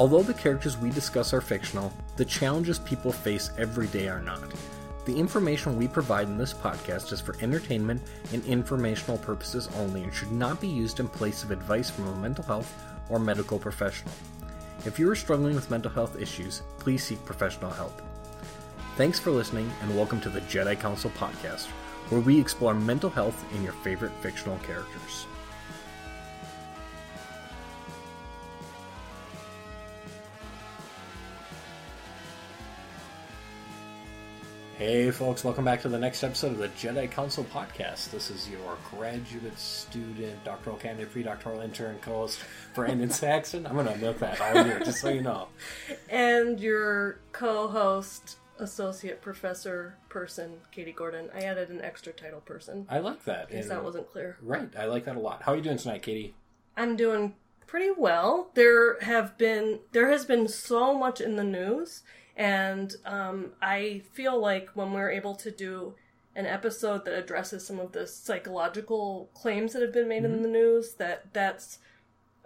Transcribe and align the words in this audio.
Although 0.00 0.22
the 0.22 0.32
characters 0.32 0.78
we 0.78 0.88
discuss 0.88 1.34
are 1.34 1.42
fictional, 1.42 1.92
the 2.16 2.24
challenges 2.24 2.78
people 2.78 3.12
face 3.12 3.50
every 3.58 3.86
day 3.88 4.08
are 4.08 4.22
not. 4.22 4.40
The 5.04 5.14
information 5.14 5.76
we 5.76 5.88
provide 5.88 6.26
in 6.26 6.38
this 6.38 6.54
podcast 6.54 7.12
is 7.12 7.20
for 7.20 7.36
entertainment 7.42 8.00
and 8.32 8.42
informational 8.46 9.18
purposes 9.18 9.68
only 9.76 10.02
and 10.02 10.14
should 10.14 10.32
not 10.32 10.58
be 10.58 10.68
used 10.68 11.00
in 11.00 11.08
place 11.08 11.44
of 11.44 11.50
advice 11.50 11.90
from 11.90 12.08
a 12.08 12.16
mental 12.16 12.44
health 12.44 12.82
or 13.10 13.18
medical 13.18 13.58
professional. 13.58 14.14
If 14.86 14.98
you 14.98 15.10
are 15.10 15.14
struggling 15.14 15.54
with 15.54 15.70
mental 15.70 15.90
health 15.90 16.18
issues, 16.18 16.62
please 16.78 17.04
seek 17.04 17.22
professional 17.26 17.70
help. 17.70 18.00
Thanks 18.96 19.18
for 19.18 19.32
listening 19.32 19.70
and 19.82 19.94
welcome 19.94 20.22
to 20.22 20.30
the 20.30 20.40
Jedi 20.42 20.80
Counsel 20.80 21.10
podcast, 21.10 21.66
where 22.08 22.22
we 22.22 22.40
explore 22.40 22.72
mental 22.72 23.10
health 23.10 23.44
in 23.54 23.62
your 23.62 23.74
favorite 23.84 24.12
fictional 24.22 24.56
characters. 24.60 25.26
Hey, 34.80 35.10
folks, 35.10 35.44
welcome 35.44 35.66
back 35.66 35.82
to 35.82 35.90
the 35.90 35.98
next 35.98 36.24
episode 36.24 36.52
of 36.52 36.56
the 36.56 36.68
Jedi 36.68 37.10
Counsel 37.10 37.44
podcast. 37.44 38.10
This 38.12 38.30
is 38.30 38.48
your 38.48 38.78
graduate 38.90 39.58
student, 39.58 40.42
doctoral 40.42 40.76
candidate, 40.76 41.12
pre 41.12 41.22
doctoral 41.22 41.60
intern 41.60 41.98
co 42.00 42.12
host, 42.12 42.40
Brandon 42.74 43.10
Saxon. 43.10 43.66
I'm 43.66 43.74
going 43.74 43.88
to 43.88 43.96
milk 43.96 44.20
that 44.20 44.40
all 44.40 44.64
year, 44.64 44.78
just 44.78 45.02
so 45.02 45.10
you 45.10 45.20
know. 45.20 45.48
And 46.08 46.58
your 46.58 47.18
co 47.30 47.68
host, 47.68 48.38
associate 48.58 49.20
professor 49.20 49.96
person, 50.08 50.52
Katie 50.72 50.92
Gordon. 50.92 51.28
I 51.34 51.40
added 51.40 51.68
an 51.68 51.82
extra 51.82 52.14
title 52.14 52.40
person. 52.40 52.86
I 52.88 53.00
like 53.00 53.22
that. 53.26 53.48
Because 53.48 53.68
that 53.68 53.84
wasn't 53.84 54.10
clear. 54.10 54.38
Right, 54.40 54.74
I 54.78 54.86
like 54.86 55.04
that 55.04 55.16
a 55.16 55.20
lot. 55.20 55.42
How 55.42 55.52
are 55.52 55.56
you 55.56 55.62
doing 55.62 55.76
tonight, 55.76 56.00
Katie? 56.00 56.34
I'm 56.74 56.96
doing 56.96 57.34
pretty 57.66 57.90
well. 57.90 58.48
There 58.54 58.98
have 59.00 59.36
been 59.36 59.80
there 59.92 60.10
has 60.10 60.24
been 60.24 60.48
so 60.48 60.96
much 60.96 61.20
in 61.20 61.36
the 61.36 61.44
news 61.44 62.02
and 62.40 62.96
um, 63.04 63.52
I 63.60 64.00
feel 64.14 64.40
like 64.40 64.70
when 64.72 64.94
we're 64.94 65.10
able 65.10 65.34
to 65.34 65.50
do 65.50 65.92
an 66.34 66.46
episode 66.46 67.04
that 67.04 67.12
addresses 67.12 67.66
some 67.66 67.78
of 67.78 67.92
the 67.92 68.06
psychological 68.06 69.28
claims 69.34 69.74
that 69.74 69.82
have 69.82 69.92
been 69.92 70.08
made 70.08 70.22
mm-hmm. 70.22 70.36
in 70.36 70.42
the 70.42 70.48
news, 70.48 70.94
that 70.94 71.34
that's 71.34 71.80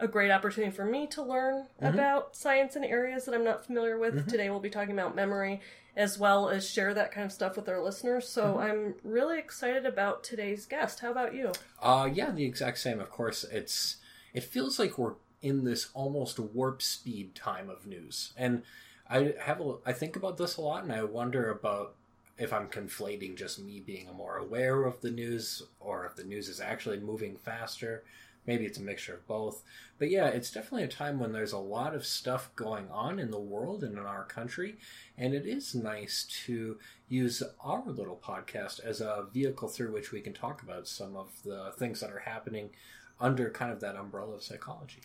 a 0.01 0.09
great 0.09 0.33
opportunity 0.33 0.75
for 0.75 0.85
me 0.85 1.07
to 1.07 1.23
learn 1.23 1.69
mm-hmm. 1.81 1.95
about 1.95 2.35
science 2.35 2.75
in 2.75 2.83
areas 2.83 3.25
that 3.25 3.37
I'm 3.37 3.45
not 3.45 3.65
familiar 3.65 3.97
with. 3.97 4.17
Mm-hmm. 4.17 4.29
Today 4.29 4.51
we'll 4.51 4.59
be 4.59 4.69
talking 4.69 4.99
about 4.99 5.15
memory 5.15 5.61
as 5.97 6.19
well 6.19 6.49
as 6.49 6.69
share 6.69 6.93
that 6.93 7.13
kind 7.13 7.25
of 7.25 7.31
stuff 7.31 7.55
with 7.55 7.69
our 7.69 7.81
listeners. 7.81 8.29
So 8.29 8.55
mm-hmm. 8.55 8.59
I'm 8.59 8.95
really 9.05 9.39
excited 9.39 9.87
about 9.87 10.25
today's 10.25 10.67
guest. 10.67 10.99
How 10.99 11.13
about 11.13 11.37
you? 11.37 11.53
Uh 11.81 12.09
yeah, 12.13 12.33
the 12.33 12.45
exact 12.45 12.79
same. 12.79 12.99
Of 12.99 13.11
course, 13.11 13.45
it's 13.45 13.99
it 14.33 14.43
feels 14.43 14.81
like 14.81 14.99
we're 14.99 15.15
in 15.41 15.63
this 15.63 15.91
almost 15.95 16.41
warp 16.41 16.83
speed 16.83 17.37
time 17.37 17.71
of 17.71 17.87
news. 17.87 18.33
And 18.37 18.65
I 19.09 19.35
have 19.41 19.61
a, 19.61 19.77
I 19.85 19.93
think 19.93 20.17
about 20.17 20.39
this 20.39 20.57
a 20.57 20.61
lot, 20.61 20.83
and 20.83 20.93
I 20.93 21.05
wonder 21.05 21.51
about 21.51 21.95
if 22.39 22.53
I'm 22.53 22.69
conflating 22.69 23.37
just 23.37 23.63
me 23.63 23.81
being 23.81 24.09
more 24.15 24.37
aware 24.37 24.85
of 24.85 25.01
the 25.01 25.11
news, 25.11 25.63
or 25.79 26.07
if 26.07 26.17
the 26.17 26.25
news 26.25 26.49
is 26.49 26.61
actually 26.61 26.99
moving 26.99 27.37
faster. 27.37 28.05
Maybe 28.47 28.67
it's 28.67 28.79
a 28.79 28.83
mixture 28.83 29.15
of 29.15 29.27
both. 29.27 29.63
But 29.99 30.11
yeah, 30.11 30.27
it's 30.27 30.51
definitely 30.51 30.83
a 30.83 30.89
time 30.89 31.19
when 31.19 31.33
there's 31.33 31.53
a 31.53 31.59
lot 31.59 31.95
of 31.95 32.05
stuff 32.05 32.55
going 32.57 32.91
on 32.91 33.19
in 33.19 33.31
the 33.31 33.39
world 33.39 33.83
and 33.83 33.97
in 33.97 34.05
our 34.05 34.25
country, 34.25 34.77
and 35.17 35.33
it 35.33 35.47
is 35.47 35.75
nice 35.75 36.27
to 36.45 36.79
use 37.09 37.43
our 37.63 37.85
little 37.87 38.21
podcast 38.23 38.81
as 38.81 39.01
a 39.01 39.27
vehicle 39.33 39.69
through 39.69 39.93
which 39.93 40.13
we 40.13 40.21
can 40.21 40.35
talk 40.35 40.63
about 40.63 40.87
some 40.87 41.17
of 41.17 41.31
the 41.43 41.73
things 41.79 42.01
that 42.01 42.11
are 42.11 42.19
happening 42.19 42.71
under 43.19 43.49
kind 43.49 43.73
of 43.73 43.81
that 43.81 43.97
umbrella 43.97 44.35
of 44.35 44.43
psychology. 44.43 45.03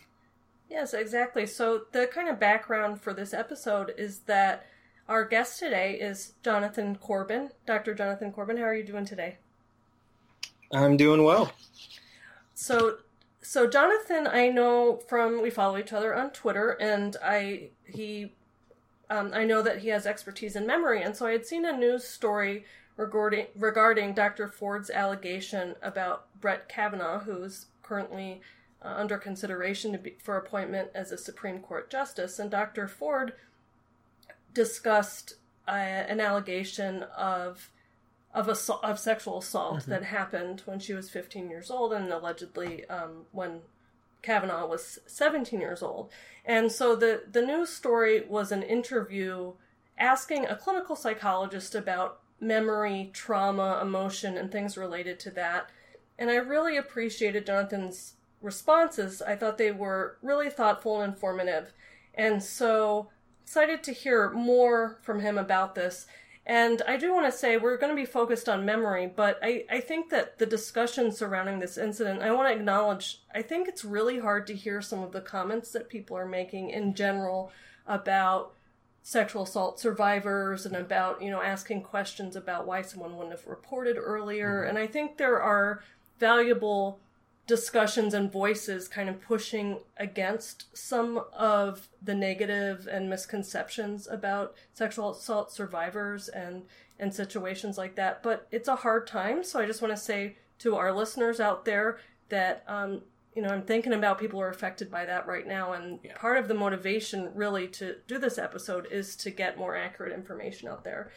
Yes, 0.70 0.94
exactly. 0.94 1.46
So, 1.46 1.82
the 1.90 2.06
kind 2.06 2.28
of 2.28 2.38
background 2.38 3.00
for 3.00 3.12
this 3.12 3.34
episode 3.34 3.92
is 3.98 4.20
that 4.20 4.66
our 5.08 5.24
guest 5.24 5.58
today 5.58 5.98
is 6.00 6.34
Jonathan 6.44 6.94
Corbin. 6.94 7.50
Dr. 7.66 7.92
Jonathan 7.92 8.30
Corbin, 8.30 8.56
how 8.56 8.62
are 8.62 8.74
you 8.74 8.84
doing 8.84 9.04
today? 9.04 9.38
I'm 10.72 10.96
doing 10.96 11.24
well. 11.24 11.50
So, 12.54 12.98
so 13.42 13.68
Jonathan, 13.68 14.28
I 14.28 14.48
know 14.48 15.00
from 15.08 15.42
we 15.42 15.50
follow 15.50 15.76
each 15.76 15.92
other 15.92 16.14
on 16.14 16.30
Twitter, 16.30 16.76
and 16.80 17.16
I 17.20 17.70
he, 17.84 18.32
um, 19.10 19.32
I 19.34 19.44
know 19.44 19.62
that 19.62 19.78
he 19.78 19.88
has 19.88 20.06
expertise 20.06 20.54
in 20.54 20.68
memory, 20.68 21.02
and 21.02 21.16
so 21.16 21.26
I 21.26 21.32
had 21.32 21.44
seen 21.44 21.64
a 21.64 21.76
news 21.76 22.04
story 22.04 22.64
regarding 22.96 23.46
regarding 23.56 24.14
Dr. 24.14 24.46
Ford's 24.46 24.90
allegation 24.90 25.74
about 25.82 26.26
Brett 26.40 26.68
Kavanaugh, 26.68 27.18
who's 27.18 27.66
currently 27.82 28.40
under 28.82 29.18
consideration 29.18 29.98
be, 30.02 30.16
for 30.22 30.36
appointment 30.36 30.90
as 30.94 31.12
a 31.12 31.18
Supreme 31.18 31.60
Court 31.60 31.90
justice, 31.90 32.38
and 32.38 32.50
Dr. 32.50 32.88
Ford 32.88 33.34
discussed 34.52 35.34
uh, 35.68 35.70
an 35.72 36.20
allegation 36.20 37.04
of 37.16 37.70
of 38.32 38.48
assault, 38.48 38.84
of 38.84 38.98
sexual 38.98 39.38
assault 39.38 39.80
mm-hmm. 39.80 39.90
that 39.90 40.04
happened 40.04 40.62
when 40.64 40.78
she 40.78 40.94
was 40.94 41.10
15 41.10 41.50
years 41.50 41.70
old, 41.70 41.92
and 41.92 42.12
allegedly 42.12 42.88
um, 42.88 43.26
when 43.32 43.60
Kavanaugh 44.22 44.66
was 44.66 45.00
17 45.06 45.60
years 45.60 45.82
old. 45.82 46.10
And 46.44 46.70
so 46.70 46.94
the 46.94 47.24
the 47.30 47.42
news 47.42 47.70
story 47.70 48.24
was 48.28 48.52
an 48.52 48.62
interview 48.62 49.54
asking 49.98 50.46
a 50.46 50.56
clinical 50.56 50.96
psychologist 50.96 51.74
about 51.74 52.20
memory, 52.40 53.10
trauma, 53.12 53.80
emotion, 53.82 54.38
and 54.38 54.50
things 54.50 54.76
related 54.76 55.20
to 55.20 55.30
that. 55.30 55.70
And 56.18 56.30
I 56.30 56.36
really 56.36 56.76
appreciated 56.76 57.46
Jonathan's 57.46 58.14
responses, 58.40 59.22
I 59.22 59.36
thought 59.36 59.58
they 59.58 59.72
were 59.72 60.18
really 60.22 60.50
thoughtful 60.50 61.00
and 61.00 61.12
informative. 61.12 61.72
And 62.14 62.42
so 62.42 63.10
excited 63.42 63.82
to 63.84 63.92
hear 63.92 64.30
more 64.30 64.98
from 65.02 65.20
him 65.20 65.38
about 65.38 65.74
this. 65.74 66.06
And 66.46 66.82
I 66.88 66.96
do 66.96 67.12
want 67.12 67.26
to 67.26 67.38
say 67.38 67.56
we're 67.56 67.76
going 67.76 67.94
to 67.94 68.00
be 68.00 68.06
focused 68.06 68.48
on 68.48 68.64
memory, 68.64 69.12
but 69.14 69.38
I, 69.42 69.64
I 69.70 69.80
think 69.80 70.10
that 70.10 70.38
the 70.38 70.46
discussion 70.46 71.12
surrounding 71.12 71.58
this 71.58 71.78
incident, 71.78 72.22
I 72.22 72.32
want 72.32 72.48
to 72.48 72.58
acknowledge, 72.58 73.22
I 73.34 73.42
think 73.42 73.68
it's 73.68 73.84
really 73.84 74.18
hard 74.18 74.46
to 74.48 74.54
hear 74.54 74.80
some 74.80 75.02
of 75.02 75.12
the 75.12 75.20
comments 75.20 75.70
that 75.72 75.88
people 75.88 76.16
are 76.16 76.26
making 76.26 76.70
in 76.70 76.94
general 76.94 77.52
about 77.86 78.54
sexual 79.02 79.42
assault 79.42 79.78
survivors 79.78 80.66
and 80.66 80.76
about, 80.76 81.22
you 81.22 81.30
know, 81.30 81.42
asking 81.42 81.82
questions 81.82 82.36
about 82.36 82.66
why 82.66 82.82
someone 82.82 83.16
wouldn't 83.16 83.36
have 83.36 83.46
reported 83.46 83.96
earlier. 83.96 84.60
Mm-hmm. 84.60 84.70
And 84.70 84.78
I 84.78 84.86
think 84.86 85.18
there 85.18 85.40
are 85.40 85.82
valuable 86.18 87.00
discussions 87.50 88.14
and 88.14 88.30
voices 88.30 88.86
kind 88.86 89.08
of 89.08 89.20
pushing 89.20 89.80
against 89.96 90.66
some 90.72 91.20
of 91.36 91.88
the 92.00 92.14
negative 92.14 92.86
and 92.88 93.10
misconceptions 93.10 94.06
about 94.06 94.54
sexual 94.72 95.10
assault 95.10 95.50
survivors 95.50 96.28
and 96.28 96.62
and 97.00 97.12
situations 97.12 97.76
like 97.76 97.96
that 97.96 98.22
but 98.22 98.46
it's 98.52 98.68
a 98.68 98.76
hard 98.76 99.04
time 99.04 99.42
so 99.42 99.58
i 99.58 99.66
just 99.66 99.82
want 99.82 99.92
to 99.92 100.00
say 100.00 100.36
to 100.60 100.76
our 100.76 100.92
listeners 100.92 101.40
out 101.40 101.64
there 101.64 101.98
that 102.28 102.62
um, 102.68 103.02
you 103.34 103.42
know 103.42 103.48
i'm 103.48 103.62
thinking 103.62 103.94
about 103.94 104.20
people 104.20 104.38
who 104.38 104.44
are 104.44 104.50
affected 104.50 104.88
by 104.88 105.04
that 105.04 105.26
right 105.26 105.48
now 105.48 105.72
and 105.72 105.98
yeah. 106.04 106.16
part 106.16 106.38
of 106.38 106.46
the 106.46 106.54
motivation 106.54 107.32
really 107.34 107.66
to 107.66 107.96
do 108.06 108.16
this 108.16 108.38
episode 108.38 108.86
is 108.92 109.16
to 109.16 109.28
get 109.28 109.58
more 109.58 109.74
accurate 109.74 110.12
information 110.12 110.68
out 110.68 110.84
there 110.84 111.10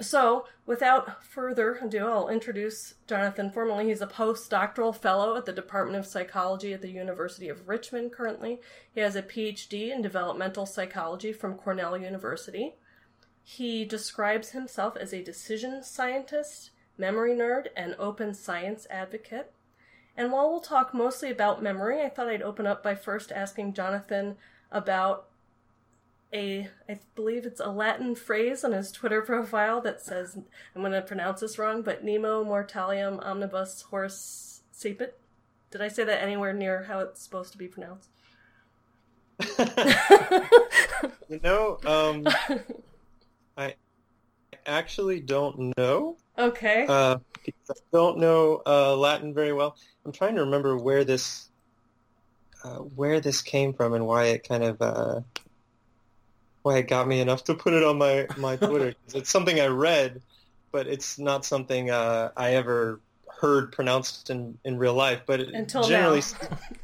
so, 0.00 0.46
without 0.66 1.24
further 1.24 1.78
ado, 1.82 2.06
I'll 2.06 2.28
introduce 2.28 2.94
Jonathan 3.06 3.50
formally. 3.50 3.86
He's 3.86 4.02
a 4.02 4.06
postdoctoral 4.06 4.94
fellow 4.94 5.36
at 5.36 5.46
the 5.46 5.52
Department 5.52 5.98
of 5.98 6.06
Psychology 6.06 6.74
at 6.74 6.82
the 6.82 6.90
University 6.90 7.48
of 7.48 7.66
Richmond 7.66 8.12
currently. 8.12 8.60
He 8.92 9.00
has 9.00 9.16
a 9.16 9.22
PhD 9.22 9.90
in 9.90 10.02
developmental 10.02 10.66
psychology 10.66 11.32
from 11.32 11.54
Cornell 11.54 11.96
University. 11.96 12.74
He 13.42 13.86
describes 13.86 14.50
himself 14.50 14.96
as 14.98 15.14
a 15.14 15.22
decision 15.22 15.82
scientist, 15.82 16.72
memory 16.98 17.32
nerd, 17.32 17.68
and 17.74 17.94
open 17.98 18.34
science 18.34 18.86
advocate. 18.90 19.52
And 20.14 20.30
while 20.30 20.50
we'll 20.50 20.60
talk 20.60 20.92
mostly 20.92 21.30
about 21.30 21.62
memory, 21.62 22.02
I 22.02 22.10
thought 22.10 22.28
I'd 22.28 22.42
open 22.42 22.66
up 22.66 22.82
by 22.82 22.94
first 22.94 23.32
asking 23.32 23.72
Jonathan 23.72 24.36
about 24.70 25.28
a 26.36 26.68
I 26.88 27.00
believe 27.14 27.46
it's 27.46 27.60
a 27.60 27.70
Latin 27.70 28.14
phrase 28.14 28.62
on 28.62 28.72
his 28.72 28.92
Twitter 28.92 29.22
profile 29.22 29.80
that 29.80 30.02
says 30.02 30.36
I'm 30.74 30.82
going 30.82 30.92
to 30.92 31.02
pronounce 31.02 31.40
this 31.40 31.58
wrong, 31.58 31.82
but 31.82 32.04
Nemo 32.04 32.44
mortalium 32.44 33.24
omnibus 33.24 33.82
horis 33.90 34.60
sapit. 34.70 35.18
Did 35.70 35.80
I 35.80 35.88
say 35.88 36.04
that 36.04 36.22
anywhere 36.22 36.52
near 36.52 36.84
how 36.84 37.00
it's 37.00 37.22
supposed 37.22 37.52
to 37.52 37.58
be 37.58 37.68
pronounced? 37.68 38.10
you 41.28 41.40
know, 41.42 41.78
um, 41.84 42.26
I 43.56 43.74
actually 44.66 45.20
don't 45.20 45.76
know. 45.76 46.16
Okay. 46.38 46.86
Uh, 46.86 47.18
I 47.48 47.74
don't 47.92 48.18
know 48.18 48.62
uh, 48.66 48.96
Latin 48.96 49.32
very 49.32 49.52
well. 49.52 49.76
I'm 50.04 50.12
trying 50.12 50.34
to 50.34 50.42
remember 50.42 50.76
where 50.76 51.04
this 51.04 51.48
uh, 52.64 52.78
where 52.78 53.20
this 53.20 53.42
came 53.42 53.72
from 53.72 53.94
and 53.94 54.06
why 54.06 54.26
it 54.26 54.48
kind 54.48 54.64
of 54.64 54.82
uh, 54.82 55.20
why 56.66 56.78
it 56.78 56.88
got 56.88 57.06
me 57.06 57.20
enough 57.20 57.44
to 57.44 57.54
put 57.54 57.74
it 57.74 57.84
on 57.84 57.96
my 57.96 58.26
my 58.36 58.56
Twitter. 58.56 58.92
it's 59.14 59.30
something 59.30 59.60
I 59.60 59.68
read, 59.68 60.20
but 60.72 60.88
it's 60.88 61.16
not 61.16 61.44
something 61.44 61.90
uh, 61.90 62.32
I 62.36 62.54
ever 62.54 63.00
heard 63.28 63.70
pronounced 63.70 64.30
in, 64.30 64.58
in 64.64 64.76
real 64.76 64.94
life, 64.94 65.20
but 65.26 65.38
Until 65.38 65.84
generally 65.84 66.22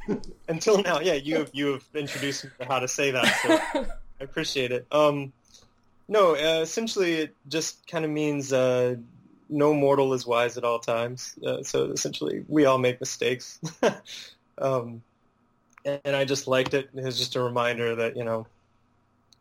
now. 0.07 0.21
until 0.47 0.81
now, 0.81 1.01
yeah, 1.01 1.15
you 1.15 1.35
have 1.35 1.49
you 1.51 1.73
have 1.73 1.83
introduced 1.93 2.45
me 2.45 2.51
to 2.59 2.65
how 2.65 2.79
to 2.79 2.87
say 2.87 3.11
that. 3.11 3.25
So 3.73 3.81
I 4.21 4.23
appreciate 4.23 4.71
it. 4.71 4.87
Um, 4.89 5.33
no, 6.07 6.31
uh, 6.31 6.61
essentially, 6.61 7.15
it 7.15 7.35
just 7.49 7.85
kind 7.85 8.05
of 8.05 8.11
means 8.11 8.53
uh, 8.53 8.95
no 9.49 9.73
mortal 9.73 10.13
is 10.13 10.25
wise 10.25 10.57
at 10.57 10.63
all 10.63 10.79
times. 10.79 11.37
Uh, 11.45 11.61
so 11.61 11.91
essentially, 11.91 12.45
we 12.47 12.63
all 12.63 12.77
make 12.77 13.01
mistakes. 13.01 13.59
um, 14.59 15.03
and, 15.83 15.99
and 16.05 16.15
I 16.15 16.23
just 16.23 16.47
liked 16.47 16.73
it. 16.73 16.89
It 16.95 17.03
was 17.03 17.17
just 17.17 17.35
a 17.35 17.41
reminder 17.41 17.95
that 17.97 18.15
you 18.15 18.23
know, 18.23 18.47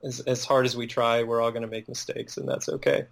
as 0.04 0.20
as 0.20 0.44
hard 0.44 0.66
as 0.66 0.76
we 0.76 0.86
try, 0.86 1.22
we're 1.22 1.40
all 1.40 1.50
going 1.50 1.62
to 1.62 1.68
make 1.68 1.88
mistakes, 1.88 2.36
and 2.36 2.48
that's 2.48 2.68
okay. 2.68 3.06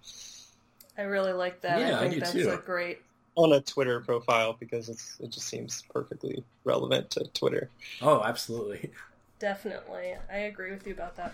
I 0.97 1.03
really 1.03 1.33
like 1.33 1.61
that. 1.61 1.79
Yeah, 1.79 1.99
I 1.99 1.99
I 1.99 2.01
think 2.01 2.13
do 2.15 2.19
that's 2.19 2.31
too. 2.33 2.49
a 2.49 2.57
great. 2.57 3.01
On 3.35 3.53
a 3.53 3.61
Twitter 3.61 4.01
profile 4.01 4.57
because 4.59 4.89
it's 4.89 5.17
it 5.21 5.29
just 5.31 5.47
seems 5.47 5.83
perfectly 5.93 6.43
relevant 6.65 7.09
to 7.11 7.23
Twitter. 7.33 7.69
Oh, 8.01 8.21
absolutely. 8.23 8.91
Definitely, 9.39 10.15
I 10.31 10.37
agree 10.37 10.71
with 10.71 10.85
you 10.85 10.93
about 10.93 11.15
that. 11.15 11.33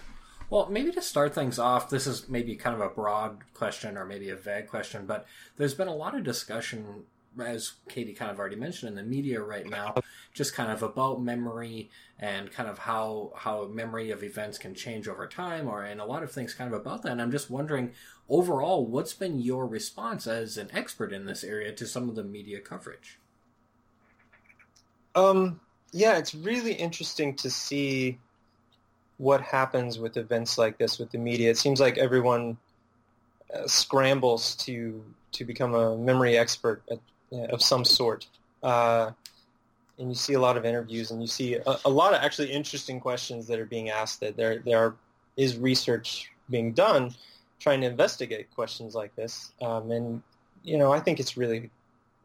Well, 0.50 0.68
maybe 0.70 0.92
to 0.92 1.02
start 1.02 1.36
things 1.36 1.60
off, 1.60 1.90
this 1.90 2.08
is 2.08 2.30
maybe 2.30 2.56
kind 2.56 2.74
of 2.74 2.80
a 2.82 2.88
broad 2.88 3.40
question 3.54 3.98
or 3.98 4.06
maybe 4.06 4.30
a 4.30 4.36
vague 4.36 4.68
question, 4.68 5.06
but 5.06 5.26
there's 5.58 5.74
been 5.74 5.90
a 5.90 5.96
lot 5.96 6.16
of 6.16 6.24
discussion, 6.24 7.04
as 7.40 7.74
Katie 7.88 8.14
kind 8.14 8.32
of 8.32 8.40
already 8.40 8.56
mentioned, 8.56 8.90
in 8.90 8.96
the 8.96 9.04
media 9.04 9.42
right 9.42 9.68
now, 9.70 9.96
just 10.34 10.54
kind 10.54 10.72
of 10.72 10.84
about 10.84 11.22
memory 11.22 11.90
and 12.20 12.52
kind 12.52 12.70
of 12.70 12.80
how 12.80 13.34
how 13.36 13.68
memory 13.68 14.12
of 14.12 14.24
events 14.24 14.58
can 14.58 14.74
change 14.74 15.08
over 15.08 15.28
time, 15.28 15.68
or 15.68 15.84
and 15.84 16.02
a 16.02 16.06
lot 16.06 16.24
of 16.24 16.32
things 16.32 16.54
kind 16.54 16.74
of 16.74 16.80
about 16.80 17.04
that. 17.04 17.12
And 17.12 17.22
I'm 17.22 17.32
just 17.32 17.50
wondering, 17.50 17.94
overall, 18.30 18.86
what's 18.86 19.14
been 19.14 19.40
your 19.40 19.68
response 19.68 20.28
as 20.28 20.58
an 20.58 20.70
expert 20.74 21.14
in 21.14 21.26
this 21.26 21.44
area 21.44 21.72
to 21.74 21.86
some 21.86 22.10
of 22.10 22.16
the 22.16 22.24
media 22.24 22.60
coverage? 22.60 23.20
Um, 25.16 25.60
yeah, 25.92 26.18
it's 26.18 26.36
really 26.36 26.74
interesting 26.74 27.36
to 27.36 27.50
see 27.50 28.20
what 29.18 29.42
happens 29.42 29.98
with 29.98 30.18
events 30.18 30.58
like 30.58 30.78
this 30.78 31.00
with 31.00 31.12
the 31.12 31.18
media. 31.18 31.50
It 31.50 31.58
seems 31.58 31.80
like 31.80 31.98
everyone 31.98 32.58
uh, 33.54 33.68
scrambles 33.68 34.56
to 34.58 35.04
to 35.34 35.46
become 35.46 35.74
a 35.74 35.98
memory 35.98 36.38
expert 36.38 36.82
at, 36.90 37.00
of 37.32 37.62
some 37.62 37.86
sort. 37.86 38.28
Uh, 38.64 39.12
and 40.00 40.10
you 40.10 40.16
see 40.16 40.34
a 40.34 40.40
lot 40.40 40.58
of 40.58 40.66
interviews, 40.66 41.12
and 41.12 41.22
you 41.22 41.28
see 41.28 41.56
a, 41.56 41.78
a 41.86 41.90
lot 41.90 42.14
of 42.14 42.22
actually 42.22 42.52
interesting 42.52 43.00
questions 43.00 43.48
that 43.48 43.60
are 43.60 43.66
being 43.66 43.90
asked. 43.90 44.20
That 44.20 44.38
there 44.38 44.60
there 44.60 44.78
are, 44.78 44.96
is 45.36 45.58
research 45.58 46.32
being 46.50 46.74
done 46.74 47.14
trying 47.60 47.82
to 47.82 47.88
investigate 47.88 48.54
questions 48.54 48.94
like 48.96 49.16
this. 49.16 49.52
Um, 49.62 49.92
and 49.92 50.22
you 50.64 50.78
know, 50.78 50.92
I 50.92 51.00
think 51.00 51.20
it's 51.20 51.38
really 51.38 51.70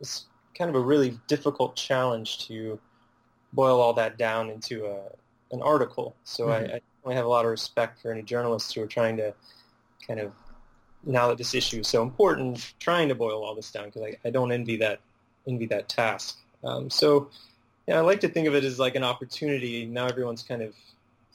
it's 0.00 0.26
kind 0.54 0.69
of 0.69 0.76
a 0.76 0.81
really 0.81 1.19
difficult 1.28 1.76
challenge 1.76 2.46
to 2.48 2.78
boil 3.52 3.81
all 3.81 3.93
that 3.94 4.19
down 4.19 4.50
into 4.50 4.87
a 4.87 5.00
an 5.52 5.62
article. 5.62 6.16
So 6.25 6.48
I, 6.48 6.56
I 6.56 6.60
definitely 6.60 7.14
have 7.16 7.26
a 7.26 7.28
lot 7.28 7.44
of 7.44 7.50
respect 7.50 8.00
for 8.00 8.10
any 8.10 8.22
journalists 8.22 8.72
who 8.72 8.82
are 8.82 8.87
trying 8.87 9.19
to 9.19 9.34
kind 10.06 10.19
of 10.19 10.32
now 11.04 11.28
that 11.28 11.38
this 11.38 11.54
issue 11.54 11.81
is 11.81 11.88
so 11.88 12.02
important, 12.02 12.75
trying 12.78 13.08
to 13.08 13.14
boil 13.14 13.44
all 13.44 13.54
this 13.54 13.70
down 13.70 13.87
because 13.87 14.02
I, 14.02 14.16
I 14.25 14.31
don't 14.31 14.52
envy 14.52 14.76
that 14.76 15.00
envy 15.46 15.66
that 15.66 15.88
task. 15.88 16.38
Um, 16.64 16.90
so 16.90 17.28
yeah, 17.87 17.99
I 17.99 18.00
like 18.00 18.20
to 18.20 18.28
think 18.28 18.46
of 18.46 18.54
it 18.54 18.64
as 18.64 18.78
like 18.78 18.94
an 18.94 19.04
opportunity. 19.04 19.87
Now 19.87 20.06
everyone's 20.06 20.43
kind 20.43 20.62
of 20.62 20.75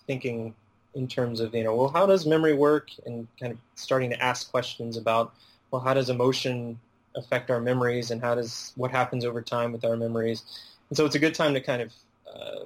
thinking 0.05 0.55
in 0.95 1.07
terms 1.07 1.39
of 1.39 1.53
you 1.53 1.63
know, 1.63 1.75
well, 1.75 1.89
how 1.89 2.05
does 2.05 2.25
memory 2.25 2.53
work, 2.53 2.89
and 3.05 3.27
kind 3.39 3.51
of 3.51 3.59
starting 3.75 4.09
to 4.11 4.23
ask 4.23 4.49
questions 4.49 4.97
about 4.97 5.33
well, 5.71 5.81
how 5.81 5.93
does 5.93 6.09
emotion 6.09 6.79
affect 7.15 7.49
our 7.51 7.59
memories, 7.59 8.11
and 8.11 8.21
how 8.21 8.35
does 8.35 8.73
what 8.75 8.91
happens 8.91 9.25
over 9.25 9.41
time 9.41 9.71
with 9.71 9.83
our 9.83 9.97
memories. 9.97 10.43
And 10.89 10.97
so 10.97 11.05
it's 11.05 11.15
a 11.15 11.19
good 11.19 11.35
time 11.35 11.53
to 11.53 11.61
kind 11.61 11.81
of 11.81 11.93
uh, 12.33 12.65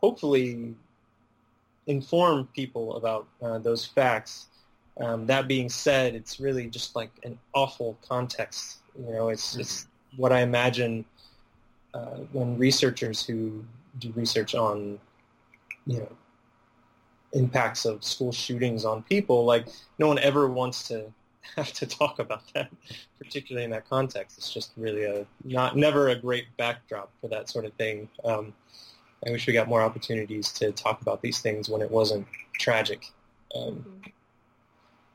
hopefully 0.00 0.74
inform 1.86 2.48
people 2.54 2.96
about 2.96 3.26
uh, 3.42 3.58
those 3.58 3.84
facts. 3.84 4.46
Um, 5.00 5.26
that 5.26 5.48
being 5.48 5.68
said, 5.68 6.14
it's 6.14 6.38
really 6.38 6.68
just 6.68 6.94
like 6.94 7.10
an 7.24 7.38
awful 7.52 7.98
context. 8.06 8.78
You 8.96 9.12
know, 9.12 9.28
it's 9.28 9.56
it's 9.56 9.88
what 10.16 10.32
I 10.32 10.40
imagine 10.40 11.04
uh, 11.92 12.18
when 12.32 12.56
researchers 12.58 13.24
who 13.24 13.64
do 13.98 14.12
research 14.14 14.54
on, 14.54 14.98
you 15.86 15.98
know, 15.98 16.12
impacts 17.32 17.84
of 17.84 18.04
school 18.04 18.32
shootings 18.32 18.84
on 18.84 19.02
people, 19.02 19.44
like 19.44 19.66
no 19.98 20.06
one 20.06 20.18
ever 20.20 20.48
wants 20.48 20.86
to 20.88 21.12
have 21.56 21.72
to 21.72 21.86
talk 21.86 22.20
about 22.20 22.42
that, 22.54 22.70
particularly 23.18 23.64
in 23.64 23.70
that 23.70 23.88
context. 23.88 24.38
It's 24.38 24.52
just 24.52 24.72
really 24.76 25.04
a 25.04 25.26
not 25.44 25.76
never 25.76 26.08
a 26.08 26.16
great 26.16 26.46
backdrop 26.56 27.10
for 27.20 27.28
that 27.28 27.48
sort 27.48 27.64
of 27.64 27.72
thing. 27.74 28.08
Um, 28.24 28.54
I 29.26 29.30
wish 29.30 29.46
we 29.46 29.52
got 29.52 29.68
more 29.68 29.82
opportunities 29.82 30.52
to 30.52 30.70
talk 30.72 31.00
about 31.00 31.22
these 31.22 31.40
things 31.40 31.68
when 31.68 31.80
it 31.80 31.90
wasn't 31.90 32.26
tragic. 32.58 33.10
Um, 33.54 34.02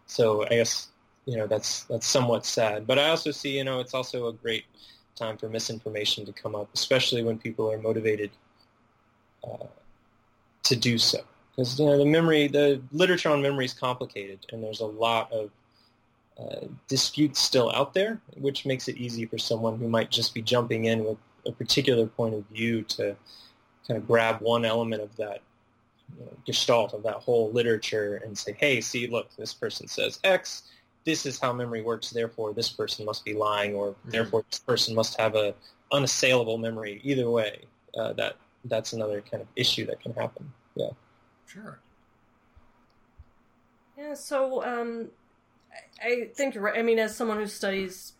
so 0.09 0.43
I 0.45 0.49
guess 0.49 0.89
you 1.25 1.37
know 1.37 1.47
that's 1.47 1.83
that's 1.83 2.07
somewhat 2.07 2.45
sad. 2.45 2.85
But 2.87 2.99
I 2.99 3.09
also 3.09 3.31
see 3.31 3.57
you 3.57 3.63
know 3.63 3.79
it's 3.79 3.93
also 3.93 4.27
a 4.27 4.33
great 4.33 4.65
time 5.15 5.37
for 5.37 5.47
misinformation 5.47 6.25
to 6.25 6.33
come 6.33 6.55
up, 6.55 6.69
especially 6.73 7.23
when 7.23 7.37
people 7.37 7.71
are 7.71 7.77
motivated 7.77 8.31
uh, 9.43 9.67
to 10.63 10.75
do 10.75 10.97
so. 10.97 11.19
Because 11.51 11.79
you 11.79 11.85
know 11.85 11.97
the 11.97 12.05
memory, 12.05 12.47
the 12.47 12.81
literature 12.91 13.29
on 13.29 13.41
memory 13.41 13.65
is 13.65 13.73
complicated, 13.73 14.39
and 14.51 14.63
there's 14.63 14.81
a 14.81 14.85
lot 14.85 15.31
of 15.31 15.51
uh, 16.39 16.65
disputes 16.87 17.39
still 17.39 17.71
out 17.71 17.93
there, 17.93 18.19
which 18.37 18.65
makes 18.65 18.87
it 18.87 18.97
easy 18.97 19.25
for 19.25 19.37
someone 19.37 19.77
who 19.77 19.87
might 19.87 20.09
just 20.09 20.33
be 20.33 20.41
jumping 20.41 20.85
in 20.85 21.05
with 21.05 21.17
a 21.45 21.51
particular 21.51 22.07
point 22.07 22.33
of 22.33 22.43
view 22.47 22.81
to 22.83 23.15
kind 23.87 23.97
of 23.97 24.07
grab 24.07 24.41
one 24.41 24.65
element 24.65 25.01
of 25.01 25.15
that 25.17 25.41
you 26.17 26.25
know, 26.25 26.31
gestalt 26.45 26.93
of 26.93 27.03
that 27.03 27.15
whole 27.15 27.51
literature 27.51 28.21
and 28.25 28.37
say, 28.37 28.55
hey, 28.57 28.81
see, 28.81 29.07
look, 29.07 29.35
this 29.35 29.53
person 29.53 29.87
says 29.87 30.19
X. 30.23 30.63
This 31.05 31.25
is 31.25 31.39
how 31.39 31.53
memory 31.53 31.81
works. 31.81 32.09
Therefore, 32.09 32.53
this 32.53 32.69
person 32.69 33.05
must 33.05 33.23
be 33.25 33.33
lying, 33.33 33.73
or 33.73 33.91
Mhm. 33.91 34.11
therefore, 34.11 34.45
this 34.49 34.59
person 34.59 34.95
must 34.95 35.17
have 35.19 35.35
a 35.35 35.55
unassailable 35.91 36.57
memory. 36.57 36.99
Either 37.03 37.29
way, 37.29 37.65
uh, 37.97 38.13
that 38.13 38.35
that's 38.65 38.93
another 38.93 39.21
kind 39.21 39.41
of 39.41 39.47
issue 39.55 39.85
that 39.85 40.01
can 40.01 40.13
happen. 40.13 40.51
Yeah. 40.75 40.89
Sure. 41.45 41.79
Yeah, 43.97 44.13
so 44.13 44.63
um, 44.63 45.11
I, 46.01 46.07
I 46.07 46.27
think 46.35 46.55
you're 46.55 46.63
right. 46.63 46.77
I 46.77 46.83
mean, 46.83 46.99
as 46.99 47.15
someone 47.15 47.37
who 47.37 47.47
studies 47.47 48.13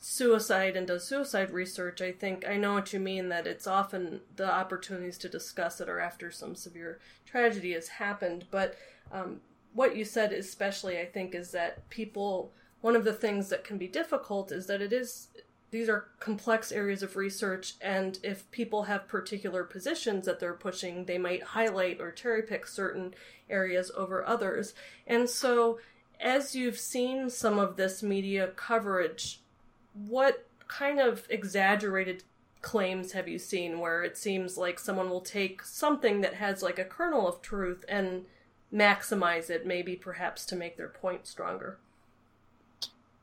suicide 0.00 0.76
and 0.76 0.86
does 0.86 1.04
suicide 1.04 1.50
research, 1.50 2.00
I 2.00 2.10
think 2.10 2.48
I 2.48 2.56
know 2.56 2.72
what 2.72 2.92
you 2.92 2.98
mean 2.98 3.28
that 3.28 3.46
it's 3.46 3.66
often 3.66 4.22
the 4.34 4.50
opportunities 4.50 5.18
to 5.18 5.28
discuss 5.28 5.80
it 5.80 5.90
are 5.90 6.00
after 6.00 6.30
some 6.30 6.54
severe 6.54 6.98
tragedy 7.26 7.74
has 7.74 7.88
happened. 7.88 8.46
But 8.50 8.76
um, 9.12 9.42
what 9.74 9.94
you 9.96 10.06
said, 10.06 10.32
especially, 10.32 10.98
I 10.98 11.04
think, 11.04 11.34
is 11.34 11.50
that 11.52 11.88
people, 11.90 12.50
one 12.80 12.96
of 12.96 13.04
the 13.04 13.12
things 13.12 13.50
that 13.50 13.62
can 13.62 13.76
be 13.76 13.86
difficult 13.86 14.50
is 14.50 14.66
that 14.66 14.80
it 14.82 14.92
is. 14.92 15.28
These 15.70 15.88
are 15.88 16.08
complex 16.18 16.72
areas 16.72 17.00
of 17.04 17.14
research, 17.14 17.74
and 17.80 18.18
if 18.24 18.50
people 18.50 18.84
have 18.84 19.06
particular 19.06 19.62
positions 19.62 20.26
that 20.26 20.40
they're 20.40 20.52
pushing, 20.52 21.04
they 21.04 21.16
might 21.16 21.44
highlight 21.44 22.00
or 22.00 22.10
cherry 22.10 22.42
pick 22.42 22.66
certain 22.66 23.14
areas 23.48 23.92
over 23.96 24.26
others. 24.26 24.74
And 25.06 25.30
so, 25.30 25.78
as 26.18 26.56
you've 26.56 26.78
seen 26.78 27.30
some 27.30 27.60
of 27.60 27.76
this 27.76 28.02
media 28.02 28.48
coverage, 28.48 29.42
what 29.94 30.46
kind 30.68 31.00
of 31.00 31.26
exaggerated 31.30 32.22
claims 32.62 33.12
have 33.12 33.26
you 33.26 33.38
seen 33.38 33.80
where 33.80 34.02
it 34.02 34.16
seems 34.16 34.56
like 34.58 34.78
someone 34.78 35.08
will 35.08 35.20
take 35.20 35.62
something 35.62 36.20
that 36.20 36.34
has 36.34 36.62
like 36.62 36.78
a 36.78 36.84
kernel 36.84 37.26
of 37.26 37.40
truth 37.42 37.84
and 37.88 38.26
maximize 38.72 39.50
it, 39.50 39.66
maybe 39.66 39.96
perhaps 39.96 40.44
to 40.46 40.56
make 40.56 40.76
their 40.76 40.88
point 40.88 41.26
stronger? 41.26 41.78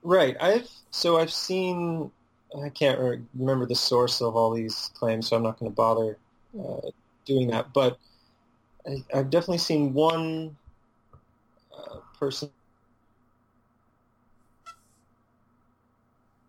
Right. 0.04 0.36
I've 0.40 0.70
so 0.92 1.18
I've 1.18 1.32
seen. 1.32 2.12
I 2.64 2.70
can't 2.70 3.00
re- 3.00 3.22
remember 3.38 3.66
the 3.66 3.76
source 3.76 4.22
of 4.22 4.36
all 4.38 4.54
these 4.54 4.90
claims, 4.94 5.28
so 5.28 5.36
I'm 5.36 5.44
not 5.44 5.60
going 5.60 5.70
to 5.70 5.76
bother 5.76 6.18
uh, 6.58 6.90
doing 7.26 7.50
that. 7.50 7.74
But 7.74 8.00
I, 8.88 9.04
I've 9.14 9.30
definitely 9.30 9.58
seen 9.58 9.94
one 9.94 10.56
uh, 11.78 11.98
person 12.18 12.50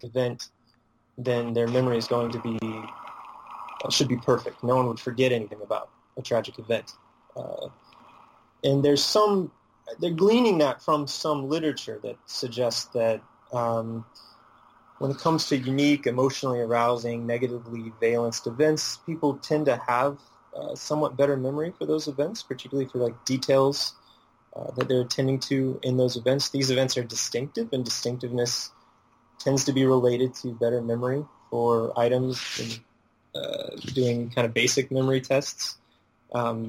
event, 0.02 0.50
then 1.16 1.52
their 1.52 1.66
memory 1.66 1.98
is 1.98 2.06
going 2.06 2.30
to 2.32 2.40
be 2.40 2.58
uh, 2.62 3.90
should 3.90 4.08
be 4.08 4.16
perfect. 4.16 4.62
No 4.62 4.76
one 4.76 4.86
would 4.88 5.00
forget 5.00 5.32
anything 5.32 5.60
about 5.62 5.90
a 6.16 6.22
tragic 6.22 6.58
event. 6.58 6.92
Uh, 7.36 7.68
and 8.64 8.84
there's 8.84 9.04
some 9.04 9.50
they're 10.00 10.10
gleaning 10.10 10.58
that 10.58 10.82
from 10.82 11.06
some 11.06 11.48
literature 11.48 11.98
that 12.02 12.16
suggests 12.26 12.86
that 12.86 13.22
um, 13.52 14.04
when 14.98 15.10
it 15.10 15.18
comes 15.18 15.48
to 15.48 15.56
unique, 15.56 16.06
emotionally 16.06 16.60
arousing, 16.60 17.26
negatively 17.26 17.92
valenced 18.00 18.46
events, 18.46 18.98
people 19.06 19.36
tend 19.36 19.66
to 19.66 19.76
have 19.76 20.18
uh, 20.54 20.74
somewhat 20.74 21.16
better 21.16 21.36
memory 21.36 21.72
for 21.78 21.86
those 21.86 22.08
events, 22.08 22.42
particularly 22.42 22.88
for 22.88 22.98
like 22.98 23.24
details 23.24 23.94
uh, 24.56 24.70
that 24.72 24.88
they're 24.88 25.02
attending 25.02 25.38
to 25.38 25.78
in 25.82 25.96
those 25.96 26.16
events. 26.16 26.50
These 26.50 26.70
events 26.70 26.96
are 26.98 27.04
distinctive, 27.04 27.72
and 27.72 27.84
distinctiveness 27.84 28.72
tends 29.38 29.64
to 29.64 29.72
be 29.72 29.86
related 29.86 30.34
to 30.34 30.52
better 30.52 30.80
memory 30.82 31.24
for 31.50 31.92
items 31.98 32.40
and 32.60 32.80
uh, 33.34 33.76
doing 33.94 34.30
kind 34.30 34.46
of 34.46 34.54
basic 34.54 34.90
memory 34.90 35.20
tests. 35.20 35.76
Um, 36.32 36.68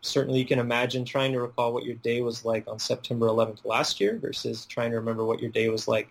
certainly 0.00 0.38
you 0.38 0.46
can 0.46 0.58
imagine 0.58 1.04
trying 1.04 1.32
to 1.32 1.40
recall 1.40 1.72
what 1.72 1.84
your 1.84 1.94
day 1.96 2.20
was 2.20 2.44
like 2.44 2.66
on 2.68 2.78
September 2.78 3.26
11th 3.26 3.64
last 3.64 4.00
year 4.00 4.18
versus 4.18 4.64
trying 4.66 4.90
to 4.90 4.96
remember 4.96 5.24
what 5.24 5.40
your 5.40 5.50
day 5.50 5.68
was 5.68 5.88
like 5.88 6.08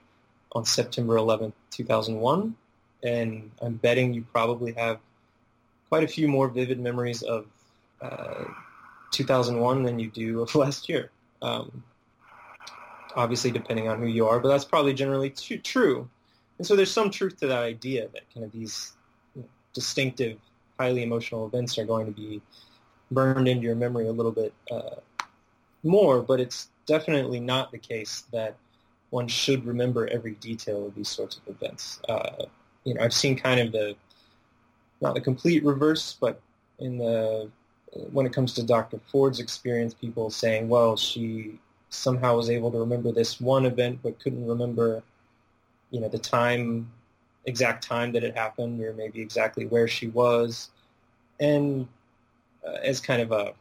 on 0.53 0.65
September 0.65 1.15
11th, 1.15 1.53
2001. 1.71 2.55
And 3.03 3.51
I'm 3.61 3.75
betting 3.75 4.13
you 4.13 4.25
probably 4.31 4.73
have 4.73 4.99
quite 5.89 6.03
a 6.03 6.07
few 6.07 6.27
more 6.27 6.47
vivid 6.47 6.79
memories 6.79 7.21
of 7.21 7.45
uh, 8.01 8.45
2001 9.11 9.83
than 9.83 9.99
you 9.99 10.09
do 10.09 10.41
of 10.41 10.53
last 10.55 10.89
year. 10.89 11.11
Um, 11.41 11.83
obviously, 13.17 13.51
depending 13.51 13.89
on 13.89 13.99
who 13.99 14.05
you 14.05 14.27
are, 14.27 14.39
but 14.39 14.47
that's 14.47 14.63
probably 14.63 14.93
generally 14.93 15.31
t- 15.31 15.57
true. 15.57 16.07
And 16.57 16.65
so 16.65 16.75
there's 16.75 16.91
some 16.91 17.09
truth 17.09 17.37
to 17.39 17.47
that 17.47 17.63
idea 17.63 18.07
that 18.13 18.31
kind 18.33 18.45
of 18.45 18.51
these 18.51 18.93
you 19.35 19.41
know, 19.41 19.47
distinctive, 19.73 20.37
highly 20.79 21.03
emotional 21.03 21.45
events 21.45 21.77
are 21.77 21.85
going 21.85 22.05
to 22.05 22.11
be 22.11 22.41
burned 23.11 23.47
into 23.47 23.63
your 23.63 23.75
memory 23.75 24.07
a 24.07 24.11
little 24.11 24.31
bit 24.31 24.53
uh, 24.71 24.95
more, 25.83 26.21
but 26.21 26.39
it's 26.39 26.69
definitely 26.85 27.39
not 27.39 27.71
the 27.71 27.77
case 27.77 28.23
that 28.31 28.55
one 29.09 29.27
should 29.27 29.65
remember 29.65 30.07
every 30.07 30.33
detail 30.35 30.85
of 30.85 30.95
these 30.95 31.09
sorts 31.09 31.37
of 31.37 31.47
events. 31.47 31.99
Uh, 32.07 32.45
you 32.83 32.93
know, 32.93 33.01
I've 33.01 33.13
seen 33.13 33.37
kind 33.37 33.59
of 33.59 33.71
the 33.71 33.95
not 35.01 35.13
the 35.15 35.21
complete 35.21 35.63
reverse, 35.63 36.17
but 36.19 36.39
in 36.79 36.97
the 36.97 37.49
when 38.11 38.25
it 38.25 38.33
comes 38.33 38.53
to 38.53 38.63
Dr. 38.63 38.99
Ford's 39.11 39.39
experience, 39.39 39.93
people 39.93 40.29
saying, 40.29 40.69
well, 40.69 40.95
she 40.97 41.59
somehow 41.89 42.35
was 42.35 42.49
able 42.49 42.71
to 42.71 42.79
remember 42.79 43.11
this 43.11 43.39
one 43.39 43.65
event, 43.65 43.99
but 44.03 44.19
couldn't 44.19 44.45
remember, 44.45 45.03
you 45.91 45.99
know, 45.99 46.09
the 46.09 46.19
time, 46.19 46.91
exact 47.45 47.83
time 47.83 48.11
that 48.11 48.23
it 48.23 48.35
happened, 48.35 48.81
or 48.81 48.93
maybe 48.93 49.21
exactly 49.21 49.65
where 49.65 49.87
she 49.87 50.07
was, 50.07 50.69
and 51.39 51.87
uh, 52.65 52.77
as 52.83 52.99
kind 52.99 53.21
of 53.21 53.31
a 53.31 53.53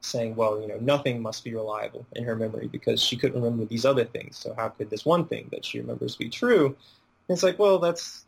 saying, 0.00 0.36
well, 0.36 0.60
you 0.60 0.68
know, 0.68 0.78
nothing 0.80 1.20
must 1.20 1.44
be 1.44 1.54
reliable 1.54 2.06
in 2.14 2.24
her 2.24 2.36
memory 2.36 2.68
because 2.68 3.02
she 3.02 3.16
couldn't 3.16 3.40
remember 3.40 3.64
these 3.64 3.84
other 3.84 4.04
things. 4.04 4.36
So 4.36 4.54
how 4.54 4.68
could 4.68 4.88
this 4.90 5.04
one 5.04 5.26
thing 5.26 5.48
that 5.50 5.64
she 5.64 5.80
remembers 5.80 6.16
be 6.16 6.28
true? 6.28 6.66
And 6.66 7.34
it's 7.34 7.42
like, 7.42 7.58
well, 7.58 7.78
that's 7.78 8.24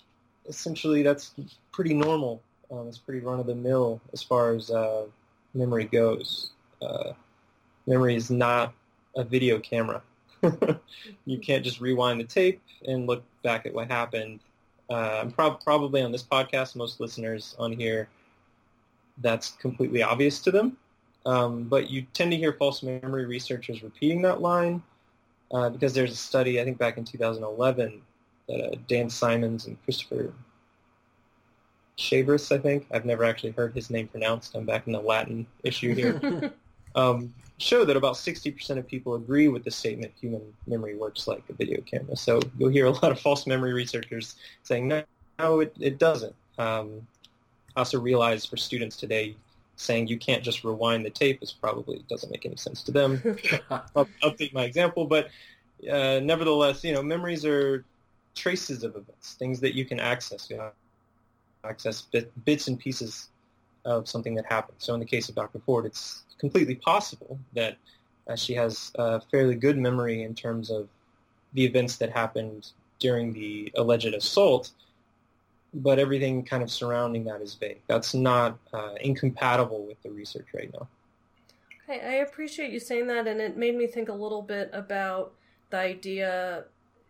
essentially 0.48 1.02
that's 1.02 1.34
pretty 1.72 1.94
normal. 1.94 2.42
Um, 2.70 2.88
it's 2.88 2.98
pretty 2.98 3.20
run 3.20 3.40
of 3.40 3.46
the 3.46 3.54
mill 3.54 4.00
as 4.12 4.22
far 4.22 4.54
as 4.54 4.70
uh, 4.70 5.04
memory 5.54 5.84
goes. 5.84 6.50
Uh, 6.82 7.12
memory 7.86 8.16
is 8.16 8.30
not 8.30 8.74
a 9.16 9.24
video 9.24 9.58
camera. 9.58 10.02
you 11.24 11.38
can't 11.38 11.64
just 11.64 11.80
rewind 11.80 12.20
the 12.20 12.24
tape 12.24 12.62
and 12.86 13.06
look 13.06 13.22
back 13.42 13.66
at 13.66 13.74
what 13.74 13.90
happened. 13.90 14.40
Uh, 14.90 15.20
I'm 15.22 15.30
prob- 15.32 15.62
probably 15.62 16.02
on 16.02 16.12
this 16.12 16.22
podcast, 16.22 16.76
most 16.76 17.00
listeners 17.00 17.54
on 17.58 17.72
here, 17.72 18.08
that's 19.18 19.50
completely 19.52 20.02
obvious 20.02 20.40
to 20.40 20.50
them. 20.50 20.76
Um, 21.26 21.64
but 21.64 21.90
you 21.90 22.06
tend 22.14 22.30
to 22.30 22.36
hear 22.36 22.52
false 22.52 22.82
memory 22.82 23.26
researchers 23.26 23.82
repeating 23.82 24.22
that 24.22 24.40
line 24.40 24.82
uh, 25.52 25.68
because 25.68 25.92
there's 25.92 26.12
a 26.12 26.16
study, 26.16 26.60
I 26.60 26.64
think 26.64 26.78
back 26.78 26.96
in 26.96 27.04
2011, 27.04 28.00
that 28.48 28.64
uh, 28.64 28.76
Dan 28.86 29.10
Simons 29.10 29.66
and 29.66 29.82
Christopher 29.84 30.32
Chabris, 31.98 32.54
I 32.54 32.58
think. 32.58 32.86
I've 32.90 33.04
never 33.04 33.24
actually 33.24 33.50
heard 33.50 33.74
his 33.74 33.90
name 33.90 34.08
pronounced. 34.08 34.54
I'm 34.54 34.64
back 34.64 34.86
in 34.86 34.92
the 34.92 35.00
Latin 35.00 35.46
issue 35.64 35.94
here. 35.94 36.52
um, 36.98 37.32
show 37.58 37.84
that 37.84 37.96
about 37.96 38.14
60% 38.14 38.78
of 38.78 38.86
people 38.86 39.14
agree 39.14 39.48
with 39.48 39.64
the 39.64 39.70
statement 39.70 40.12
human 40.20 40.42
memory 40.66 40.96
works 40.96 41.26
like 41.26 41.42
a 41.48 41.52
video 41.52 41.80
camera. 41.82 42.16
So 42.16 42.40
you'll 42.58 42.70
hear 42.70 42.86
a 42.86 42.90
lot 42.90 43.10
of 43.10 43.20
false 43.26 43.46
memory 43.46 43.72
researchers 43.72 44.36
saying, 44.62 44.88
no, 44.88 45.02
no 45.38 45.60
it, 45.60 45.74
it 45.78 45.98
doesn't. 45.98 46.34
Um, 46.58 47.06
I 47.76 47.80
also 47.80 48.00
realize 48.00 48.44
for 48.44 48.56
students 48.56 48.96
today, 48.96 49.36
saying 49.76 50.08
you 50.08 50.18
can't 50.18 50.42
just 50.42 50.64
rewind 50.64 51.04
the 51.04 51.10
tape 51.10 51.40
is 51.40 51.52
probably 51.52 52.04
doesn't 52.08 52.30
make 52.32 52.44
any 52.44 52.56
sense 52.56 52.82
to 52.82 52.90
them. 52.90 53.22
I'll 53.70 54.08
update 54.24 54.52
my 54.52 54.64
example, 54.64 55.04
but 55.04 55.28
uh, 55.88 56.18
nevertheless, 56.18 56.82
you 56.82 56.92
know, 56.92 57.02
memories 57.02 57.44
are 57.44 57.84
traces 58.34 58.82
of 58.82 58.96
events, 58.96 59.34
things 59.34 59.60
that 59.60 59.74
you 59.74 59.84
can 59.84 60.00
access. 60.00 60.50
You 60.50 60.56
know, 60.56 60.70
access 61.62 62.02
bit, 62.02 62.32
bits 62.44 62.66
and 62.66 62.76
pieces 62.76 63.28
of 63.88 64.08
something 64.08 64.34
that 64.34 64.46
happened. 64.46 64.76
So 64.78 64.94
in 64.94 65.00
the 65.00 65.06
case 65.06 65.28
of 65.28 65.34
Dr. 65.34 65.58
Ford, 65.64 65.86
it's 65.86 66.22
completely 66.38 66.74
possible 66.74 67.38
that 67.54 67.76
uh, 68.28 68.36
she 68.36 68.54
has 68.54 68.92
a 68.96 69.20
fairly 69.20 69.54
good 69.54 69.78
memory 69.78 70.22
in 70.22 70.34
terms 70.34 70.70
of 70.70 70.88
the 71.54 71.64
events 71.64 71.96
that 71.96 72.10
happened 72.10 72.70
during 72.98 73.32
the 73.32 73.72
alleged 73.76 74.12
assault, 74.12 74.70
but 75.72 75.98
everything 75.98 76.44
kind 76.44 76.62
of 76.62 76.70
surrounding 76.70 77.24
that 77.24 77.40
is 77.40 77.54
vague. 77.54 77.80
That's 77.86 78.12
not 78.12 78.58
uh, 78.74 78.94
incompatible 79.00 79.86
with 79.86 80.02
the 80.02 80.10
research 80.10 80.46
right 80.54 80.70
now. 80.72 80.86
Okay, 81.88 82.00
I 82.00 82.14
appreciate 82.16 82.70
you 82.70 82.80
saying 82.80 83.06
that, 83.06 83.26
and 83.26 83.40
it 83.40 83.56
made 83.56 83.74
me 83.74 83.86
think 83.86 84.10
a 84.10 84.14
little 84.14 84.42
bit 84.42 84.68
about 84.74 85.32
the 85.70 85.78
idea. 85.78 86.64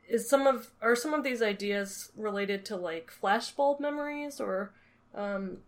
Is 0.09 0.29
some 0.29 0.47
of 0.47 0.71
are 0.81 0.95
some 0.95 1.13
of 1.13 1.25
these 1.25 1.43
ideas 1.43 2.13
related 2.17 2.65
to 2.67 2.77
like 2.77 3.11
flashbulb 3.11 3.81
memories, 3.81 4.41
or 4.41 4.73
um, 5.15 5.59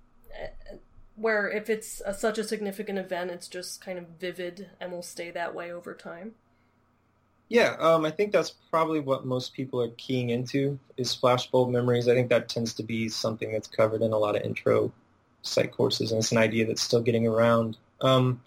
where 1.20 1.48
if 1.48 1.68
it's 1.68 2.00
a, 2.06 2.14
such 2.14 2.38
a 2.38 2.44
significant 2.44 2.98
event, 2.98 3.30
it's 3.30 3.46
just 3.46 3.84
kind 3.84 3.98
of 3.98 4.06
vivid 4.18 4.70
and 4.80 4.90
will 4.90 5.02
stay 5.02 5.30
that 5.30 5.54
way 5.54 5.70
over 5.70 5.94
time? 5.94 6.32
Yeah, 7.48 7.76
um, 7.78 8.04
I 8.04 8.10
think 8.10 8.32
that's 8.32 8.54
probably 8.70 9.00
what 9.00 9.26
most 9.26 9.52
people 9.52 9.82
are 9.82 9.90
keying 9.98 10.30
into 10.30 10.78
is 10.96 11.14
flashbulb 11.14 11.70
memories. 11.70 12.08
I 12.08 12.14
think 12.14 12.30
that 12.30 12.48
tends 12.48 12.72
to 12.74 12.82
be 12.82 13.08
something 13.08 13.52
that's 13.52 13.68
covered 13.68 14.02
in 14.02 14.12
a 14.12 14.18
lot 14.18 14.36
of 14.36 14.42
intro 14.42 14.92
psych 15.42 15.72
courses, 15.72 16.12
and 16.12 16.20
it's 16.20 16.32
an 16.32 16.38
idea 16.38 16.66
that's 16.66 16.82
still 16.82 17.02
getting 17.02 17.26
around. 17.26 17.76
Um, 18.00 18.40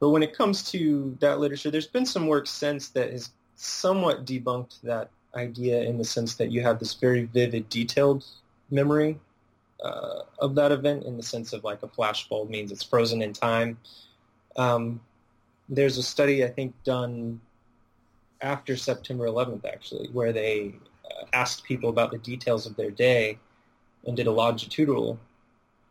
but 0.00 0.10
when 0.10 0.22
it 0.22 0.36
comes 0.36 0.70
to 0.72 1.16
that 1.20 1.38
literature, 1.38 1.70
there's 1.70 1.86
been 1.86 2.04
some 2.04 2.26
work 2.26 2.46
since 2.46 2.88
that 2.90 3.12
has 3.12 3.30
somewhat 3.54 4.26
debunked 4.26 4.80
that 4.82 5.08
idea 5.34 5.82
in 5.82 5.98
the 5.98 6.04
sense 6.04 6.34
that 6.34 6.50
you 6.50 6.62
have 6.62 6.78
this 6.78 6.94
very 6.94 7.24
vivid, 7.24 7.68
detailed 7.70 8.24
memory 8.70 9.18
uh, 9.82 10.22
of 10.38 10.54
that 10.54 10.72
event 10.72 11.04
in 11.04 11.16
the 11.16 11.22
sense 11.22 11.52
of 11.52 11.64
like 11.64 11.82
a 11.82 11.88
flashbulb 11.88 12.48
means 12.48 12.72
it's 12.72 12.82
frozen 12.82 13.22
in 13.22 13.32
time. 13.32 13.78
Um, 14.56 15.00
there's 15.68 15.98
a 15.98 16.02
study 16.02 16.44
I 16.44 16.48
think 16.48 16.74
done 16.84 17.40
after 18.40 18.76
September 18.76 19.26
11th 19.26 19.64
actually, 19.64 20.08
where 20.12 20.32
they 20.32 20.74
uh, 21.04 21.24
asked 21.32 21.64
people 21.64 21.90
about 21.90 22.10
the 22.10 22.18
details 22.18 22.66
of 22.66 22.76
their 22.76 22.90
day 22.90 23.38
and 24.06 24.16
did 24.16 24.26
a 24.26 24.30
longitudinal 24.30 25.18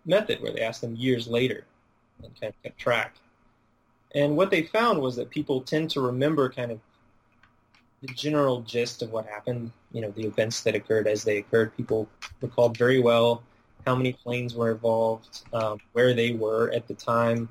method 0.06 0.42
where 0.42 0.51
they 0.51 0.62
asked 0.62 0.82
them 0.82 0.96
years 0.96 1.27
later 1.27 1.65
and 2.24 2.39
kind 2.39 2.54
of 2.54 2.63
kept 2.63 2.77
track. 2.77 3.15
And 4.13 4.38
what 4.38 4.50
they 4.50 4.63
found 4.63 5.01
was 5.01 5.15
that 5.18 5.30
people 5.30 5.62
tend 5.62 5.89
to 5.92 6.01
remember 6.01 6.50
kind 6.50 6.72
of 6.72 6.80
the 8.01 8.13
general 8.13 8.62
gist 8.62 9.01
of 9.01 9.12
what 9.12 9.25
happened, 9.25 9.72
you 9.92 10.01
know, 10.01 10.12
the 10.12 10.25
events 10.25 10.62
that 10.62 10.75
occurred 10.75 11.08
as 11.08 11.24
they 11.24 11.38
occurred. 11.38 11.75
People 11.75 12.08
recalled 12.42 12.77
very 12.77 13.00
well 13.00 13.44
how 13.86 13.96
many 13.96 14.13
planes 14.13 14.56
were 14.56 14.72
involved, 14.72 15.44
um, 15.54 15.80
where 15.94 16.13
they 16.13 16.34
were 16.34 16.72
at 16.72 16.88
the 16.88 16.94
time. 16.94 17.50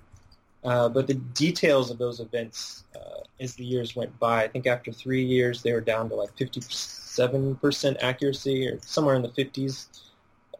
Uh, 0.64 0.88
but 0.88 1.06
the 1.06 1.14
details 1.14 1.90
of 1.90 1.98
those 1.98 2.20
events, 2.20 2.84
uh, 2.96 3.20
as 3.38 3.54
the 3.54 3.64
years 3.64 3.94
went 3.94 4.18
by, 4.18 4.44
I 4.44 4.48
think 4.48 4.66
after 4.66 4.92
three 4.92 5.22
years 5.22 5.62
they 5.62 5.72
were 5.72 5.80
down 5.80 6.08
to 6.08 6.14
like 6.14 6.34
57% 6.36 7.96
accuracy 8.00 8.68
or 8.68 8.78
somewhere 8.80 9.14
in 9.14 9.22
the 9.22 9.28
50s 9.28 9.86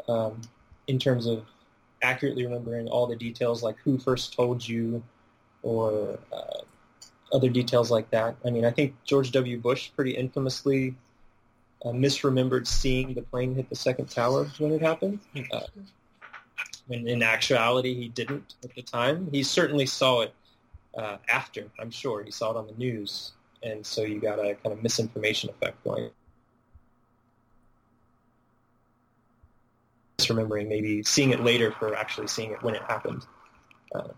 um, 0.09 0.41
in 0.87 0.99
terms 0.99 1.27
of 1.27 1.47
accurately 2.03 2.45
remembering 2.45 2.87
all 2.89 3.07
the 3.07 3.17
details, 3.17 3.63
like 3.63 3.77
who 3.79 3.99
first 3.99 4.35
told 4.35 4.67
you 4.67 5.03
or 5.63 6.19
uh, 6.31 6.61
other 7.33 7.49
details 7.49 7.91
like 7.91 8.11
that. 8.11 8.37
I 8.45 8.51
mean, 8.51 8.67
I 8.67 8.71
think 8.71 8.95
George 9.05 9.33
W. 9.33 9.59
Bush 9.59 9.91
pretty 9.97 10.13
infamously 10.13 10.95
uh, 11.85 11.89
misremembered 11.89 12.67
seeing 12.67 13.15
the 13.15 13.23
plane 13.23 13.55
hit 13.55 13.69
the 13.69 13.77
second 13.77 14.09
tower 14.09 14.47
when 14.59 14.73
it 14.73 14.81
happened. 14.81 15.21
Uh, 15.53 15.61
when 16.87 17.07
in 17.09 17.23
actuality 17.23 17.95
he 17.95 18.09
didn't 18.09 18.55
at 18.63 18.75
the 18.75 18.83
time. 18.83 19.29
He 19.31 19.43
certainly 19.43 19.87
saw 19.87 20.23
it 20.23 20.35
uh, 20.97 21.17
after, 21.29 21.65
I'm 21.79 21.91
sure. 21.91 22.23
He 22.23 22.31
saw 22.31 22.51
it 22.51 22.57
on 22.57 22.67
the 22.67 22.75
news. 22.75 23.33
And 23.63 23.85
so 23.85 24.03
you 24.03 24.21
got 24.21 24.39
a 24.39 24.55
kind 24.55 24.73
of 24.73 24.83
misinformation 24.83 25.51
effect 25.51 25.83
going. 25.85 26.11
Misremembering, 30.19 30.69
maybe 30.69 31.03
seeing 31.03 31.31
it 31.31 31.41
later 31.41 31.73
for 31.73 31.95
actually 31.97 32.29
seeing 32.29 32.53
it 32.53 32.63
when 32.63 32.75
it 32.75 32.83
happened. 32.83 33.25
Uh, 33.95 34.09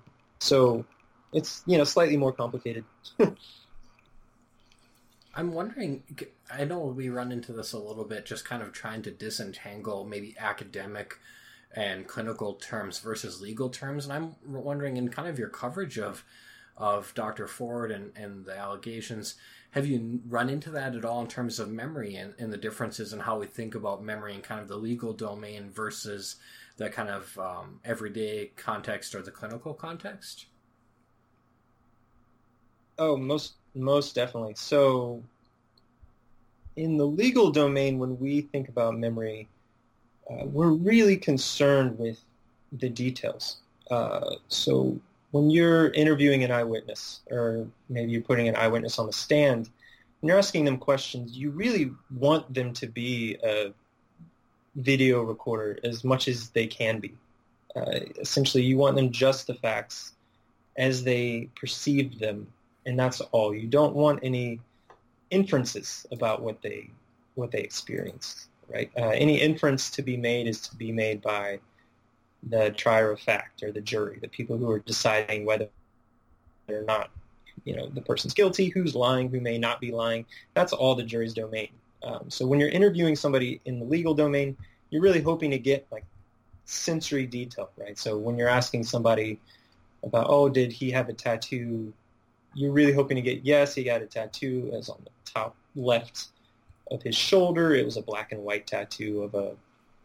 so 0.40 0.84
it's, 1.32 1.62
you 1.66 1.78
know, 1.78 1.84
slightly 1.84 2.16
more 2.16 2.32
complicated. 2.32 2.84
I'm 5.36 5.52
wondering, 5.52 6.02
I 6.50 6.64
know 6.64 6.78
we 6.78 7.10
run 7.10 7.30
into 7.30 7.52
this 7.52 7.74
a 7.74 7.78
little 7.78 8.06
bit, 8.06 8.24
just 8.24 8.46
kind 8.46 8.62
of 8.62 8.72
trying 8.72 9.02
to 9.02 9.10
disentangle 9.10 10.06
maybe 10.06 10.34
academic 10.38 11.18
and 11.74 12.06
clinical 12.06 12.54
terms 12.54 12.98
versus 13.00 13.42
legal 13.42 13.68
terms. 13.68 14.06
And 14.06 14.14
I'm 14.14 14.34
wondering, 14.46 14.96
in 14.96 15.10
kind 15.10 15.28
of 15.28 15.38
your 15.38 15.50
coverage 15.50 15.98
of 15.98 16.24
of 16.78 17.14
Dr. 17.14 17.46
Ford 17.46 17.90
and, 17.90 18.12
and 18.16 18.44
the 18.44 18.56
allegations, 18.56 19.36
have 19.70 19.86
you 19.86 20.20
run 20.28 20.50
into 20.50 20.70
that 20.70 20.94
at 20.94 21.06
all 21.06 21.22
in 21.22 21.26
terms 21.26 21.58
of 21.58 21.70
memory 21.70 22.16
and, 22.16 22.34
and 22.38 22.52
the 22.52 22.58
differences 22.58 23.14
in 23.14 23.20
how 23.20 23.38
we 23.38 23.46
think 23.46 23.74
about 23.74 24.04
memory 24.04 24.34
in 24.34 24.42
kind 24.42 24.60
of 24.60 24.68
the 24.68 24.76
legal 24.76 25.14
domain 25.14 25.70
versus 25.70 26.36
the 26.76 26.90
kind 26.90 27.08
of 27.08 27.38
um, 27.38 27.80
everyday 27.82 28.52
context 28.56 29.14
or 29.14 29.22
the 29.22 29.30
clinical 29.30 29.72
context? 29.72 30.46
Oh, 32.98 33.16
most 33.16 33.54
most 33.76 34.14
definitely. 34.14 34.54
So, 34.56 35.22
in 36.76 36.96
the 36.96 37.06
legal 37.06 37.50
domain, 37.50 37.98
when 37.98 38.18
we 38.18 38.42
think 38.42 38.68
about 38.68 38.98
memory, 38.98 39.48
uh, 40.30 40.46
we're 40.46 40.72
really 40.72 41.16
concerned 41.16 41.98
with 41.98 42.18
the 42.72 42.88
details. 42.88 43.58
Uh, 43.90 44.36
so, 44.48 44.98
when 45.30 45.50
you're 45.50 45.90
interviewing 45.90 46.44
an 46.44 46.50
eyewitness, 46.50 47.20
or 47.30 47.66
maybe 47.88 48.10
you're 48.10 48.22
putting 48.22 48.48
an 48.48 48.56
eyewitness 48.56 48.98
on 48.98 49.06
the 49.06 49.12
stand, 49.12 49.68
when 50.20 50.28
you're 50.28 50.38
asking 50.38 50.64
them 50.64 50.78
questions, 50.78 51.36
you 51.36 51.50
really 51.50 51.90
want 52.16 52.52
them 52.52 52.72
to 52.74 52.86
be 52.86 53.36
a 53.44 53.72
video 54.76 55.22
recorder 55.22 55.78
as 55.84 56.04
much 56.04 56.28
as 56.28 56.50
they 56.50 56.66
can 56.66 57.00
be. 57.00 57.14
Uh, 57.74 58.00
essentially, 58.18 58.64
you 58.64 58.78
want 58.78 58.96
them 58.96 59.10
just 59.10 59.46
the 59.46 59.54
facts 59.54 60.12
as 60.78 61.04
they 61.04 61.48
perceived 61.54 62.18
them 62.18 62.46
and 62.86 62.98
that's 62.98 63.20
all. 63.20 63.54
You 63.54 63.66
don't 63.66 63.94
want 63.94 64.20
any 64.22 64.60
inferences 65.30 66.06
about 66.12 66.40
what 66.40 66.62
they 66.62 66.90
what 67.34 67.50
they 67.50 67.60
experienced, 67.60 68.48
right? 68.68 68.90
Uh, 68.96 69.08
any 69.08 69.38
inference 69.38 69.90
to 69.90 70.02
be 70.02 70.16
made 70.16 70.46
is 70.46 70.60
to 70.62 70.76
be 70.76 70.90
made 70.90 71.20
by 71.20 71.58
the 72.48 72.70
trier 72.70 73.10
of 73.10 73.20
fact 73.20 73.62
or 73.62 73.72
the 73.72 73.80
jury, 73.80 74.18
the 74.22 74.28
people 74.28 74.56
who 74.56 74.70
are 74.70 74.78
deciding 74.78 75.44
whether 75.44 75.68
or 76.68 76.82
not, 76.82 77.10
you 77.64 77.76
know, 77.76 77.88
the 77.88 78.00
person's 78.00 78.32
guilty, 78.32 78.68
who's 78.70 78.94
lying, 78.94 79.28
who 79.28 79.40
may 79.40 79.58
not 79.58 79.80
be 79.80 79.90
lying. 79.90 80.24
That's 80.54 80.72
all 80.72 80.94
the 80.94 81.02
jury's 81.02 81.34
domain. 81.34 81.68
Um, 82.02 82.30
so 82.30 82.46
when 82.46 82.58
you're 82.58 82.70
interviewing 82.70 83.16
somebody 83.16 83.60
in 83.66 83.80
the 83.80 83.84
legal 83.84 84.14
domain, 84.14 84.56
you're 84.90 85.02
really 85.02 85.20
hoping 85.20 85.50
to 85.50 85.58
get 85.58 85.86
like 85.90 86.04
sensory 86.64 87.26
detail, 87.26 87.70
right? 87.76 87.98
So 87.98 88.16
when 88.16 88.38
you're 88.38 88.48
asking 88.48 88.84
somebody 88.84 89.38
about, 90.02 90.26
oh, 90.28 90.48
did 90.48 90.72
he 90.72 90.90
have 90.92 91.08
a 91.08 91.12
tattoo 91.12 91.92
you're 92.56 92.72
really 92.72 92.92
hoping 92.92 93.16
to 93.16 93.22
get, 93.22 93.44
yes, 93.44 93.74
he 93.74 93.84
got 93.84 94.00
a 94.00 94.06
tattoo 94.06 94.72
as 94.74 94.88
on 94.88 94.98
the 95.04 95.10
top 95.30 95.54
left 95.76 96.28
of 96.90 97.02
his 97.02 97.14
shoulder. 97.14 97.74
It 97.74 97.84
was 97.84 97.98
a 97.98 98.02
black 98.02 98.32
and 98.32 98.42
white 98.42 98.66
tattoo 98.66 99.22
of 99.22 99.34
a, 99.34 99.54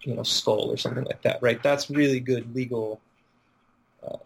you 0.02 0.14
know, 0.14 0.24
skull 0.24 0.70
or 0.70 0.76
something 0.76 1.06
like 1.06 1.22
that, 1.22 1.42
right? 1.42 1.64
That's 1.64 1.90
really 1.90 2.20
good 2.20 2.54
legal, 2.54 3.00
uh, 4.06 4.18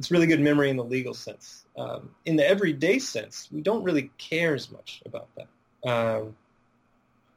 it's 0.00 0.10
really 0.10 0.26
good 0.26 0.40
memory 0.40 0.68
in 0.68 0.76
the 0.76 0.84
legal 0.84 1.14
sense. 1.14 1.64
Um, 1.76 2.10
in 2.26 2.34
the 2.34 2.46
everyday 2.46 2.98
sense, 2.98 3.48
we 3.52 3.60
don't 3.60 3.84
really 3.84 4.10
care 4.18 4.54
as 4.54 4.70
much 4.72 5.00
about 5.06 5.28
that. 5.36 5.88
Um, 5.88 6.36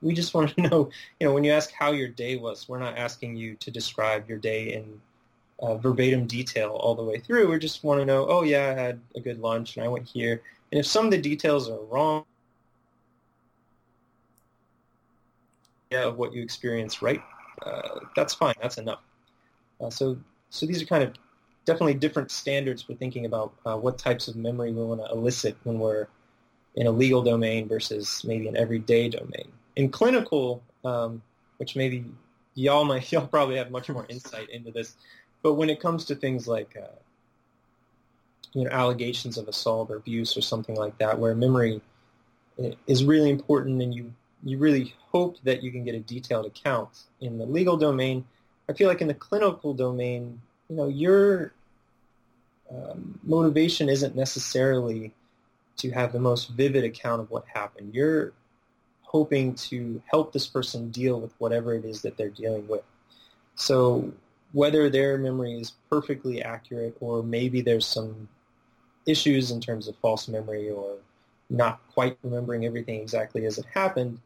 we 0.01 0.15
just 0.15 0.33
want 0.33 0.55
to 0.55 0.61
know, 0.63 0.89
you 1.19 1.27
know, 1.27 1.33
when 1.33 1.43
you 1.43 1.51
ask 1.51 1.71
how 1.71 1.91
your 1.91 2.07
day 2.07 2.37
was, 2.37 2.67
we're 2.67 2.79
not 2.79 2.97
asking 2.97 3.35
you 3.35 3.53
to 3.57 3.69
describe 3.69 4.27
your 4.27 4.39
day 4.39 4.73
in 4.73 4.99
uh, 5.61 5.75
verbatim 5.77 6.25
detail 6.25 6.71
all 6.71 6.95
the 6.95 7.03
way 7.03 7.19
through. 7.19 7.49
We 7.49 7.59
just 7.59 7.83
want 7.83 7.99
to 7.99 8.05
know, 8.05 8.25
oh 8.27 8.43
yeah, 8.43 8.69
I 8.75 8.81
had 8.81 8.99
a 9.15 9.19
good 9.19 9.39
lunch 9.39 9.77
and 9.77 9.85
I 9.85 9.87
went 9.87 10.07
here. 10.07 10.41
And 10.71 10.79
if 10.79 10.85
some 10.85 11.05
of 11.05 11.11
the 11.11 11.17
details 11.19 11.69
are 11.69 11.79
wrong, 11.89 12.25
yeah, 15.91 16.05
of 16.05 16.17
what 16.17 16.33
you 16.33 16.41
experienced, 16.41 17.01
right? 17.01 17.21
Uh, 17.65 17.99
that's 18.15 18.33
fine. 18.33 18.55
That's 18.61 18.77
enough. 18.77 19.01
Uh, 19.79 19.89
so, 19.89 20.17
so 20.49 20.65
these 20.65 20.81
are 20.81 20.85
kind 20.85 21.03
of 21.03 21.13
definitely 21.65 21.93
different 21.93 22.31
standards 22.31 22.81
for 22.81 22.93
thinking 22.95 23.25
about 23.25 23.53
uh, 23.65 23.75
what 23.75 23.97
types 23.97 24.27
of 24.27 24.35
memory 24.35 24.71
we 24.71 24.83
want 24.83 25.01
to 25.01 25.11
elicit 25.11 25.57
when 25.63 25.79
we're 25.79 26.07
in 26.75 26.87
a 26.87 26.91
legal 26.91 27.21
domain 27.21 27.67
versus 27.67 28.23
maybe 28.23 28.47
an 28.47 28.55
everyday 28.55 29.09
domain. 29.09 29.51
In 29.75 29.89
clinical, 29.89 30.63
um, 30.85 31.21
which 31.57 31.75
maybe 31.75 32.05
y'all 32.55 32.85
might 32.85 33.11
y'all 33.11 33.27
probably 33.27 33.57
have 33.57 33.71
much 33.71 33.89
more 33.89 34.05
insight 34.09 34.49
into 34.49 34.71
this. 34.71 34.95
But 35.43 35.53
when 35.53 35.69
it 35.69 35.79
comes 35.79 36.05
to 36.05 36.15
things 36.15 36.47
like 36.47 36.77
uh, 36.77 36.95
you 38.53 38.63
know 38.63 38.69
allegations 38.69 39.37
of 39.37 39.47
assault 39.47 39.89
or 39.89 39.95
abuse 39.95 40.37
or 40.37 40.41
something 40.41 40.75
like 40.75 40.97
that, 40.99 41.17
where 41.17 41.35
memory 41.35 41.81
is 42.87 43.03
really 43.03 43.29
important, 43.29 43.81
and 43.81 43.93
you 43.93 44.13
you 44.43 44.57
really 44.57 44.93
hope 45.11 45.37
that 45.43 45.61
you 45.63 45.71
can 45.71 45.83
get 45.83 45.95
a 45.95 45.99
detailed 45.99 46.45
account 46.45 46.89
in 47.19 47.37
the 47.37 47.45
legal 47.45 47.77
domain. 47.77 48.25
I 48.69 48.73
feel 48.73 48.87
like 48.87 49.01
in 49.01 49.07
the 49.07 49.13
clinical 49.13 49.73
domain, 49.73 50.41
you 50.69 50.75
know, 50.75 50.87
your 50.87 51.53
um, 52.73 53.19
motivation 53.23 53.89
isn't 53.89 54.15
necessarily 54.15 55.13
to 55.77 55.91
have 55.91 56.13
the 56.13 56.19
most 56.19 56.49
vivid 56.49 56.83
account 56.83 57.21
of 57.21 57.29
what 57.29 57.45
happened. 57.53 57.93
You're 57.93 58.33
hoping 59.01 59.55
to 59.55 60.01
help 60.05 60.31
this 60.31 60.47
person 60.47 60.89
deal 60.89 61.19
with 61.19 61.33
whatever 61.37 61.73
it 61.73 61.83
is 61.83 62.01
that 62.03 62.17
they're 62.17 62.29
dealing 62.29 62.67
with. 62.67 62.83
So 63.55 64.13
whether 64.53 64.89
their 64.89 65.17
memory 65.17 65.59
is 65.59 65.73
perfectly 65.89 66.41
accurate 66.41 66.95
or 66.99 67.23
maybe 67.23 67.61
there's 67.61 67.85
some 67.85 68.27
issues 69.05 69.51
in 69.51 69.59
terms 69.59 69.87
of 69.87 69.95
false 69.97 70.27
memory 70.27 70.69
or 70.69 70.97
not 71.49 71.81
quite 71.93 72.17
remembering 72.23 72.65
everything 72.65 73.01
exactly 73.01 73.45
as 73.45 73.57
it 73.57 73.65
happened, 73.73 74.19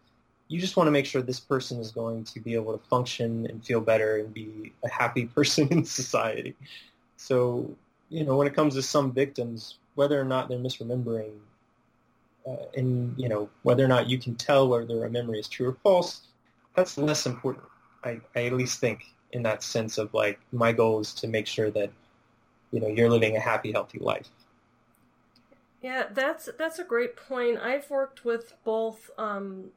you 0.48 0.60
just 0.60 0.78
want 0.78 0.88
to 0.88 0.92
make 0.92 1.06
sure 1.06 1.22
this 1.22 1.40
person 1.40 1.80
is 1.80 1.92
going 1.92 2.24
to 2.24 2.40
be 2.40 2.54
able 2.54 2.78
to 2.78 2.88
function 2.88 3.48
and 3.48 3.66
feel 3.66 3.82
better 3.82 4.18
and 4.18 4.34
be 4.34 4.72
a 4.84 4.90
happy 4.90 5.26
person 5.36 5.68
in 5.70 5.84
society. 5.84 6.56
So, 7.18 7.70
you 8.10 8.24
know, 8.24 8.36
when 8.38 8.48
it 8.48 8.54
comes 8.54 8.76
to 8.76 8.82
some 8.82 9.12
victims, 9.12 9.78
whether 9.96 10.20
or 10.20 10.26
not 10.26 10.50
they're 10.50 10.60
misremembering, 10.60 11.34
uh, 12.48 12.58
and 12.78 13.18
you 13.18 13.28
know 13.28 13.50
whether 13.64 13.84
or 13.84 13.88
not 13.88 14.08
you 14.08 14.20
can 14.20 14.36
tell 14.36 14.68
whether 14.68 15.06
a 15.06 15.10
memory 15.10 15.40
is 15.40 15.48
true 15.48 15.70
or 15.70 15.78
false, 15.82 16.28
that's 16.76 16.96
less 16.96 17.26
important. 17.26 17.66
I, 18.04 18.20
I 18.36 18.46
at 18.46 18.54
least 18.54 18.80
think 18.80 19.06
in 19.36 19.44
that 19.44 19.62
sense 19.62 19.98
of 19.98 20.14
like 20.14 20.40
my 20.52 20.72
goal 20.72 21.00
is 21.00 21.14
to 21.14 21.28
make 21.28 21.46
sure 21.46 21.70
that 21.70 21.92
you 22.72 22.80
know 22.80 22.88
you're 22.88 23.10
living 23.10 23.36
a 23.36 23.40
happy 23.40 23.72
healthy 23.72 24.00
life. 24.00 24.30
Yeah 25.82 26.06
that's 26.12 26.50
that's 26.58 26.80
a 26.80 26.84
great 26.84 27.16
point. 27.16 27.60
I've 27.60 27.90
worked 27.90 28.26
with 28.26 28.54
both 28.64 29.12
um, 29.18 29.72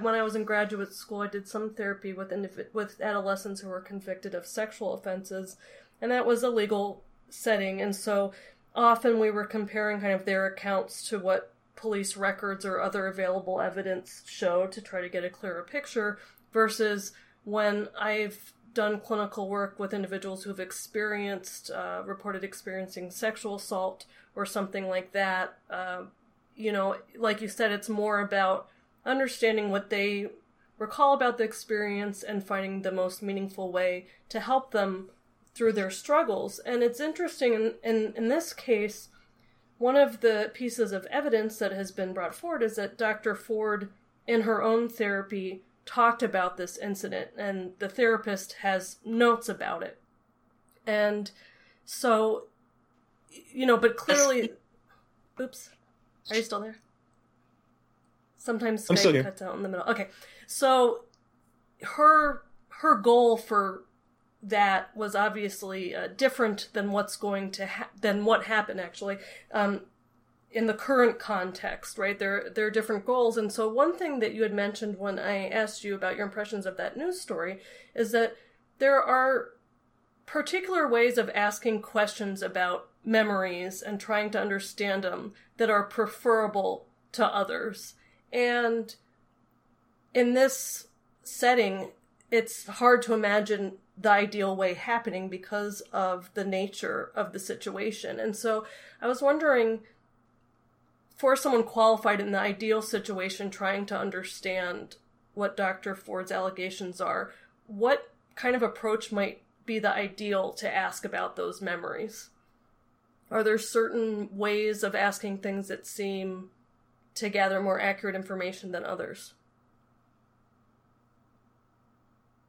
when 0.00 0.14
i 0.14 0.22
was 0.22 0.34
in 0.34 0.44
graduate 0.44 0.94
school 0.94 1.20
i 1.20 1.26
did 1.26 1.46
some 1.46 1.68
therapy 1.74 2.14
with 2.14 2.32
with 2.72 3.00
adolescents 3.02 3.60
who 3.60 3.68
were 3.68 3.80
convicted 3.80 4.34
of 4.34 4.46
sexual 4.46 4.94
offenses 4.94 5.56
and 6.00 6.10
that 6.10 6.24
was 6.24 6.42
a 6.42 6.48
legal 6.48 7.02
setting 7.28 7.82
and 7.82 7.94
so 7.94 8.32
often 8.74 9.18
we 9.18 9.30
were 9.30 9.44
comparing 9.44 10.00
kind 10.00 10.14
of 10.14 10.24
their 10.24 10.46
accounts 10.46 11.06
to 11.08 11.18
what 11.18 11.52
police 11.76 12.16
records 12.16 12.64
or 12.64 12.80
other 12.80 13.06
available 13.06 13.60
evidence 13.60 14.22
show 14.26 14.66
to 14.66 14.80
try 14.80 15.00
to 15.00 15.08
get 15.08 15.24
a 15.24 15.30
clearer 15.30 15.62
picture 15.62 16.18
versus 16.52 17.12
when 17.44 17.88
I've 17.98 18.52
done 18.72 19.00
clinical 19.00 19.48
work 19.48 19.78
with 19.78 19.94
individuals 19.94 20.44
who've 20.44 20.60
experienced, 20.60 21.70
uh, 21.70 22.02
reported 22.04 22.42
experiencing 22.42 23.10
sexual 23.10 23.56
assault 23.56 24.04
or 24.34 24.44
something 24.44 24.88
like 24.88 25.12
that, 25.12 25.58
uh, 25.70 26.02
you 26.56 26.72
know, 26.72 26.96
like 27.16 27.40
you 27.40 27.48
said, 27.48 27.72
it's 27.72 27.88
more 27.88 28.20
about 28.20 28.68
understanding 29.04 29.70
what 29.70 29.90
they 29.90 30.28
recall 30.78 31.14
about 31.14 31.38
the 31.38 31.44
experience 31.44 32.22
and 32.22 32.44
finding 32.44 32.82
the 32.82 32.92
most 32.92 33.22
meaningful 33.22 33.70
way 33.70 34.06
to 34.28 34.40
help 34.40 34.72
them 34.72 35.08
through 35.54 35.72
their 35.72 35.90
struggles. 35.90 36.58
And 36.60 36.82
it's 36.82 37.00
interesting 37.00 37.54
in, 37.54 37.74
in, 37.82 38.12
in 38.16 38.28
this 38.28 38.52
case, 38.52 39.08
one 39.78 39.96
of 39.96 40.20
the 40.20 40.50
pieces 40.52 40.92
of 40.92 41.06
evidence 41.06 41.58
that 41.58 41.72
has 41.72 41.92
been 41.92 42.12
brought 42.12 42.34
forward 42.34 42.62
is 42.62 42.76
that 42.76 42.98
Dr. 42.98 43.34
Ford, 43.34 43.90
in 44.26 44.42
her 44.42 44.62
own 44.62 44.88
therapy, 44.88 45.62
talked 45.86 46.22
about 46.22 46.56
this 46.56 46.76
incident, 46.78 47.30
and 47.36 47.72
the 47.78 47.88
therapist 47.88 48.54
has 48.62 48.96
notes 49.04 49.48
about 49.48 49.82
it. 49.82 50.00
And 50.86 51.30
so, 51.84 52.44
you 53.52 53.66
know, 53.66 53.76
but 53.76 53.96
clearly, 53.96 54.52
oops, 55.40 55.70
are 56.30 56.36
you 56.36 56.42
still 56.42 56.60
there? 56.60 56.78
Sometimes 58.36 58.86
Skype 58.86 59.22
cuts 59.22 59.42
out 59.42 59.56
in 59.56 59.62
the 59.62 59.68
middle. 59.68 59.86
Okay, 59.86 60.08
so 60.46 61.04
her 61.82 62.42
her 62.68 62.96
goal 62.96 63.36
for 63.36 63.84
that 64.42 64.94
was 64.94 65.14
obviously 65.14 65.94
uh, 65.94 66.08
different 66.08 66.68
than 66.74 66.90
what's 66.90 67.16
going 67.16 67.50
to 67.52 67.66
ha- 67.66 67.88
than 68.00 68.24
what 68.24 68.44
happened 68.44 68.80
actually. 68.80 69.16
Um, 69.52 69.82
in 70.54 70.66
the 70.66 70.72
current 70.72 71.18
context, 71.18 71.98
right? 71.98 72.18
There 72.18 72.48
there 72.54 72.66
are 72.66 72.70
different 72.70 73.04
goals. 73.04 73.36
And 73.36 73.52
so 73.52 73.68
one 73.68 73.98
thing 73.98 74.20
that 74.20 74.34
you 74.34 74.42
had 74.44 74.54
mentioned 74.54 74.98
when 74.98 75.18
I 75.18 75.48
asked 75.48 75.82
you 75.82 75.94
about 75.96 76.16
your 76.16 76.24
impressions 76.24 76.64
of 76.64 76.76
that 76.76 76.96
news 76.96 77.20
story 77.20 77.58
is 77.94 78.12
that 78.12 78.36
there 78.78 79.02
are 79.02 79.50
particular 80.26 80.88
ways 80.88 81.18
of 81.18 81.28
asking 81.34 81.82
questions 81.82 82.40
about 82.40 82.88
memories 83.04 83.82
and 83.82 84.00
trying 84.00 84.30
to 84.30 84.40
understand 84.40 85.02
them 85.02 85.34
that 85.56 85.70
are 85.70 85.82
preferable 85.82 86.86
to 87.12 87.26
others. 87.26 87.94
And 88.32 88.94
in 90.14 90.34
this 90.34 90.86
setting, 91.24 91.90
it's 92.30 92.66
hard 92.66 93.02
to 93.02 93.12
imagine 93.12 93.78
the 93.96 94.10
ideal 94.10 94.56
way 94.56 94.74
happening 94.74 95.28
because 95.28 95.80
of 95.92 96.30
the 96.34 96.44
nature 96.44 97.10
of 97.14 97.32
the 97.32 97.38
situation. 97.38 98.18
And 98.18 98.36
so 98.36 98.64
I 99.00 99.06
was 99.08 99.20
wondering 99.20 99.80
for 101.16 101.36
someone 101.36 101.62
qualified 101.62 102.20
in 102.20 102.32
the 102.32 102.40
ideal 102.40 102.82
situation 102.82 103.50
trying 103.50 103.86
to 103.86 103.98
understand 103.98 104.96
what 105.34 105.56
Dr. 105.56 105.94
Ford's 105.94 106.32
allegations 106.32 107.00
are, 107.00 107.32
what 107.66 108.12
kind 108.34 108.56
of 108.56 108.62
approach 108.62 109.12
might 109.12 109.42
be 109.66 109.78
the 109.78 109.92
ideal 109.92 110.52
to 110.52 110.72
ask 110.72 111.04
about 111.04 111.36
those 111.36 111.62
memories? 111.62 112.30
Are 113.30 113.42
there 113.42 113.58
certain 113.58 114.28
ways 114.36 114.82
of 114.82 114.94
asking 114.94 115.38
things 115.38 115.68
that 115.68 115.86
seem 115.86 116.50
to 117.16 117.28
gather 117.28 117.60
more 117.60 117.80
accurate 117.80 118.14
information 118.14 118.72
than 118.72 118.84
others? 118.84 119.34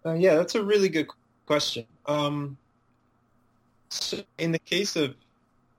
Uh, 0.06 0.14
yeah, 0.14 0.36
that's 0.36 0.56
a 0.56 0.64
really 0.64 0.90
good 0.90 1.08
question. 1.46 1.86
Um, 2.06 2.58
so 3.90 4.20
in 4.38 4.52
the 4.52 4.60
case 4.60 4.96
of 4.96 5.16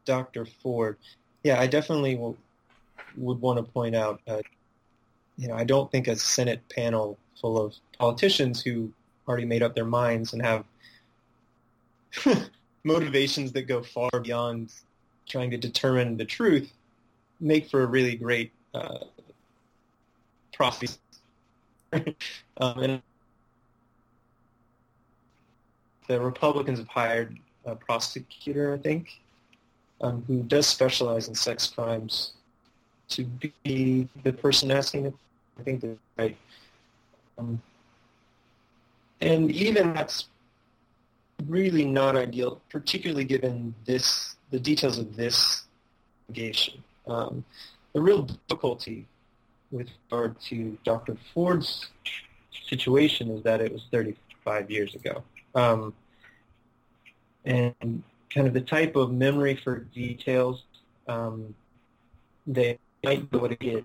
Dr. 0.05 0.44
Ford, 0.44 0.96
yeah, 1.44 1.61
I 1.61 1.66
definitely 1.66 2.16
will, 2.16 2.37
would 3.16 3.40
want 3.40 3.59
to 3.59 3.62
point 3.62 3.94
out, 3.94 4.20
uh, 4.26 4.42
you 5.37 5.48
know, 5.48 5.55
I 5.55 5.64
don't 5.64 5.90
think 5.90 6.09
a 6.09 6.16
Senate 6.16 6.62
panel 6.68 7.18
full 7.40 7.61
of 7.61 7.74
politicians 7.98 8.62
who 8.62 8.92
already 9.29 9.44
made 9.44 9.62
up 9.62 9.74
their 9.74 9.85
minds 9.85 10.33
and 10.33 10.42
have 10.42 10.64
motivations 12.85 13.52
that 13.52 13.62
go 13.62 13.83
far 13.83 14.11
beyond 14.22 14.72
trying 15.29 15.50
to 15.50 15.57
determine 15.57 16.16
the 16.16 16.24
truth 16.24 16.72
make 17.40 17.68
for 17.68 17.83
a 17.83 17.87
really 17.87 18.16
great 18.16 18.52
uh, 18.74 18.98
process. 20.52 20.98
um, 21.92 22.02
and 22.59 23.02
the 26.09 26.20
Republicans 26.20 26.79
have 26.79 26.88
hired 26.88 27.38
a 27.64 27.74
prosecutor, 27.74 28.74
I 28.74 28.79
think, 28.79 29.20
um, 30.00 30.24
who 30.26 30.42
does 30.42 30.66
specialize 30.66 31.29
in 31.29 31.35
sex 31.35 31.66
crimes, 31.66 32.33
to 33.09 33.25
be 33.62 34.09
the 34.23 34.33
person 34.33 34.71
asking 34.71 35.07
it. 35.07 35.14
I 35.59 35.62
think 35.62 35.81
that's 35.81 35.99
right. 36.16 36.37
Um, 37.38 37.61
and 39.21 39.51
even 39.51 39.95
that's 39.95 40.27
really 41.47 41.85
not 41.85 42.16
ideal, 42.16 42.61
particularly 42.71 43.25
given 43.25 43.75
this 43.85 44.37
the 44.51 44.61
details 44.61 44.99
of 44.99 45.16
this 45.16 45.64
allegation. 46.29 46.83
Um, 47.07 47.45
the 47.92 48.01
real 48.01 48.23
difficulty 48.23 49.07
with 49.71 49.88
regard 50.11 50.40
to 50.42 50.79
Dr. 50.85 51.16
Ford's 51.35 51.88
situation 52.69 53.31
is 53.31 53.42
that 53.42 53.61
it 53.61 53.73
was 53.73 53.83
35 53.90 54.71
years 54.71 54.95
ago. 54.95 55.23
Um, 55.55 55.95
and 57.45 58.03
kind 58.31 58.47
of 58.47 58.55
the 58.55 58.61
type 58.61 58.97
of 58.97 59.12
memory 59.12 59.57
for 59.57 59.79
details 59.79 60.64
um, 61.09 61.55
they 62.47 62.79
might 63.04 63.30
be 63.30 63.37
able 63.37 63.48
to 63.48 63.56
get 63.56 63.85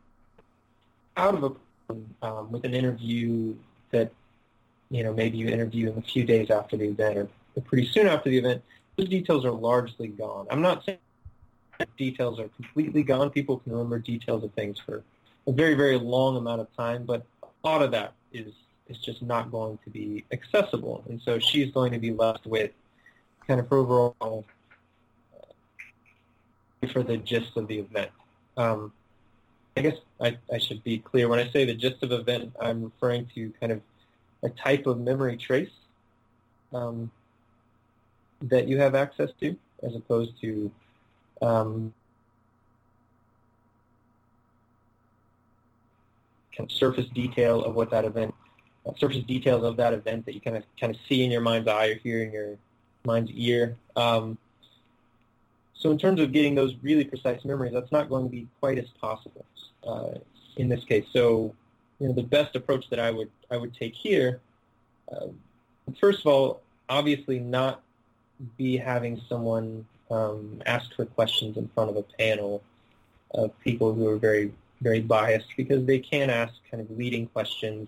out 1.17 1.35
of 1.35 1.43
a 1.43 1.51
um, 2.21 2.51
with 2.51 2.63
an 2.63 2.73
interview 2.73 3.53
that 3.91 4.11
you 4.89 5.03
know 5.03 5.13
maybe 5.13 5.37
you 5.37 5.47
interview 5.47 5.91
in 5.91 5.97
a 5.97 6.01
few 6.01 6.23
days 6.23 6.49
after 6.49 6.77
the 6.77 6.85
event 6.85 7.29
or 7.55 7.61
pretty 7.63 7.87
soon 7.87 8.07
after 8.07 8.29
the 8.29 8.37
event, 8.37 8.63
those 8.95 9.09
details 9.09 9.45
are 9.45 9.51
largely 9.51 10.07
gone. 10.07 10.47
I'm 10.49 10.61
not 10.61 10.85
saying 10.85 10.97
details 11.97 12.39
are 12.39 12.47
completely 12.49 13.03
gone. 13.03 13.29
People 13.29 13.57
can 13.59 13.71
remember 13.73 13.99
details 13.99 14.43
of 14.43 14.53
things 14.53 14.79
for 14.79 15.03
a 15.47 15.51
very, 15.51 15.73
very 15.73 15.97
long 15.97 16.37
amount 16.37 16.61
of 16.61 16.75
time, 16.75 17.03
but 17.05 17.25
a 17.43 17.67
lot 17.67 17.81
of 17.81 17.91
that 17.91 18.13
is 18.31 18.53
is 18.87 18.97
just 18.97 19.21
not 19.21 19.51
going 19.51 19.79
to 19.85 19.89
be 19.89 20.25
accessible. 20.33 21.03
And 21.07 21.21
so 21.21 21.39
she's 21.39 21.71
going 21.71 21.93
to 21.93 21.99
be 21.99 22.11
left 22.11 22.45
with 22.45 22.71
kind 23.47 23.59
of 23.59 23.71
overall 23.71 24.45
uh, 25.33 26.87
for 26.87 27.01
the 27.01 27.15
gist 27.17 27.55
of 27.55 27.67
the 27.67 27.79
event. 27.79 28.11
Um, 28.57 28.91
I 29.77 29.81
guess 29.81 29.95
I, 30.19 30.37
I 30.51 30.57
should 30.57 30.83
be 30.83 30.99
clear. 30.99 31.27
When 31.27 31.39
I 31.39 31.49
say 31.49 31.65
the 31.65 31.73
gist 31.73 32.03
of 32.03 32.11
event, 32.11 32.53
I'm 32.59 32.83
referring 32.83 33.27
to 33.35 33.51
kind 33.59 33.71
of 33.71 33.81
a 34.43 34.49
type 34.49 34.85
of 34.85 34.99
memory 34.99 35.37
trace 35.37 35.71
um, 36.73 37.09
that 38.41 38.67
you 38.67 38.77
have 38.79 38.95
access 38.95 39.29
to, 39.39 39.55
as 39.83 39.95
opposed 39.95 40.39
to 40.41 40.71
um, 41.41 41.93
kind 46.55 46.69
of 46.69 46.71
surface 46.71 47.07
detail 47.13 47.63
of 47.63 47.75
what 47.75 47.89
that 47.91 48.03
event, 48.03 48.33
uh, 48.85 48.91
surface 48.97 49.23
details 49.23 49.63
of 49.63 49.77
that 49.77 49.93
event 49.93 50.25
that 50.25 50.33
you 50.35 50.41
kind 50.41 50.57
of 50.57 50.63
kind 50.79 50.93
of 50.93 50.99
see 51.07 51.23
in 51.23 51.31
your 51.31 51.41
mind's 51.41 51.67
eye 51.67 51.87
or 51.87 51.95
hear 51.95 52.23
in 52.23 52.31
your 52.33 52.57
mind's 53.05 53.31
ear. 53.31 53.77
Um, 53.95 54.37
so 55.75 55.91
in 55.91 55.97
terms 55.97 56.19
of 56.19 56.31
getting 56.31 56.55
those 56.55 56.75
really 56.83 57.05
precise 57.05 57.43
memories, 57.45 57.73
that's 57.73 57.91
not 57.91 58.09
going 58.09 58.25
to 58.25 58.29
be 58.29 58.47
quite 58.59 58.77
as 58.77 58.87
possible 58.99 59.45
uh, 59.85 60.11
in 60.57 60.69
this 60.69 60.83
case. 60.83 61.05
So 61.11 61.53
you 61.99 62.07
know, 62.07 62.13
the 62.13 62.23
best 62.23 62.55
approach 62.55 62.89
that 62.89 62.99
I 62.99 63.11
would 63.11 63.29
I 63.49 63.57
would 63.57 63.75
take 63.75 63.93
here, 63.93 64.39
uh, 65.11 65.27
first 65.99 66.21
of 66.21 66.27
all, 66.27 66.61
obviously 66.89 67.39
not 67.39 67.81
be 68.57 68.77
having 68.77 69.21
someone 69.29 69.85
um, 70.09 70.61
ask 70.65 70.93
for 70.95 71.05
questions 71.05 71.57
in 71.57 71.69
front 71.73 71.89
of 71.89 71.95
a 71.95 72.03
panel 72.03 72.61
of 73.33 73.57
people 73.61 73.93
who 73.93 74.07
are 74.07 74.17
very, 74.17 74.53
very 74.81 74.99
biased 74.99 75.47
because 75.55 75.85
they 75.85 75.99
can 75.99 76.29
ask 76.29 76.53
kind 76.69 76.81
of 76.81 76.91
leading 76.97 77.27
questions. 77.27 77.87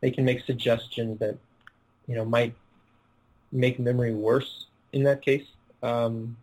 They 0.00 0.10
can 0.10 0.24
make 0.24 0.44
suggestions 0.44 1.18
that, 1.20 1.36
you 2.06 2.16
know, 2.16 2.24
might 2.24 2.54
make 3.52 3.78
memory 3.78 4.14
worse 4.14 4.66
in 4.92 5.04
that 5.04 5.22
case. 5.22 5.46
Um, 5.82 6.36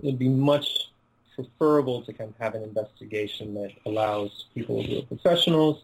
it'd 0.00 0.18
be 0.18 0.28
much 0.28 0.87
preferable 1.44 2.02
to 2.02 2.12
kind 2.12 2.30
of 2.30 2.36
have 2.38 2.54
an 2.54 2.62
investigation 2.62 3.54
that 3.54 3.72
allows 3.86 4.46
people 4.54 4.82
who 4.82 4.98
are 4.98 5.02
professionals 5.02 5.82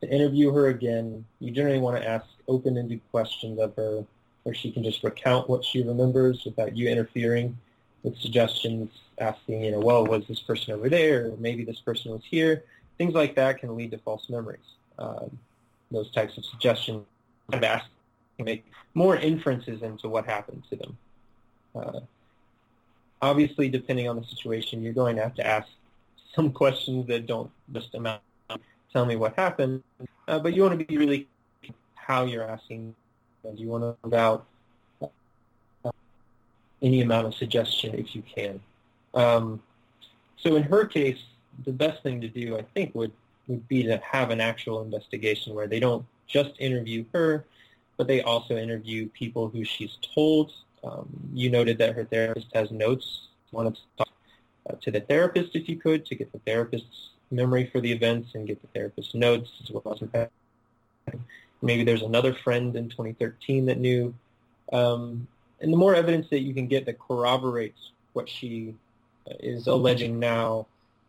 to 0.00 0.10
interview 0.10 0.52
her 0.52 0.68
again. 0.68 1.24
You 1.40 1.52
generally 1.52 1.78
want 1.78 1.96
to 1.96 2.08
ask 2.08 2.26
open-ended 2.48 3.00
questions 3.10 3.58
of 3.60 3.74
her 3.76 4.04
where 4.42 4.54
she 4.54 4.70
can 4.70 4.82
just 4.82 5.02
recount 5.02 5.48
what 5.48 5.64
she 5.64 5.82
remembers 5.82 6.44
without 6.44 6.76
you 6.76 6.88
interfering 6.88 7.56
with 8.02 8.16
suggestions, 8.18 8.90
asking, 9.18 9.64
you 9.64 9.72
know, 9.72 9.80
well, 9.80 10.06
was 10.06 10.26
this 10.28 10.40
person 10.40 10.74
over 10.74 10.88
there, 10.88 11.26
or 11.26 11.36
maybe 11.38 11.64
this 11.64 11.80
person 11.80 12.12
was 12.12 12.22
here. 12.24 12.64
Things 12.98 13.14
like 13.14 13.34
that 13.34 13.58
can 13.58 13.76
lead 13.76 13.90
to 13.90 13.98
false 13.98 14.28
memories. 14.30 14.60
Um, 14.98 15.38
those 15.90 16.10
types 16.12 16.36
of 16.38 16.44
suggestions 16.44 17.04
kind 17.50 17.64
of 17.64 17.68
ask 17.68 17.86
make 18.38 18.64
more 18.94 19.16
inferences 19.16 19.82
into 19.82 20.08
what 20.08 20.26
happened 20.26 20.62
to 20.70 20.76
them. 20.76 20.98
Uh, 21.74 22.00
obviously, 23.22 23.68
depending 23.68 24.08
on 24.08 24.16
the 24.16 24.24
situation, 24.24 24.82
you're 24.82 24.92
going 24.92 25.16
to 25.16 25.22
have 25.22 25.34
to 25.36 25.46
ask 25.46 25.68
some 26.34 26.52
questions 26.52 27.06
that 27.08 27.26
don't 27.26 27.50
just 27.72 27.94
amount 27.94 28.20
tell 28.92 29.04
me 29.04 29.16
what 29.16 29.34
happened, 29.36 29.82
uh, 30.28 30.38
but 30.38 30.54
you 30.54 30.62
want 30.62 30.78
to 30.78 30.84
be 30.84 30.96
really 30.96 31.28
how 31.94 32.24
you're 32.24 32.48
asking 32.48 32.94
and 33.44 33.58
you 33.58 33.68
want 33.68 33.82
to 33.82 33.96
about 34.04 34.46
uh, 35.02 35.90
any 36.80 37.02
amount 37.02 37.26
of 37.26 37.34
suggestion 37.34 37.94
if 37.94 38.14
you 38.14 38.22
can. 38.22 38.60
Um, 39.12 39.62
so 40.38 40.56
in 40.56 40.62
her 40.62 40.86
case, 40.86 41.18
the 41.64 41.72
best 41.72 42.02
thing 42.02 42.20
to 42.20 42.28
do, 42.28 42.56
I 42.56 42.62
think, 42.74 42.94
would, 42.94 43.12
would 43.48 43.66
be 43.68 43.82
to 43.82 43.98
have 43.98 44.30
an 44.30 44.40
actual 44.40 44.82
investigation 44.82 45.54
where 45.54 45.66
they 45.66 45.80
don't 45.80 46.04
just 46.26 46.52
interview 46.58 47.04
her, 47.12 47.44
but 47.96 48.06
they 48.06 48.22
also 48.22 48.56
interview 48.56 49.08
people 49.10 49.48
who 49.48 49.64
she's 49.64 49.98
told. 50.14 50.52
Um, 50.84 51.08
you 51.32 51.50
noted 51.50 51.78
that 51.78 51.94
her 51.94 52.04
therapist 52.04 52.48
has 52.54 52.70
notes. 52.70 53.28
You 53.50 53.56
want 53.56 53.74
to 53.74 53.80
talk 53.98 54.08
uh, 54.68 54.74
to 54.80 54.90
the 54.90 55.00
therapist 55.00 55.54
if 55.54 55.68
you 55.68 55.76
could 55.76 56.04
to 56.06 56.14
get 56.14 56.32
the 56.32 56.38
therapist's 56.40 57.10
memory 57.30 57.68
for 57.72 57.80
the 57.80 57.90
events 57.90 58.30
and 58.34 58.46
get 58.46 58.60
the 58.62 58.68
therapist's 58.68 59.14
notes 59.14 59.50
as 59.62 59.70
well 59.70 59.98
as 60.00 60.28
Maybe 61.62 61.84
there's 61.84 62.02
another 62.02 62.34
friend 62.34 62.76
in 62.76 62.88
2013 62.90 63.66
that 63.66 63.78
knew. 63.78 64.14
Um, 64.72 65.26
and 65.60 65.72
the 65.72 65.76
more 65.76 65.94
evidence 65.94 66.28
that 66.30 66.40
you 66.40 66.52
can 66.52 66.66
get 66.66 66.84
that 66.86 66.98
corroborates 66.98 67.90
what 68.12 68.28
she 68.28 68.74
uh, 69.28 69.34
is 69.40 69.66
alleging 69.66 70.18
now, 70.18 70.66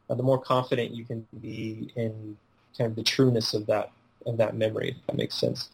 uh, 0.09 0.15
the 0.15 0.23
more 0.23 0.39
confident 0.39 0.91
you 0.91 1.03
can 1.03 1.27
be 1.41 1.91
in 1.95 2.37
kind 2.77 2.89
of 2.89 2.95
the 2.95 3.03
trueness 3.03 3.53
of 3.53 3.65
that 3.67 3.91
of 4.25 4.37
that 4.37 4.55
memory. 4.55 4.95
If 4.97 5.07
that 5.07 5.15
makes 5.15 5.35
sense. 5.35 5.69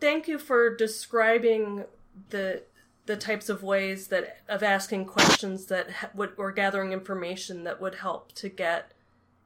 Thank 0.00 0.28
you 0.28 0.38
for 0.38 0.74
describing 0.74 1.84
the 2.30 2.62
the 3.08 3.16
types 3.16 3.48
of 3.48 3.62
ways 3.62 4.08
that 4.08 4.42
of 4.50 4.62
asking 4.62 5.06
questions 5.06 5.66
that 5.66 6.14
would 6.14 6.30
or 6.36 6.52
gathering 6.52 6.92
information 6.92 7.64
that 7.64 7.80
would 7.80 7.96
help 7.96 8.32
to 8.32 8.50
get 8.50 8.92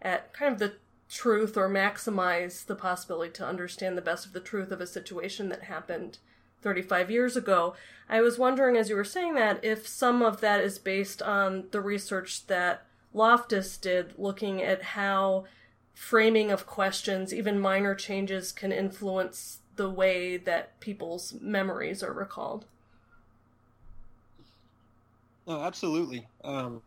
at 0.03 0.33
kind 0.35 0.53
of 0.53 0.59
the 0.59 0.75
truth 1.09 1.57
or 1.57 1.69
maximize 1.69 2.67
the 2.67 2.75
possibility 2.75 3.31
to 3.31 3.47
understand 3.47 3.97
the 3.97 4.03
best 4.03 4.27
of 4.27 4.33
the 4.33 4.41
truth 4.41 4.73
of 4.73 4.81
a 4.81 4.87
situation 4.87 5.49
that 5.49 5.63
happened 5.63 6.19
35 6.61 7.09
years 7.09 7.37
ago. 7.37 7.75
I 8.09 8.21
was 8.21 8.37
wondering, 8.37 8.77
as 8.77 8.91
you 8.91 8.97
were 8.97 9.05
saying 9.05 9.35
that, 9.35 9.65
if 9.65 9.87
some 9.87 10.23
of 10.23 10.41
that 10.41 10.61
is 10.61 10.81
based 10.81 11.23
on 11.23 11.67
the 11.71 11.81
research 11.81 12.49
that 12.49 12.85
Loftus 13.15 13.77
did, 13.77 14.15
looking 14.19 14.61
at 14.61 14.83
how 14.83 15.45
framing 15.95 16.51
of 16.51 16.67
questions, 16.67 17.33
even 17.33 17.61
minor 17.61 17.95
changes, 17.95 18.51
can 18.51 18.73
influence 18.73 19.59
the 19.77 19.89
way 19.89 20.37
that 20.37 20.81
people's 20.81 21.35
memories 21.41 22.03
are 22.03 22.13
recalled. 22.13 22.65
Oh, 25.47 25.61
absolutely. 25.61 26.27
Um, 26.45 26.83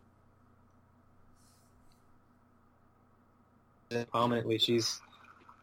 prominently. 4.10 4.58
She's 4.58 5.00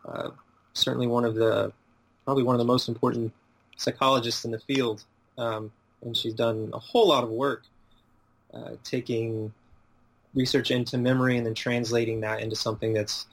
uh, 0.08 0.30
certainly 0.74 1.08
one 1.08 1.26
of 1.26 1.36
the 1.36 1.72
probably 2.26 2.44
one 2.44 2.56
of 2.56 2.60
the 2.60 2.66
most 2.66 2.88
important 2.88 3.34
psychologists 3.78 4.46
in 4.46 4.52
the 4.52 4.60
field, 4.60 5.04
um, 5.38 5.72
and 6.04 6.16
she's 6.16 6.34
done 6.34 6.70
a 6.74 6.80
whole 6.80 7.08
lot 7.08 7.24
of 7.24 7.30
work 7.30 7.64
uh, 8.54 8.72
taking 8.84 9.52
research 10.34 10.72
into 10.72 10.98
memory 10.98 11.38
and 11.38 11.46
then 11.46 11.54
translating 11.54 12.22
that 12.22 12.42
into 12.42 12.56
something 12.56 12.94
that's 12.94 13.28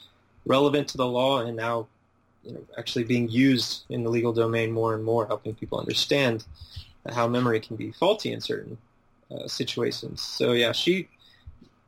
relevant 0.46 0.88
to 0.88 0.96
the 0.96 1.06
law 1.06 1.40
and 1.40 1.56
now 1.56 1.86
you 2.44 2.52
know, 2.52 2.60
actually 2.78 3.04
being 3.04 3.28
used 3.28 3.84
in 3.88 4.02
the 4.02 4.10
legal 4.10 4.32
domain 4.32 4.70
more 4.70 4.94
and 4.94 5.04
more, 5.04 5.26
helping 5.26 5.54
people 5.54 5.78
understand 5.78 6.44
how 7.10 7.26
memory 7.26 7.60
can 7.60 7.76
be 7.76 7.92
faulty 7.92 8.32
in 8.32 8.40
certain 8.40 8.76
uh, 9.34 9.46
situations. 9.46 10.20
So 10.20 10.52
yeah, 10.52 10.72
she 10.72 11.08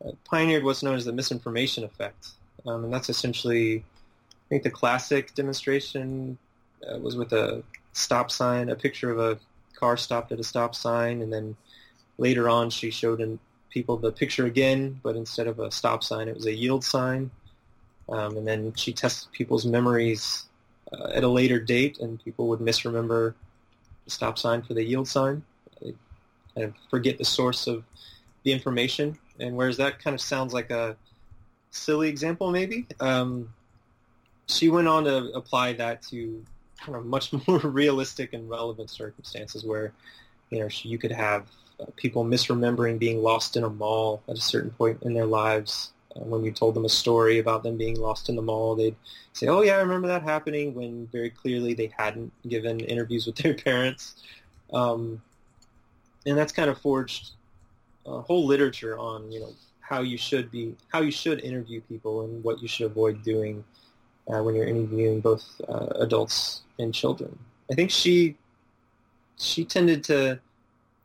uh, 0.05 0.11
pioneered 0.25 0.63
what's 0.63 0.83
known 0.83 0.95
as 0.95 1.05
the 1.05 1.13
misinformation 1.13 1.83
effect, 1.83 2.29
um, 2.65 2.85
and 2.85 2.93
that's 2.93 3.09
essentially, 3.09 3.77
I 3.77 4.45
think 4.49 4.63
the 4.63 4.69
classic 4.71 5.33
demonstration 5.35 6.37
uh, 6.87 6.97
was 6.99 7.15
with 7.15 7.33
a 7.33 7.63
stop 7.93 8.31
sign, 8.31 8.69
a 8.69 8.75
picture 8.75 9.11
of 9.11 9.19
a 9.19 9.39
car 9.75 9.97
stopped 9.97 10.31
at 10.31 10.39
a 10.39 10.43
stop 10.43 10.75
sign, 10.75 11.21
and 11.21 11.31
then 11.31 11.55
later 12.17 12.49
on 12.49 12.69
she 12.69 12.91
showed 12.91 13.21
in 13.21 13.39
people 13.69 13.97
the 13.97 14.11
picture 14.11 14.45
again, 14.45 14.99
but 15.03 15.15
instead 15.15 15.47
of 15.47 15.59
a 15.59 15.71
stop 15.71 16.03
sign, 16.03 16.27
it 16.27 16.35
was 16.35 16.45
a 16.45 16.53
yield 16.53 16.83
sign. 16.83 17.31
Um, 18.09 18.37
and 18.37 18.45
then 18.45 18.73
she 18.75 18.93
tested 18.93 19.31
people's 19.31 19.65
memories 19.65 20.45
uh, 20.91 21.09
at 21.13 21.23
a 21.23 21.27
later 21.27 21.59
date, 21.59 21.99
and 21.99 22.23
people 22.23 22.47
would 22.49 22.59
misremember 22.59 23.35
the 24.05 24.11
stop 24.11 24.37
sign 24.37 24.61
for 24.61 24.73
the 24.73 24.83
yield 24.83 25.07
sign. 25.07 25.43
Of 26.55 26.73
forget 26.89 27.17
the 27.17 27.25
source 27.25 27.67
of 27.67 27.83
the 28.43 28.51
information. 28.51 29.17
And 29.39 29.55
whereas 29.55 29.77
that 29.77 29.99
kind 29.99 30.13
of 30.13 30.21
sounds 30.21 30.53
like 30.53 30.69
a 30.69 30.95
silly 31.71 32.09
example, 32.09 32.51
maybe, 32.51 32.85
um, 32.99 33.49
she 34.47 34.69
went 34.69 34.87
on 34.87 35.05
to 35.05 35.31
apply 35.33 35.73
that 35.73 36.01
to 36.03 36.43
kind 36.77 36.95
of 36.97 37.05
much 37.05 37.33
more 37.47 37.59
realistic 37.59 38.33
and 38.33 38.49
relevant 38.49 38.89
circumstances 38.89 39.63
where, 39.63 39.93
you 40.49 40.59
know, 40.59 40.67
you 40.83 40.97
could 40.97 41.11
have 41.11 41.47
uh, 41.79 41.85
people 41.95 42.23
misremembering 42.23 42.99
being 42.99 43.23
lost 43.23 43.57
in 43.57 43.63
a 43.63 43.69
mall 43.69 44.21
at 44.27 44.37
a 44.37 44.41
certain 44.41 44.69
point 44.71 45.01
in 45.01 45.13
their 45.13 45.25
lives 45.25 45.93
uh, 46.15 46.19
when 46.21 46.43
you 46.43 46.51
told 46.51 46.75
them 46.75 46.85
a 46.85 46.89
story 46.89 47.39
about 47.39 47.63
them 47.63 47.77
being 47.77 47.99
lost 47.99 48.29
in 48.29 48.35
the 48.35 48.41
mall, 48.41 48.75
they'd 48.75 48.95
say, 49.33 49.47
"Oh 49.47 49.61
yeah, 49.61 49.77
I 49.77 49.81
remember 49.81 50.07
that 50.07 50.21
happening," 50.21 50.73
when 50.73 51.07
very 51.07 51.29
clearly 51.29 51.73
they 51.73 51.91
hadn't 51.97 52.31
given 52.47 52.79
interviews 52.81 53.25
with 53.25 53.35
their 53.37 53.53
parents. 53.69 54.15
Um, 54.73 55.21
and 56.25 56.37
that's 56.37 56.51
kind 56.51 56.69
of 56.69 56.79
forged 56.79 57.31
a 58.05 58.21
whole 58.21 58.45
literature 58.45 58.97
on 58.97 59.31
you 59.31 59.39
know 59.39 59.53
how 59.81 60.01
you 60.01 60.17
should 60.17 60.49
be, 60.49 60.75
how 60.91 61.01
you 61.01 61.11
should 61.11 61.41
interview 61.41 61.81
people, 61.81 62.21
and 62.21 62.43
what 62.43 62.61
you 62.61 62.67
should 62.67 62.85
avoid 62.85 63.21
doing 63.23 63.63
uh, 64.27 64.41
when 64.41 64.55
you're 64.55 64.67
interviewing 64.67 65.19
both 65.19 65.43
uh, 65.67 65.87
adults 65.99 66.61
and 66.79 66.93
children. 66.93 67.37
I 67.71 67.75
think 67.75 67.91
she 67.91 68.37
she 69.37 69.65
tended 69.65 70.03
to 70.05 70.39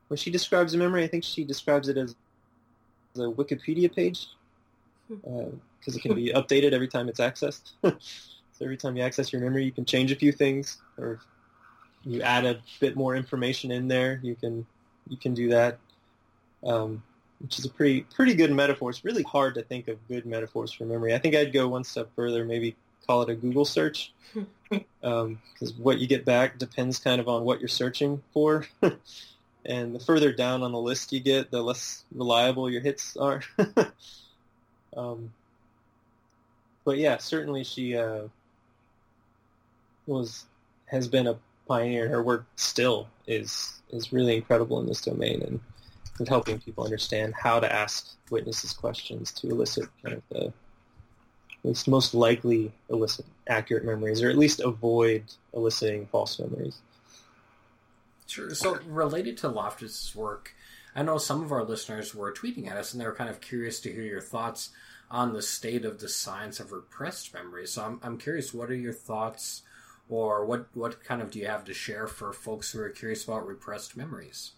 when 0.09 0.17
she 0.17 0.31
describes 0.31 0.75
a 0.75 0.79
memory. 0.79 1.05
I 1.05 1.09
think 1.09 1.25
she 1.25 1.45
describes 1.45 1.89
it 1.89 1.97
as 1.97 2.15
the 3.15 3.31
Wikipedia 3.33 3.95
page 3.95 4.29
because 5.09 5.95
uh, 5.95 5.97
it 5.97 6.03
can 6.03 6.15
be 6.15 6.33
updated 6.33 6.73
every 6.73 6.89
time 6.89 7.09
it's 7.09 7.21
accessed. 7.21 7.73
so 7.83 7.99
every 8.63 8.77
time 8.77 8.97
you 8.97 9.03
access 9.03 9.33
your 9.33 9.43
memory, 9.43 9.65
you 9.65 9.73
can 9.73 9.85
change 9.85 10.13
a 10.13 10.17
few 10.17 10.33
things, 10.33 10.79
or 10.99 11.21
you 12.05 12.23
add 12.23 12.45
a 12.45 12.61
bit 12.81 12.97
more 12.97 13.17
information 13.17 13.71
in 13.71 13.89
there. 13.89 14.21
You 14.23 14.35
can 14.35 14.67
you 15.09 15.17
can 15.17 15.35
do 15.35 15.51
that, 15.51 15.79
um, 16.65 17.03
which 17.41 17.59
is 17.59 17.65
a 17.65 17.71
pretty 17.71 18.03
pretty 18.03 18.35
good 18.35 18.53
metaphor. 18.53 18.91
It's 18.91 19.05
really 19.05 19.23
hard 19.23 19.55
to 19.55 19.63
think 19.63 19.89
of 19.89 19.97
good 20.09 20.27
metaphors 20.27 20.73
for 20.73 20.85
memory. 20.85 21.15
I 21.15 21.19
think 21.19 21.35
I'd 21.35 21.53
go 21.53 21.69
one 21.69 21.85
step 21.85 22.11
further, 22.15 22.45
maybe 22.45 22.77
call 23.07 23.23
it 23.23 23.31
a 23.31 23.35
Google 23.35 23.65
search, 23.65 24.13
because 24.71 24.85
um, 25.03 25.41
what 25.79 25.99
you 25.99 26.07
get 26.07 26.25
back 26.25 26.59
depends 26.59 26.99
kind 26.99 27.21
of 27.21 27.29
on 27.29 27.45
what 27.45 27.61
you're 27.61 27.69
searching 27.69 28.23
for. 28.33 28.67
and 29.65 29.95
the 29.95 30.01
further 30.01 30.33
down 30.33 30.63
on 30.63 30.73
the 30.73 30.79
list 30.79 31.13
you 31.13 31.21
get, 31.21 31.51
the 31.51 31.63
less 31.63 32.05
reliable 32.15 32.71
your 32.71 32.81
hits 32.81 33.17
are. 33.17 33.43
Um, 34.97 35.33
but 36.85 36.99
yeah, 36.99 37.19
certainly 37.19 37.65
she 37.65 37.97
uh, 37.97 38.23
was 40.07 40.45
has 40.87 41.07
been 41.09 41.27
a 41.27 41.39
pioneer. 41.67 42.07
In 42.07 42.11
her 42.11 42.23
work 42.23 42.47
still 42.57 43.09
is 43.29 43.81
is 43.91 44.13
really 44.13 44.37
incredible 44.37 44.81
in 44.81 44.87
this 44.87 45.01
domain 45.01 45.43
and, 45.43 45.61
and 46.19 46.29
helping 46.29 46.59
people 46.59 46.85
understand 46.85 47.35
how 47.35 47.61
to 47.61 47.73
ask 47.73 48.09
witnesses 48.31 48.73
questions 48.73 49.33
to 49.33 49.49
elicit 49.49 49.89
kind 50.03 50.17
of 50.17 50.23
the 50.31 50.53
least 51.65 51.89
most 51.89 52.15
likely 52.15 52.73
elicit 52.89 53.27
accurate 53.47 53.85
memories, 53.85 54.23
or 54.23 54.31
at 54.31 54.39
least 54.39 54.61
avoid 54.61 55.25
eliciting 55.53 56.07
false 56.07 56.39
memories. 56.39 56.79
Sure. 58.27 58.55
So 58.55 58.79
related 58.87 59.39
to 59.39 59.49
Loftus's 59.49 60.15
work, 60.15 60.55
I 60.95 61.03
know 61.03 61.19
some 61.19 61.43
of 61.43 61.53
our 61.53 61.65
listeners 61.65 62.15
were 62.15 62.33
tweeting 62.33 62.71
at 62.71 62.77
us 62.77 62.93
and 62.93 63.01
they 63.01 63.07
were 63.07 63.15
kind 63.15 63.31
of 63.31 63.41
curious 63.41 63.81
to 63.81 63.93
hear 63.93 64.03
your 64.03 64.21
thoughts 64.21 64.71
on 65.11 65.33
the 65.33 65.43
state 65.43 65.85
of 65.85 66.01
the 66.01 66.09
science 66.09 66.61
of 66.61 66.73
repressed 66.73 67.33
memory. 67.33 67.67
So 67.67 67.83
I'm, 67.83 68.01
I'm 68.03 68.19
curious, 68.19 68.53
what 68.53 68.71
are 68.71 68.75
your 68.75 68.93
thoughts 68.93 69.63
or 70.09 70.45
what, 70.45 70.67
what 70.75 71.05
kind 71.05 71.21
of 71.21 71.31
do 71.31 71.39
you 71.39 71.47
have 71.47 71.65
to 71.65 71.75
share 71.75 72.07
for 72.07 72.33
folks 72.33 72.73
who 72.73 72.81
are 72.81 72.89
curious 72.89 73.25
about 73.25 73.47
repressed 73.47 73.97
memories? 73.97 74.53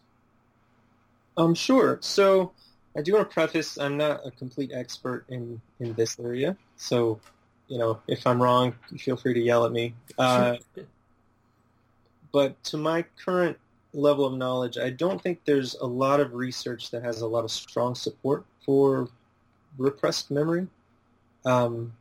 Um, 1.36 1.54
sure. 1.54 1.98
So 2.00 2.52
I 2.96 3.02
do 3.02 3.14
want 3.14 3.28
to 3.28 3.34
preface, 3.34 3.78
I'm 3.78 3.96
not 3.96 4.26
a 4.26 4.30
complete 4.30 4.70
expert 4.72 5.24
in, 5.28 5.60
in 5.78 5.94
this 5.94 6.18
area. 6.18 6.56
So, 6.76 7.20
you 7.68 7.78
know, 7.78 8.00
if 8.08 8.26
I'm 8.26 8.42
wrong, 8.42 8.74
feel 8.98 9.16
free 9.16 9.34
to 9.34 9.40
yell 9.40 9.64
at 9.64 9.72
me. 9.72 9.94
Uh, 10.18 10.56
but 12.32 12.62
to 12.62 12.76
my 12.76 13.04
current 13.24 13.58
level 13.92 14.24
of 14.24 14.34
knowledge, 14.34 14.78
I 14.78 14.90
don't 14.90 15.20
think 15.20 15.40
there's 15.44 15.74
a 15.76 15.86
lot 15.86 16.20
of 16.20 16.34
research 16.34 16.90
that 16.90 17.02
has 17.02 17.22
a 17.22 17.26
lot 17.26 17.44
of 17.44 17.50
strong 17.50 17.94
support 17.94 18.44
for 18.64 19.08
repressed 19.78 20.30
memory. 20.30 20.68
Um, 21.44 21.92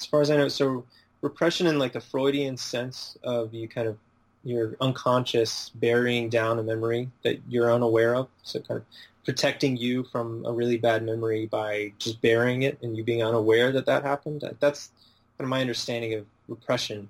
as 0.00 0.06
far 0.06 0.20
as 0.20 0.30
I 0.30 0.36
know, 0.36 0.48
so 0.48 0.84
repression 1.22 1.66
in 1.66 1.78
like 1.78 1.94
a 1.94 2.00
Freudian 2.00 2.56
sense 2.56 3.16
of 3.22 3.52
you 3.52 3.68
kind 3.68 3.88
of 3.88 3.96
your 4.44 4.76
unconscious 4.80 5.70
burying 5.74 6.28
down 6.28 6.58
a 6.58 6.62
memory 6.62 7.10
that 7.24 7.40
you're 7.48 7.72
unaware 7.72 8.14
of, 8.14 8.28
so 8.42 8.60
kind 8.60 8.78
of 8.78 8.86
protecting 9.24 9.76
you 9.76 10.04
from 10.04 10.44
a 10.46 10.52
really 10.52 10.76
bad 10.76 11.02
memory 11.02 11.46
by 11.46 11.92
just 11.98 12.20
burying 12.22 12.62
it 12.62 12.78
and 12.82 12.96
you 12.96 13.02
being 13.02 13.24
unaware 13.24 13.72
that 13.72 13.86
that 13.86 14.04
happened. 14.04 14.44
That's 14.60 14.90
kind 15.36 15.46
of 15.46 15.48
my 15.48 15.60
understanding 15.60 16.14
of 16.14 16.24
repression. 16.46 17.08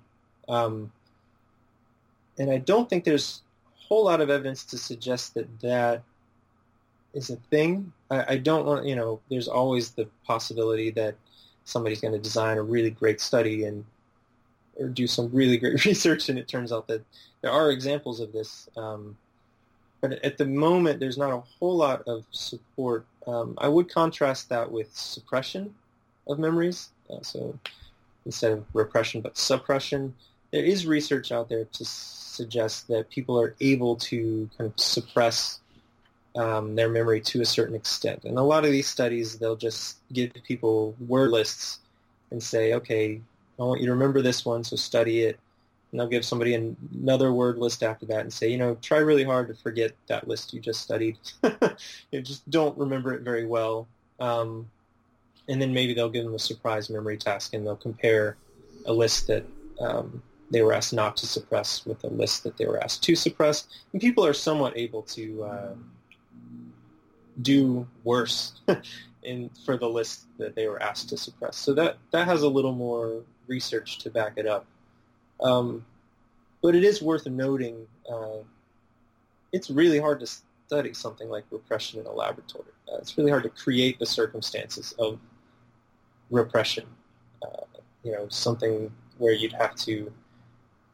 Um, 0.49 0.91
and 2.39 2.49
I 2.49 2.57
don't 2.57 2.89
think 2.89 3.03
there's 3.03 3.43
a 3.67 3.87
whole 3.87 4.05
lot 4.05 4.19
of 4.19 4.31
evidence 4.31 4.63
to 4.65 4.77
suggest 4.77 5.35
that 5.35 5.59
that 5.59 6.01
is 7.13 7.29
a 7.29 7.35
thing. 7.35 7.93
I, 8.09 8.33
I 8.33 8.37
don't 8.37 8.65
want, 8.65 8.85
you 8.85 8.95
know, 8.95 9.19
there's 9.29 9.47
always 9.47 9.91
the 9.91 10.07
possibility 10.25 10.89
that 10.91 11.15
somebody's 11.65 12.01
going 12.01 12.13
to 12.13 12.19
design 12.19 12.57
a 12.57 12.63
really 12.63 12.89
great 12.89 13.21
study 13.21 13.65
and 13.65 13.85
or 14.79 14.87
do 14.87 15.07
some 15.07 15.29
really 15.33 15.57
great 15.57 15.85
research, 15.85 16.29
and 16.29 16.37
it 16.39 16.47
turns 16.47 16.71
out 16.71 16.87
that 16.87 17.03
there 17.41 17.51
are 17.51 17.71
examples 17.71 18.19
of 18.19 18.31
this. 18.31 18.69
Um, 18.77 19.17
but 20.01 20.23
at 20.23 20.37
the 20.37 20.45
moment, 20.45 20.99
there's 20.99 21.17
not 21.17 21.31
a 21.31 21.43
whole 21.59 21.75
lot 21.75 22.03
of 22.07 22.25
support. 22.31 23.05
Um, 23.25 23.55
I 23.57 23.67
would 23.67 23.89
contrast 23.89 24.49
that 24.49 24.71
with 24.71 24.95
suppression 24.95 25.73
of 26.27 26.39
memories. 26.39 26.89
Uh, 27.09 27.21
so 27.21 27.57
instead 28.27 28.51
of 28.51 28.65
repression, 28.73 29.21
but 29.21 29.37
suppression. 29.37 30.13
There 30.51 30.63
is 30.63 30.85
research 30.85 31.31
out 31.31 31.49
there 31.49 31.65
to 31.65 31.85
suggest 31.85 32.87
that 32.89 33.09
people 33.09 33.39
are 33.41 33.55
able 33.59 33.95
to 33.95 34.49
kind 34.57 34.71
of 34.71 34.79
suppress 34.79 35.59
um, 36.35 36.75
their 36.75 36.89
memory 36.89 37.19
to 37.21 37.41
a 37.41 37.45
certain 37.45 37.75
extent. 37.75 38.23
And 38.25 38.37
a 38.37 38.43
lot 38.43 38.63
of 38.63 38.71
these 38.71 38.87
studies, 38.87 39.39
they'll 39.39 39.55
just 39.55 39.97
give 40.13 40.31
people 40.43 40.95
word 41.07 41.31
lists 41.31 41.79
and 42.31 42.43
say, 42.43 42.73
okay, 42.73 43.21
I 43.59 43.63
want 43.63 43.81
you 43.81 43.87
to 43.87 43.93
remember 43.93 44.21
this 44.21 44.45
one, 44.45 44.63
so 44.63 44.75
study 44.75 45.21
it. 45.21 45.39
And 45.91 45.99
they'll 45.99 46.07
give 46.07 46.25
somebody 46.25 46.53
another 46.53 47.31
word 47.31 47.57
list 47.57 47.81
after 47.81 48.05
that 48.07 48.19
and 48.19 48.31
say, 48.31 48.49
you 48.49 48.57
know, 48.57 48.75
try 48.81 48.97
really 48.97 49.23
hard 49.23 49.47
to 49.47 49.53
forget 49.53 49.93
that 50.07 50.27
list 50.27 50.53
you 50.53 50.59
just 50.59 50.81
studied. 50.81 51.17
you 52.11 52.21
just 52.21 52.47
don't 52.49 52.77
remember 52.77 53.13
it 53.13 53.21
very 53.21 53.45
well. 53.45 53.87
Um, 54.19 54.69
and 55.47 55.61
then 55.61 55.73
maybe 55.73 55.93
they'll 55.93 56.09
give 56.09 56.25
them 56.25 56.35
a 56.35 56.39
surprise 56.39 56.89
memory 56.89 57.17
task 57.17 57.53
and 57.53 57.65
they'll 57.65 57.77
compare 57.77 58.35
a 58.85 58.91
list 58.93 59.27
that 59.27 59.45
um, 59.79 60.21
they 60.51 60.61
were 60.61 60.73
asked 60.73 60.93
not 60.93 61.15
to 61.17 61.27
suppress 61.27 61.85
with 61.85 62.03
a 62.03 62.07
list 62.07 62.43
that 62.43 62.57
they 62.57 62.65
were 62.65 62.83
asked 62.83 63.03
to 63.03 63.15
suppress. 63.15 63.67
And 63.93 64.01
people 64.01 64.25
are 64.25 64.33
somewhat 64.33 64.77
able 64.77 65.03
to 65.03 65.43
uh, 65.43 65.73
do 67.41 67.87
worse 68.03 68.53
in 69.23 69.49
for 69.65 69.77
the 69.77 69.87
list 69.87 70.25
that 70.37 70.55
they 70.55 70.67
were 70.67 70.81
asked 70.81 71.09
to 71.09 71.17
suppress. 71.17 71.57
So 71.57 71.73
that 71.75 71.97
that 72.11 72.27
has 72.27 72.43
a 72.43 72.49
little 72.49 72.73
more 72.73 73.21
research 73.47 73.99
to 73.99 74.09
back 74.09 74.33
it 74.37 74.45
up. 74.45 74.65
Um, 75.41 75.85
but 76.61 76.75
it 76.75 76.83
is 76.83 77.01
worth 77.01 77.25
noting 77.27 77.87
uh, 78.11 78.39
it's 79.53 79.69
really 79.69 79.99
hard 79.99 80.19
to 80.19 80.27
study 80.67 80.93
something 80.93 81.29
like 81.29 81.45
repression 81.51 81.99
in 81.99 82.05
a 82.05 82.11
laboratory. 82.11 82.65
Uh, 82.91 82.97
it's 82.97 83.17
really 83.17 83.31
hard 83.31 83.43
to 83.43 83.49
create 83.49 83.99
the 83.99 84.05
circumstances 84.05 84.93
of 84.99 85.19
repression 86.29 86.85
uh, 87.43 87.63
you 88.03 88.11
know, 88.11 88.27
something 88.29 88.91
where 89.17 89.33
you'd 89.33 89.53
have 89.53 89.75
to 89.75 90.11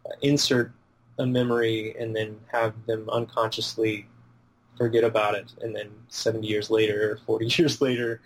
uh, 0.06 0.14
insert 0.22 0.72
a 1.20 1.26
memory 1.26 1.96
and 2.00 2.16
then 2.16 2.40
have 2.52 2.74
them 2.86 3.10
unconsciously 3.10 4.08
forget 4.78 5.04
about 5.04 5.36
it, 5.36 5.54
and 5.62 5.76
then 5.76 5.90
70 6.10 6.48
years 6.48 6.70
later 6.72 7.12
or 7.12 7.18
40 7.18 7.46
years 7.62 7.82
later 7.82 8.22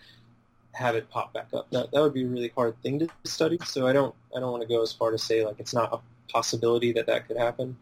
have 0.78 0.96
it 0.96 1.10
pop 1.10 1.34
back 1.34 1.48
up. 1.54 1.70
That 1.72 1.92
that 1.92 2.02
would 2.02 2.14
be 2.14 2.24
a 2.24 2.28
really 2.28 2.52
hard 2.56 2.80
thing 2.84 3.00
to 3.00 3.10
study. 3.26 3.58
So 3.66 3.88
I 3.88 3.94
don't 3.94 4.14
I 4.36 4.40
don't 4.40 4.52
want 4.52 4.62
to 4.62 4.70
go 4.70 4.82
as 4.82 4.94
far 4.94 5.12
to 5.12 5.18
say 5.18 5.46
like 5.46 5.60
it's 5.60 5.74
not 5.74 5.92
a 5.92 6.00
possibility 6.32 6.94
that 6.94 7.08
that 7.08 7.28
could 7.28 7.38
happen, 7.38 7.76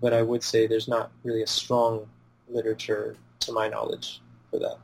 but 0.00 0.12
I 0.12 0.22
would 0.22 0.42
say 0.42 0.66
there's 0.66 0.88
not 0.88 1.10
really 1.24 1.42
a 1.42 1.46
strong 1.46 2.06
literature 2.48 3.16
to 3.40 3.52
my 3.52 3.68
knowledge 3.68 4.20
for 4.50 4.58
that. 4.60 4.78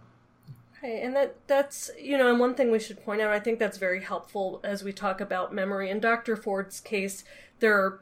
Okay, 0.79 1.03
and 1.03 1.15
that 1.15 1.37
that's 1.47 1.91
you 2.01 2.19
know, 2.19 2.29
and 2.29 2.41
one 2.41 2.55
thing 2.55 2.71
we 2.71 2.81
should 2.81 3.03
point 3.05 3.21
out, 3.21 3.33
I 3.33 3.41
think 3.41 3.59
that's 3.59 3.79
very 3.79 4.03
helpful 4.03 4.61
as 4.65 4.83
we 4.83 4.93
talk 4.93 5.21
about 5.21 5.55
memory. 5.55 5.89
In 5.89 6.01
Dr. 6.01 6.37
Ford's 6.37 6.81
case, 6.81 7.25
there 7.61 8.01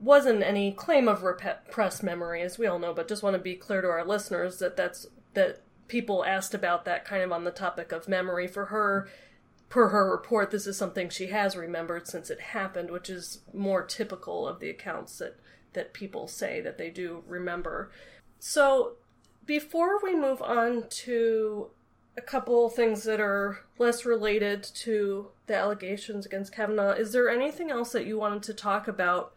wasn't 0.00 0.42
any 0.42 0.72
claim 0.72 1.08
of 1.08 1.22
repressed 1.22 2.02
memory, 2.02 2.40
as 2.42 2.58
we 2.58 2.66
all 2.66 2.78
know, 2.78 2.94
but 2.94 3.08
just 3.08 3.22
want 3.22 3.34
to 3.34 3.42
be 3.42 3.54
clear 3.54 3.82
to 3.82 3.88
our 3.88 4.04
listeners 4.04 4.58
that 4.60 4.76
that's 4.76 5.06
that 5.34 5.60
people 5.88 6.24
asked 6.24 6.54
about 6.54 6.84
that 6.84 7.04
kind 7.04 7.22
of 7.22 7.32
on 7.32 7.44
the 7.44 7.50
topic 7.50 7.92
of 7.92 8.08
memory. 8.08 8.46
For 8.46 8.66
her, 8.66 9.08
per 9.68 9.88
her 9.88 10.10
report, 10.10 10.50
this 10.50 10.66
is 10.66 10.76
something 10.76 11.08
she 11.08 11.28
has 11.28 11.56
remembered 11.56 12.06
since 12.06 12.30
it 12.30 12.40
happened, 12.40 12.90
which 12.90 13.10
is 13.10 13.40
more 13.52 13.82
typical 13.82 14.46
of 14.46 14.60
the 14.60 14.70
accounts 14.70 15.18
that, 15.18 15.36
that 15.72 15.92
people 15.92 16.28
say 16.28 16.60
that 16.60 16.78
they 16.78 16.90
do 16.90 17.24
remember. 17.26 17.90
So, 18.38 18.96
before 19.44 19.98
we 20.02 20.14
move 20.14 20.42
on 20.42 20.84
to 20.90 21.70
a 22.16 22.20
couple 22.20 22.68
things 22.68 23.04
that 23.04 23.20
are 23.20 23.60
less 23.78 24.04
related 24.04 24.62
to 24.62 25.28
the 25.46 25.56
allegations 25.56 26.26
against 26.26 26.54
Kavanaugh, 26.54 26.90
is 26.90 27.12
there 27.12 27.30
anything 27.30 27.70
else 27.70 27.92
that 27.92 28.06
you 28.06 28.18
wanted 28.18 28.42
to 28.42 28.54
talk 28.54 28.88
about 28.88 29.32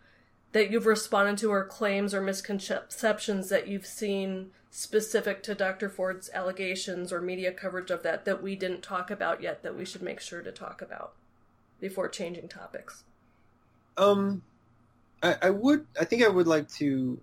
that 0.51 0.71
you've 0.71 0.85
responded 0.85 1.37
to, 1.39 1.51
or 1.51 1.63
claims 1.65 2.13
or 2.13 2.21
misconceptions 2.21 3.49
that 3.49 3.67
you've 3.67 3.85
seen 3.85 4.51
specific 4.69 5.43
to 5.43 5.53
Dr. 5.53 5.89
Ford's 5.89 6.29
allegations 6.33 7.11
or 7.11 7.21
media 7.21 7.51
coverage 7.51 7.91
of 7.91 8.03
that 8.03 8.25
that 8.25 8.41
we 8.41 8.55
didn't 8.55 8.81
talk 8.81 9.11
about 9.11 9.41
yet 9.41 9.63
that 9.63 9.77
we 9.77 9.85
should 9.85 10.01
make 10.01 10.21
sure 10.21 10.41
to 10.41 10.51
talk 10.51 10.81
about 10.81 11.13
before 11.81 12.07
changing 12.07 12.47
topics? 12.47 13.03
Um, 13.97 14.41
I, 15.21 15.35
I 15.41 15.49
would. 15.49 15.85
I 15.99 16.05
think 16.05 16.23
I 16.23 16.29
would 16.29 16.47
like 16.47 16.69
to 16.73 17.19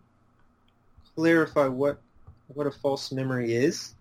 clarify 1.14 1.66
what 1.66 1.98
what 2.54 2.66
a 2.66 2.70
false 2.70 3.10
memory 3.10 3.54
is, 3.54 3.94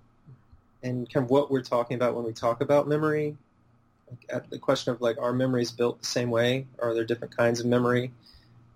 and 0.83 1.11
kind 1.11 1.23
of 1.23 1.29
what 1.29 1.49
we're 1.49 1.61
talking 1.61 1.95
about 1.95 2.15
when 2.15 2.25
we 2.25 2.33
talk 2.33 2.59
about 2.59 2.87
memory. 2.87 3.37
Like 4.09 4.25
at 4.29 4.49
the 4.49 4.59
question 4.59 4.93
of 4.93 5.01
like, 5.01 5.17
are 5.17 5.33
memories 5.33 5.71
built 5.71 5.99
the 5.99 6.05
same 6.05 6.29
way? 6.29 6.65
Are 6.79 6.93
there 6.93 7.03
different 7.03 7.35
kinds 7.35 7.59
of 7.59 7.65
memory, 7.65 8.11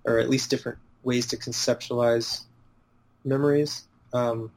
or 0.05 0.19
at 0.19 0.29
least 0.29 0.49
different 0.49 0.77
ways 1.03 1.27
to 1.27 1.37
conceptualize 1.37 2.43
memories? 3.23 3.85
Um, 4.13 4.51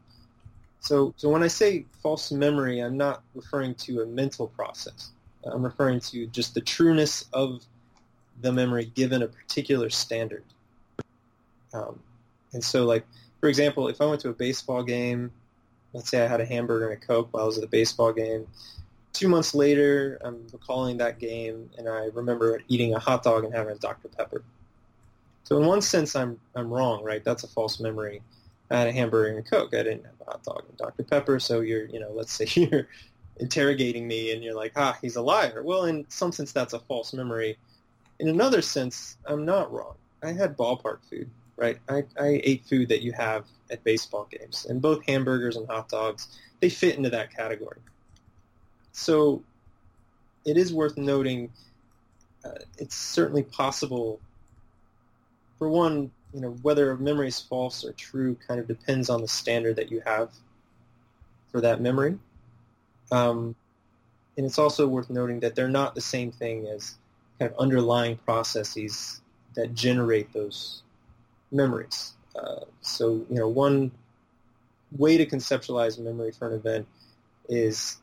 so, 0.80 1.14
so 1.16 1.28
when 1.28 1.42
I 1.42 1.48
say 1.48 1.86
false 2.02 2.30
memory, 2.30 2.80
I'm 2.80 2.96
not 2.96 3.22
referring 3.34 3.74
to 3.76 4.02
a 4.02 4.06
mental 4.06 4.48
process. 4.48 5.10
I'm 5.44 5.64
referring 5.64 6.00
to 6.00 6.26
just 6.26 6.54
the 6.54 6.60
trueness 6.60 7.24
of 7.32 7.64
the 8.40 8.52
memory 8.52 8.86
given 8.94 9.22
a 9.22 9.28
particular 9.28 9.90
standard. 9.90 10.44
Um, 11.72 12.00
and 12.52 12.62
so, 12.62 12.84
like, 12.84 13.04
for 13.40 13.48
example, 13.48 13.88
if 13.88 14.00
I 14.00 14.06
went 14.06 14.20
to 14.22 14.30
a 14.30 14.34
baseball 14.34 14.82
game, 14.82 15.30
let's 15.92 16.10
say 16.10 16.22
I 16.22 16.26
had 16.26 16.40
a 16.40 16.44
hamburger 16.44 16.90
and 16.90 17.02
a 17.02 17.06
Coke 17.06 17.28
while 17.30 17.44
I 17.44 17.46
was 17.46 17.58
at 17.58 17.62
the 17.62 17.68
baseball 17.68 18.12
game, 18.12 18.46
two 19.12 19.28
months 19.28 19.54
later, 19.54 20.18
I'm 20.22 20.46
recalling 20.52 20.98
that 20.98 21.18
game, 21.18 21.70
and 21.78 21.88
I 21.88 22.06
remember 22.12 22.60
eating 22.68 22.94
a 22.94 22.98
hot 22.98 23.22
dog 23.22 23.44
and 23.44 23.54
having 23.54 23.74
a 23.74 23.78
Dr. 23.78 24.08
Pepper. 24.08 24.42
So 25.44 25.58
in 25.58 25.66
one 25.66 25.82
sense, 25.82 26.16
I'm, 26.16 26.40
I'm 26.54 26.72
wrong, 26.72 27.04
right? 27.04 27.22
That's 27.22 27.44
a 27.44 27.48
false 27.48 27.78
memory. 27.78 28.22
I 28.70 28.78
had 28.78 28.88
a 28.88 28.92
hamburger 28.92 29.28
and 29.28 29.38
a 29.38 29.42
Coke. 29.42 29.74
I 29.74 29.82
didn't 29.82 30.04
have 30.04 30.20
a 30.22 30.24
hot 30.24 30.42
dog 30.42 30.64
and 30.68 30.76
Dr. 30.78 31.02
Pepper. 31.04 31.38
So 31.38 31.60
you're, 31.60 31.84
you 31.86 32.00
know, 32.00 32.10
let's 32.12 32.32
say 32.32 32.46
you're 32.60 32.88
interrogating 33.38 34.08
me 34.08 34.32
and 34.32 34.42
you're 34.42 34.54
like, 34.54 34.72
ah, 34.76 34.96
he's 35.00 35.16
a 35.16 35.22
liar. 35.22 35.62
Well, 35.62 35.84
in 35.84 36.06
some 36.08 36.32
sense, 36.32 36.52
that's 36.52 36.72
a 36.72 36.78
false 36.78 37.12
memory. 37.12 37.58
In 38.18 38.28
another 38.28 38.62
sense, 38.62 39.18
I'm 39.26 39.44
not 39.44 39.72
wrong. 39.72 39.94
I 40.22 40.32
had 40.32 40.56
ballpark 40.56 40.98
food, 41.10 41.28
right? 41.56 41.78
I, 41.88 42.04
I 42.18 42.40
ate 42.42 42.64
food 42.64 42.88
that 42.88 43.02
you 43.02 43.12
have 43.12 43.44
at 43.70 43.84
baseball 43.84 44.26
games. 44.30 44.66
And 44.68 44.80
both 44.80 45.04
hamburgers 45.06 45.56
and 45.56 45.66
hot 45.68 45.90
dogs, 45.90 46.38
they 46.60 46.70
fit 46.70 46.96
into 46.96 47.10
that 47.10 47.34
category. 47.34 47.80
So 48.92 49.42
it 50.46 50.56
is 50.56 50.72
worth 50.72 50.96
noting 50.96 51.50
uh, 52.44 52.50
it's 52.78 52.94
certainly 52.94 53.42
possible, 53.42 54.20
for 55.64 55.70
one, 55.70 56.10
you 56.34 56.42
know, 56.42 56.50
whether 56.60 56.90
a 56.90 56.98
memory 56.98 57.28
is 57.28 57.40
false 57.40 57.86
or 57.86 57.92
true 57.92 58.36
kind 58.46 58.60
of 58.60 58.68
depends 58.68 59.08
on 59.08 59.22
the 59.22 59.28
standard 59.28 59.76
that 59.76 59.90
you 59.90 60.02
have 60.04 60.28
for 61.50 61.62
that 61.62 61.80
memory. 61.80 62.18
Um, 63.10 63.54
and 64.36 64.44
it's 64.44 64.58
also 64.58 64.86
worth 64.86 65.08
noting 65.08 65.40
that 65.40 65.54
they're 65.54 65.70
not 65.70 65.94
the 65.94 66.02
same 66.02 66.30
thing 66.32 66.66
as 66.66 66.96
kind 67.38 67.50
of 67.50 67.56
underlying 67.56 68.18
processes 68.26 69.22
that 69.54 69.72
generate 69.72 70.30
those 70.34 70.82
memories. 71.50 72.12
Uh, 72.36 72.66
so, 72.82 73.24
you 73.30 73.36
know, 73.36 73.48
one 73.48 73.90
way 74.98 75.16
to 75.16 75.24
conceptualize 75.24 75.98
memory 75.98 76.30
for 76.32 76.46
an 76.48 76.56
event 76.56 76.86
is 77.48 77.96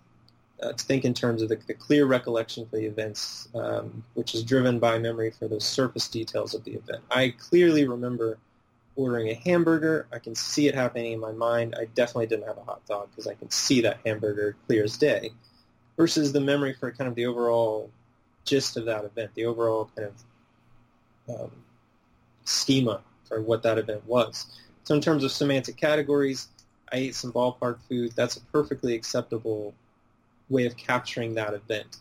uh, 0.62 0.74
to 0.74 0.86
think 0.86 1.06
in 1.06 1.14
terms 1.14 1.42
of 1.42 1.50
the, 1.50 1.56
the, 1.68 1.74
clear 1.74 2.06
recollection 2.06 2.66
for 2.68 2.78
the 2.78 2.86
events, 2.86 3.50
um, 3.56 4.04
which 4.14 4.36
is 4.36 4.44
driven 4.44 4.80
by 4.80 4.98
memory 5.00 5.32
for 5.32 5.48
those 5.48 5.66
surface 5.66 6.08
details 6.08 6.54
of 6.54 6.64
the 6.64 6.74
event. 6.74 7.02
I 7.10 7.34
clearly 7.38 7.88
remember 7.88 8.38
ordering 8.96 9.30
a 9.30 9.34
hamburger. 9.34 10.08
I 10.12 10.20
can 10.20 10.36
see 10.36 10.68
it 10.68 10.76
happening 10.76 11.14
in 11.14 11.20
my 11.20 11.32
mind. 11.32 11.76
I 11.80 11.86
definitely 11.96 12.28
didn't 12.28 12.48
have 12.48 12.58
a 12.58 12.64
hot 12.64 12.86
dog 12.86 13.10
because 13.10 13.28
I 13.28 13.34
can 13.34 13.50
see 13.50 13.82
that 13.82 14.00
hamburger 14.06 14.56
clear 14.68 14.84
as 14.84 14.98
day. 14.98 15.32
Versus 15.98 16.32
the 16.32 16.42
memory 16.42 16.74
for 16.74 16.92
kind 16.92 17.08
of 17.08 17.16
the 17.16 17.26
overall 17.26 17.90
gist 18.46 18.78
of 18.78 18.86
that 18.86 19.06
event, 19.06 19.32
the 19.36 19.46
overall 19.46 19.90
kind 19.96 20.10
of 21.28 21.42
um, 21.42 21.52
schema 22.46 23.02
for 23.28 23.42
what 23.42 23.64
that 23.64 23.78
event 23.78 24.06
was. 24.06 24.46
So 24.84 24.96
in 24.96 25.02
terms 25.02 25.24
of 25.24 25.32
semantic 25.32 25.78
categories, 25.78 26.48
I 26.92 26.98
ate 26.98 27.16
some 27.16 27.32
ballpark 27.32 27.80
food. 27.88 28.12
That's 28.16 28.38
a 28.38 28.42
perfectly 28.52 28.94
acceptable 28.94 29.74
way 30.52 30.66
of 30.66 30.78
capturing 30.78 31.34
that 31.36 31.54
event. 31.54 31.98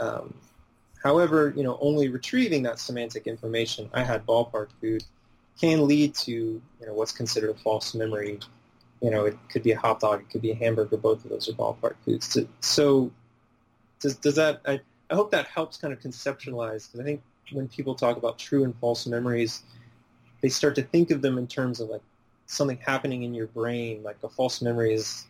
Um, 0.00 0.34
however, 1.02 1.52
you 1.56 1.62
know, 1.62 1.78
only 1.80 2.08
retrieving 2.08 2.62
that 2.64 2.78
semantic 2.78 3.26
information, 3.26 3.90
I 3.92 4.02
had 4.02 4.26
ballpark 4.26 4.68
food, 4.80 5.04
can 5.60 5.86
lead 5.86 6.14
to 6.14 6.32
you 6.32 6.62
know 6.86 6.94
what's 6.94 7.12
considered 7.12 7.50
a 7.50 7.54
false 7.54 7.94
memory. 7.94 8.40
You 9.02 9.10
know, 9.10 9.26
it 9.26 9.36
could 9.50 9.62
be 9.62 9.72
a 9.72 9.78
hot 9.78 10.00
dog, 10.00 10.20
it 10.20 10.30
could 10.30 10.42
be 10.42 10.50
a 10.50 10.54
hamburger. 10.54 10.96
Both 10.96 11.24
of 11.24 11.30
those 11.30 11.48
are 11.48 11.52
ballpark 11.52 11.96
foods. 12.04 12.28
So, 12.32 12.46
so 12.60 13.12
does 14.00 14.16
does 14.16 14.36
that? 14.36 14.62
I, 14.66 14.80
I 15.10 15.14
hope 15.14 15.30
that 15.32 15.46
helps 15.46 15.76
kind 15.76 15.92
of 15.92 16.00
conceptualize 16.00 16.86
because 16.86 17.00
I 17.00 17.04
think 17.04 17.22
when 17.52 17.68
people 17.68 17.94
talk 17.94 18.16
about 18.16 18.38
true 18.38 18.64
and 18.64 18.74
false 18.80 19.06
memories, 19.06 19.62
they 20.40 20.48
start 20.48 20.74
to 20.76 20.82
think 20.82 21.10
of 21.10 21.20
them 21.20 21.36
in 21.36 21.46
terms 21.46 21.80
of 21.80 21.88
like 21.90 22.02
something 22.46 22.78
happening 22.78 23.22
in 23.22 23.34
your 23.34 23.48
brain. 23.48 24.02
Like 24.02 24.16
a 24.22 24.28
false 24.28 24.62
memory 24.62 24.94
is 24.94 25.26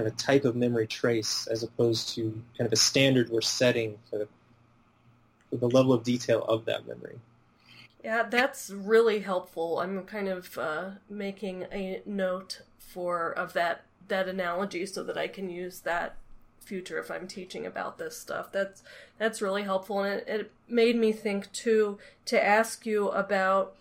kind 0.00 0.06
of 0.06 0.14
a 0.14 0.16
type 0.16 0.44
of 0.44 0.56
memory 0.56 0.86
trace 0.86 1.46
as 1.48 1.62
opposed 1.62 2.14
to 2.14 2.22
kind 2.56 2.66
of 2.66 2.72
a 2.72 2.76
standard 2.76 3.28
we're 3.28 3.42
setting 3.42 3.98
for 4.08 4.18
the, 4.18 4.28
for 5.50 5.56
the 5.56 5.68
level 5.68 5.92
of 5.92 6.02
detail 6.02 6.42
of 6.44 6.64
that 6.64 6.86
memory. 6.86 7.18
Yeah, 8.02 8.22
that's 8.22 8.70
really 8.70 9.20
helpful. 9.20 9.80
I'm 9.80 10.04
kind 10.04 10.28
of 10.28 10.56
uh, 10.56 10.90
making 11.10 11.66
a 11.70 12.00
note 12.06 12.62
for 12.78 13.30
of 13.32 13.52
that 13.52 13.84
that 14.08 14.26
analogy 14.26 14.86
so 14.86 15.04
that 15.04 15.16
I 15.16 15.28
can 15.28 15.50
use 15.50 15.80
that 15.80 16.16
future 16.58 16.98
if 16.98 17.10
I'm 17.10 17.28
teaching 17.28 17.66
about 17.66 17.98
this 17.98 18.16
stuff. 18.16 18.50
That's 18.50 18.82
that's 19.18 19.42
really 19.42 19.64
helpful, 19.64 20.00
and 20.00 20.20
it, 20.20 20.24
it 20.26 20.50
made 20.66 20.96
me 20.96 21.12
think 21.12 21.52
too 21.52 21.98
to 22.24 22.42
ask 22.42 22.86
you 22.86 23.10
about 23.10 23.76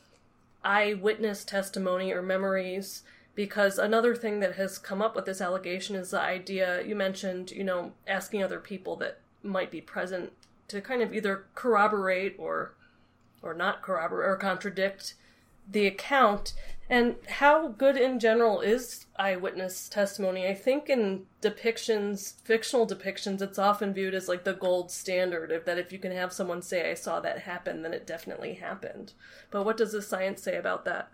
eyewitness 0.65 1.45
testimony 1.45 2.11
or 2.11 2.21
memories 2.21 3.03
because 3.39 3.79
another 3.79 4.17
thing 4.17 4.41
that 4.41 4.55
has 4.55 4.77
come 4.77 5.01
up 5.01 5.15
with 5.15 5.23
this 5.23 5.39
allegation 5.39 5.95
is 5.95 6.11
the 6.11 6.19
idea 6.19 6.83
you 6.85 6.93
mentioned, 6.93 7.51
you 7.51 7.63
know, 7.63 7.93
asking 8.05 8.43
other 8.43 8.59
people 8.59 8.97
that 8.97 9.21
might 9.41 9.71
be 9.71 9.79
present 9.79 10.33
to 10.67 10.81
kind 10.81 11.01
of 11.01 11.13
either 11.13 11.45
corroborate 11.55 12.35
or 12.37 12.75
or 13.41 13.53
not 13.53 13.81
corroborate 13.81 14.27
or 14.27 14.35
contradict 14.35 15.13
the 15.65 15.87
account. 15.87 16.53
And 16.89 17.15
how 17.29 17.69
good 17.69 17.95
in 17.95 18.19
general 18.19 18.59
is 18.59 19.05
eyewitness 19.17 19.87
testimony? 19.87 20.45
I 20.45 20.53
think 20.53 20.89
in 20.89 21.25
depictions 21.41 22.41
fictional 22.43 22.85
depictions 22.85 23.41
it's 23.41 23.57
often 23.57 23.93
viewed 23.93 24.15
as 24.15 24.27
like 24.27 24.43
the 24.43 24.51
gold 24.51 24.91
standard 24.91 25.49
of 25.49 25.63
that 25.63 25.79
if 25.79 25.93
you 25.93 25.99
can 25.99 26.11
have 26.11 26.33
someone 26.33 26.61
say 26.61 26.91
i 26.91 26.93
saw 26.93 27.21
that 27.21 27.39
happen 27.39 27.83
then 27.83 27.93
it 27.93 28.05
definitely 28.05 28.55
happened. 28.55 29.13
But 29.49 29.63
what 29.63 29.77
does 29.77 29.93
the 29.93 30.01
science 30.01 30.43
say 30.43 30.57
about 30.57 30.83
that 30.83 31.09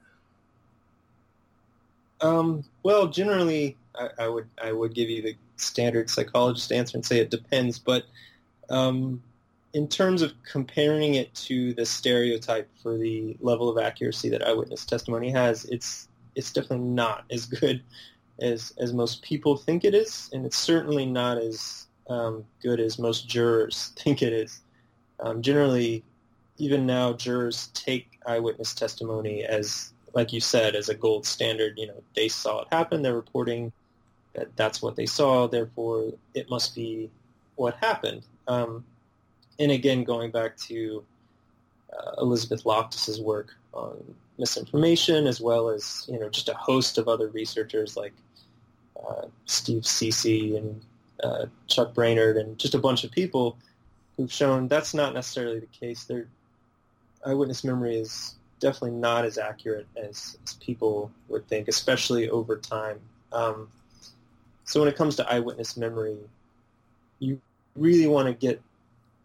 um, 2.21 2.63
well, 2.83 3.07
generally, 3.07 3.77
I, 3.95 4.09
I, 4.19 4.27
would 4.27 4.47
I 4.61 4.71
would 4.71 4.93
give 4.93 5.09
you 5.09 5.21
the 5.21 5.35
standard 5.57 6.09
psychologist 6.09 6.71
answer 6.71 6.97
and 6.97 7.05
say 7.05 7.19
it 7.19 7.29
depends. 7.29 7.79
But 7.79 8.05
um, 8.69 9.21
in 9.73 9.87
terms 9.87 10.21
of 10.21 10.33
comparing 10.49 11.15
it 11.15 11.33
to 11.35 11.73
the 11.73 11.85
stereotype 11.85 12.69
for 12.81 12.97
the 12.97 13.37
level 13.39 13.69
of 13.69 13.83
accuracy 13.83 14.29
that 14.29 14.47
eyewitness 14.47 14.85
testimony 14.85 15.31
has, 15.31 15.65
it's 15.65 16.07
it's 16.35 16.51
definitely 16.51 16.87
not 16.87 17.25
as 17.31 17.45
good 17.45 17.81
as 18.39 18.73
as 18.77 18.93
most 18.93 19.21
people 19.21 19.57
think 19.57 19.83
it 19.83 19.93
is, 19.93 20.29
and 20.33 20.45
it's 20.45 20.57
certainly 20.57 21.05
not 21.05 21.37
as 21.37 21.87
um, 22.07 22.45
good 22.61 22.79
as 22.79 22.99
most 22.99 23.27
jurors 23.27 23.91
think 23.97 24.21
it 24.21 24.33
is. 24.33 24.61
Um, 25.19 25.41
generally, 25.41 26.03
even 26.57 26.85
now, 26.85 27.13
jurors 27.13 27.67
take 27.73 28.19
eyewitness 28.25 28.73
testimony 28.73 29.43
as, 29.43 29.93
like 30.15 30.31
you 30.31 30.39
said, 30.39 30.75
as 30.75 30.89
a 30.89 30.95
gold 30.95 31.25
standard. 31.25 31.77
You 31.77 31.87
know, 31.87 32.03
they 32.15 32.29
saw 32.29 32.61
it 32.61 32.67
happen. 32.71 33.01
They're 33.01 33.13
reporting 33.13 33.71
that 34.33 34.55
that's 34.55 34.81
what 34.81 34.95
they 34.95 35.05
saw. 35.05 35.47
Therefore, 35.47 36.13
it 36.33 36.49
must 36.49 36.73
be 36.73 37.11
what 37.55 37.75
happened. 37.75 38.23
Um, 38.47 38.83
and 39.59 39.71
again, 39.71 40.03
going 40.03 40.31
back 40.31 40.57
to 40.57 41.03
uh, 41.93 42.21
Elizabeth 42.21 42.63
Loftus's 42.63 43.21
work 43.21 43.53
on 43.73 44.15
misinformation, 44.37 45.27
as 45.27 45.39
well 45.39 45.69
as 45.69 46.05
you 46.11 46.19
know 46.19 46.29
just 46.29 46.49
a 46.49 46.53
host 46.53 46.97
of 46.97 47.07
other 47.07 47.27
researchers 47.27 47.95
like 47.95 48.13
uh, 49.07 49.25
Steve 49.45 49.85
Ceci 49.85 50.57
and 50.57 50.81
uh, 51.23 51.45
Chuck 51.67 51.93
Brainerd, 51.93 52.37
and 52.37 52.57
just 52.57 52.73
a 52.73 52.79
bunch 52.79 53.03
of 53.03 53.11
people 53.11 53.57
who've 54.15 54.31
shown 54.31 54.69
that's 54.69 54.93
not 54.93 55.13
necessarily 55.13 55.59
the 55.59 55.67
case. 55.67 56.05
Their 56.05 56.27
eyewitness 57.25 57.63
memory 57.63 57.97
is 57.97 58.35
definitely 58.59 58.97
not 58.97 59.25
as 59.25 59.37
accurate 59.37 59.87
as, 59.95 60.37
as 60.45 60.53
people 60.55 61.11
would 61.27 61.47
think, 61.47 61.67
especially 61.67 62.29
over 62.29 62.57
time. 62.57 62.99
Um, 63.31 63.69
so 64.63 64.79
when 64.79 64.89
it 64.89 64.95
comes 64.95 65.15
to 65.17 65.31
eyewitness 65.31 65.77
memory, 65.77 66.17
you 67.19 67.39
really 67.75 68.07
want 68.07 68.27
to 68.27 68.33
get 68.33 68.61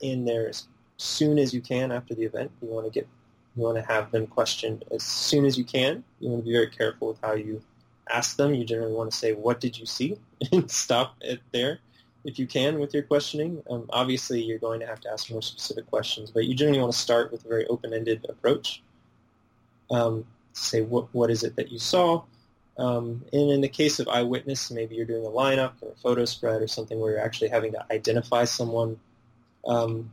in 0.01 0.24
there 0.24 0.49
as 0.49 0.66
soon 0.97 1.39
as 1.39 1.55
you 1.55 1.61
can 1.61 1.93
after 1.93 2.14
the 2.14 2.24
event. 2.24 2.51
You 2.61 2.68
want 2.68 2.87
to 2.87 2.93
get 2.93 3.09
you 3.57 3.64
want 3.64 3.76
to 3.76 3.83
have 3.83 4.12
them 4.12 4.26
questioned 4.26 4.85
as 4.93 5.03
soon 5.03 5.45
as 5.45 5.59
you 5.59 5.64
can. 5.64 6.05
You 6.20 6.31
want 6.31 6.45
to 6.45 6.47
be 6.47 6.53
very 6.53 6.68
careful 6.68 7.09
with 7.09 7.20
how 7.20 7.35
you 7.35 7.61
ask 8.09 8.37
them. 8.37 8.55
You 8.55 8.64
generally 8.64 8.93
want 8.93 9.11
to 9.11 9.16
say, 9.16 9.33
"What 9.33 9.61
did 9.61 9.78
you 9.78 9.87
see?" 9.87 10.18
and 10.53 10.70
stop 10.70 11.16
it 11.20 11.41
there 11.53 11.81
if 12.24 12.39
you 12.39 12.47
can 12.47 12.78
with 12.78 12.95
your 12.95 13.03
questioning. 13.03 13.62
Um, 13.70 13.87
obviously, 13.91 14.43
you're 14.43 14.59
going 14.59 14.81
to 14.81 14.87
have 14.87 15.01
to 15.01 15.11
ask 15.11 15.31
more 15.31 15.43
specific 15.43 15.87
questions, 15.87 16.31
but 16.31 16.45
you 16.45 16.55
generally 16.55 16.81
want 16.81 16.93
to 16.93 16.99
start 16.99 17.33
with 17.33 17.45
a 17.45 17.49
very 17.49 17.66
open-ended 17.66 18.26
approach. 18.28 18.83
Um, 19.91 20.24
say, 20.53 20.82
what 20.82 21.12
what 21.12 21.30
is 21.30 21.43
it 21.43 21.57
that 21.57 21.70
you 21.72 21.78
saw? 21.78 22.22
Um, 22.78 23.24
and 23.32 23.51
in 23.51 23.61
the 23.61 23.68
case 23.68 24.01
of 24.01 24.09
eyewitness, 24.09 24.70
maybe 24.70 24.95
you're 24.95 25.05
doing 25.05 25.26
a 25.26 25.28
lineup 25.28 25.72
or 25.82 25.91
a 25.91 25.97
photo 25.97 26.24
spread 26.24 26.62
or 26.62 26.66
something 26.66 26.99
where 26.99 27.12
you're 27.12 27.20
actually 27.20 27.49
having 27.49 27.72
to 27.72 27.93
identify 27.93 28.45
someone. 28.45 28.99
Um, 29.66 30.11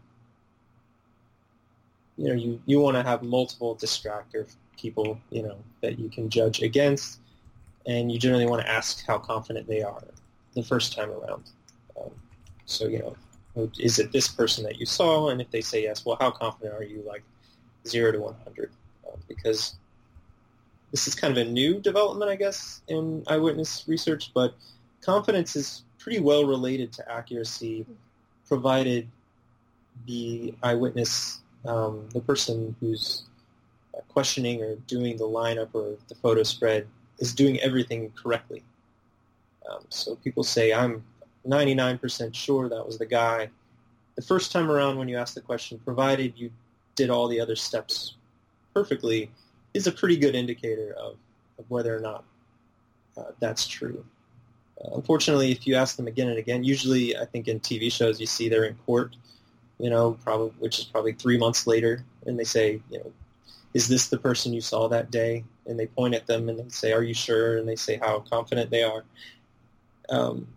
you 2.18 2.28
know, 2.28 2.34
you, 2.34 2.60
you 2.66 2.80
want 2.80 2.98
to 2.98 3.04
have 3.04 3.22
multiple 3.22 3.76
distractor 3.76 4.52
people, 4.78 5.20
you 5.30 5.44
know, 5.44 5.58
that 5.82 5.98
you 5.98 6.10
can 6.10 6.30
judge 6.30 6.62
against, 6.62 7.20
and 7.86 8.12
you 8.12 8.20
generally 8.20 8.48
want 8.48 8.62
to 8.64 8.70
ask 8.70 9.06
how 9.06 9.18
confident 9.18 9.68
they 9.68 9.82
are 9.82 10.04
the 10.54 10.64
first 10.64 10.94
time 10.94 11.12
around. 11.12 11.44
Um, 12.00 12.12
so, 12.66 12.88
you 12.88 13.00
know, 13.00 13.72
is 13.80 14.00
it 14.00 14.12
this 14.12 14.28
person 14.28 14.64
that 14.66 14.80
you 14.80 14.86
saw? 14.86 15.30
And 15.30 15.40
if 15.40 15.50
they 15.52 15.62
say 15.62 15.84
yes, 15.84 16.06
well, 16.06 16.18
how 16.20 16.32
confident 16.32 16.74
are 16.74 16.84
you, 16.84 17.04
like 17.08 17.24
zero 17.88 18.12
to 18.12 18.20
100? 18.20 18.72
Because 19.28 19.76
this 20.92 21.08
is 21.08 21.16
kind 21.16 21.38
of 21.38 21.46
a 21.46 21.50
new 21.50 21.80
development, 21.80 22.32
I 22.32 22.36
guess, 22.36 22.82
in 22.88 23.24
eyewitness 23.28 23.86
research, 23.88 24.32
but 24.34 24.56
confidence 25.02 25.56
is 25.56 25.84
pretty 26.00 26.20
well 26.20 26.46
related 26.46 26.94
to 26.94 27.12
accuracy, 27.12 27.86
provided 28.48 29.08
the 30.06 30.54
eyewitness, 30.64 31.42
um, 31.66 32.08
the 32.14 32.22
person 32.22 32.76
who's 32.80 33.24
questioning 34.10 34.62
or 34.62 34.76
doing 34.88 35.18
the 35.18 35.26
lineup 35.26 35.70
or 35.74 35.96
the 36.08 36.16
photo 36.16 36.44
spread, 36.44 36.88
is 37.20 37.34
doing 37.34 37.60
everything 37.60 38.12
correctly. 38.16 38.64
Um, 39.70 39.84
so 39.90 40.16
people 40.16 40.44
say, 40.44 40.74
I'm 40.74 41.04
99% 41.46 42.34
sure 42.34 42.70
that 42.70 42.86
was 42.86 42.98
the 42.98 43.06
guy. 43.06 43.50
The 44.16 44.22
first 44.22 44.52
time 44.52 44.72
around 44.72 44.98
when 44.98 45.08
you 45.08 45.18
ask 45.18 45.34
the 45.34 45.42
question, 45.42 45.80
provided 45.84 46.34
you 46.38 46.52
did 46.96 47.10
all 47.10 47.28
the 47.28 47.40
other 47.40 47.56
steps 47.56 48.16
perfectly, 48.78 49.32
is 49.74 49.88
a 49.88 49.92
pretty 49.92 50.16
good 50.18 50.36
indicator 50.36 50.94
of, 51.00 51.16
of 51.58 51.66
whether 51.70 51.96
or 51.96 52.00
not 52.00 52.24
uh, 53.18 53.32
that's 53.40 53.66
true. 53.66 54.06
Uh, 54.80 54.90
unfortunately, 54.94 55.52
if 55.52 55.66
you 55.66 55.74
ask 55.74 55.96
them 55.98 56.06
again 56.06 56.28
and 56.28 56.38
again, 56.38 56.64
usually 56.64 57.18
I 57.18 57.26
think 57.26 57.48
in 57.48 57.60
TV 57.60 57.92
shows 57.92 58.20
you 58.20 58.28
see 58.28 58.50
they're 58.50 58.66
in 58.66 58.76
court, 58.86 59.16
you 59.80 59.90
know, 59.90 60.16
probably 60.24 60.52
which 60.60 60.78
is 60.78 60.86
probably 60.86 61.14
three 61.14 61.40
months 61.40 61.66
later, 61.66 62.04
and 62.28 62.38
they 62.38 62.44
say, 62.44 62.80
you 62.92 63.00
know, 63.00 63.12
is 63.74 63.88
this 63.88 64.10
the 64.10 64.18
person 64.18 64.54
you 64.54 64.62
saw 64.62 64.88
that 64.90 65.10
day? 65.10 65.44
And 65.66 65.80
they 65.80 65.88
point 65.88 66.14
at 66.14 66.28
them 66.28 66.48
and 66.48 66.60
they 66.60 66.70
say, 66.70 66.94
are 66.94 67.04
you 67.04 67.16
sure? 67.16 67.58
And 67.58 67.68
they 67.68 67.76
say 67.76 67.98
how 67.98 68.20
confident 68.20 68.70
they 68.70 68.84
are. 68.84 69.04
Um, 70.10 70.48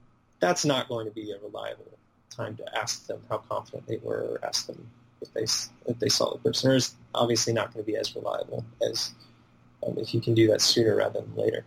that's 0.40 0.64
not 0.66 0.88
going 0.88 1.06
to 1.06 1.12
be 1.12 1.32
a 1.32 1.38
reliable 1.38 1.86
time 2.30 2.56
to 2.56 2.78
ask 2.78 3.06
them 3.06 3.20
how 3.28 3.38
confident 3.38 3.86
they 3.86 3.98
were 4.02 4.20
or 4.32 4.44
ask 4.44 4.66
them 4.66 4.86
if 5.20 5.32
they 5.32 5.42
if 5.90 5.98
they 5.98 6.08
saw 6.08 6.32
the 6.32 6.38
person. 6.38 6.80
Obviously 7.14 7.52
not 7.52 7.72
going 7.72 7.84
to 7.84 7.90
be 7.90 7.96
as 7.96 8.14
reliable 8.14 8.64
as 8.82 9.14
um, 9.86 9.96
if 9.98 10.14
you 10.14 10.20
can 10.20 10.34
do 10.34 10.46
that 10.48 10.60
sooner 10.60 10.96
rather 10.96 11.20
than 11.20 11.34
later. 11.34 11.64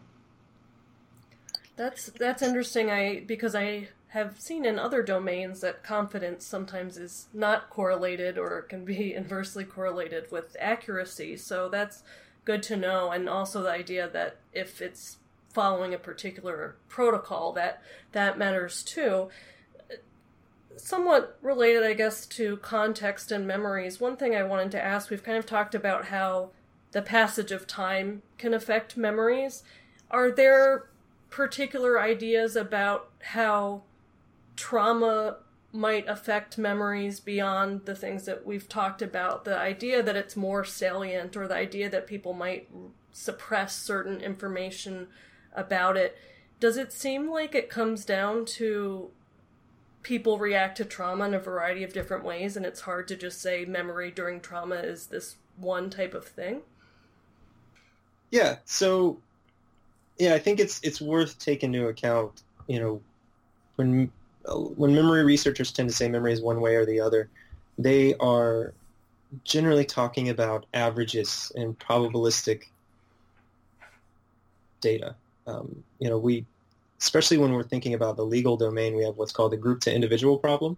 That's 1.75 2.07
that's 2.19 2.41
interesting. 2.41 2.91
I 2.91 3.23
because 3.25 3.55
I 3.55 3.89
have 4.09 4.39
seen 4.39 4.63
in 4.63 4.77
other 4.77 5.01
domains 5.01 5.61
that 5.61 5.83
confidence 5.83 6.45
sometimes 6.45 6.97
is 6.97 7.27
not 7.33 7.69
correlated 7.71 8.37
or 8.37 8.61
can 8.61 8.85
be 8.85 9.13
inversely 9.15 9.63
correlated 9.63 10.31
with 10.31 10.55
accuracy. 10.59 11.35
So 11.35 11.67
that's 11.69 12.03
good 12.45 12.61
to 12.63 12.77
know, 12.77 13.11
and 13.11 13.27
also 13.27 13.63
the 13.63 13.71
idea 13.71 14.07
that 14.09 14.37
if 14.51 14.81
it's 14.81 15.17
following 15.49 15.93
a 15.93 15.97
particular 15.97 16.75
protocol, 16.89 17.53
that 17.53 17.81
that 18.11 18.37
matters 18.37 18.83
too 18.83 19.29
somewhat 20.77 21.37
related, 21.41 21.83
I 21.83 21.93
guess, 21.93 22.25
to 22.27 22.57
context 22.57 23.31
and 23.31 23.47
memories, 23.47 23.99
one 23.99 24.17
thing 24.17 24.35
I 24.35 24.43
wanted 24.43 24.71
to 24.71 24.83
ask 24.83 25.09
we've 25.09 25.23
kind 25.23 25.37
of 25.37 25.45
talked 25.45 25.75
about 25.75 26.05
how 26.05 26.51
the 26.91 27.01
passage 27.01 27.51
of 27.51 27.67
time 27.67 28.21
can 28.37 28.53
affect 28.53 28.97
memories. 28.97 29.63
Are 30.11 30.31
there 30.31 30.89
particular 31.29 31.99
ideas 31.99 32.55
about 32.55 33.09
how 33.21 33.83
trauma 34.55 35.37
might 35.71 36.07
affect 36.07 36.57
memories 36.59 37.19
beyond 37.19 37.85
the 37.85 37.95
things 37.95 38.25
that 38.25 38.45
we've 38.45 38.69
talked 38.69 39.01
about? 39.01 39.43
The 39.43 39.57
idea 39.57 40.03
that 40.03 40.15
it's 40.15 40.35
more 40.35 40.63
salient, 40.63 41.35
or 41.35 41.47
the 41.47 41.55
idea 41.55 41.89
that 41.89 42.05
people 42.05 42.33
might 42.33 42.69
suppress 43.11 43.75
certain 43.75 44.21
information 44.21 45.07
about 45.53 45.97
it. 45.97 46.17
Does 46.59 46.77
it 46.77 46.93
seem 46.93 47.29
like 47.29 47.55
it 47.55 47.69
comes 47.69 48.05
down 48.05 48.45
to 48.45 49.11
people 50.03 50.37
react 50.37 50.77
to 50.77 50.85
trauma 50.85 51.25
in 51.25 51.33
a 51.33 51.39
variety 51.39 51.83
of 51.83 51.93
different 51.93 52.23
ways, 52.23 52.55
and 52.55 52.65
it's 52.65 52.81
hard 52.81 53.07
to 53.07 53.15
just 53.15 53.41
say 53.41 53.65
memory 53.65 54.11
during 54.11 54.39
trauma 54.39 54.75
is 54.75 55.07
this 55.07 55.37
one 55.57 55.89
type 55.89 56.13
of 56.13 56.25
thing. 56.25 56.61
Yeah. 58.29 58.57
So, 58.65 59.17
yeah, 60.19 60.33
I 60.33 60.39
think 60.39 60.59
it's 60.59 60.79
it's 60.83 61.01
worth 61.01 61.39
taking 61.39 61.73
into 61.73 61.87
account. 61.87 62.43
You 62.67 62.79
know, 62.79 63.01
when 63.77 64.11
when 64.75 64.93
memory 64.93 65.23
researchers 65.23 65.71
tend 65.71 65.89
to 65.89 65.95
say 65.95 66.09
memory 66.09 66.33
is 66.33 66.41
one 66.41 66.59
way 66.59 66.75
or 66.75 66.85
the 66.85 66.99
other, 66.99 67.29
they 67.77 68.13
are 68.15 68.73
generally 69.43 69.85
talking 69.85 70.29
about 70.29 70.65
averages 70.73 71.51
and 71.55 71.77
probabilistic 71.79 72.63
data. 74.81 75.15
Um, 75.47 75.83
you 75.99 76.09
know, 76.09 76.17
we 76.17 76.45
especially 77.03 77.37
when 77.37 77.51
we're 77.51 77.63
thinking 77.63 77.93
about 77.93 78.15
the 78.15 78.23
legal 78.23 78.55
domain, 78.55 78.95
we 78.95 79.03
have 79.03 79.17
what's 79.17 79.33
called 79.33 79.51
the 79.51 79.57
group 79.57 79.81
to 79.81 79.93
individual 79.93 80.37
problem, 80.37 80.77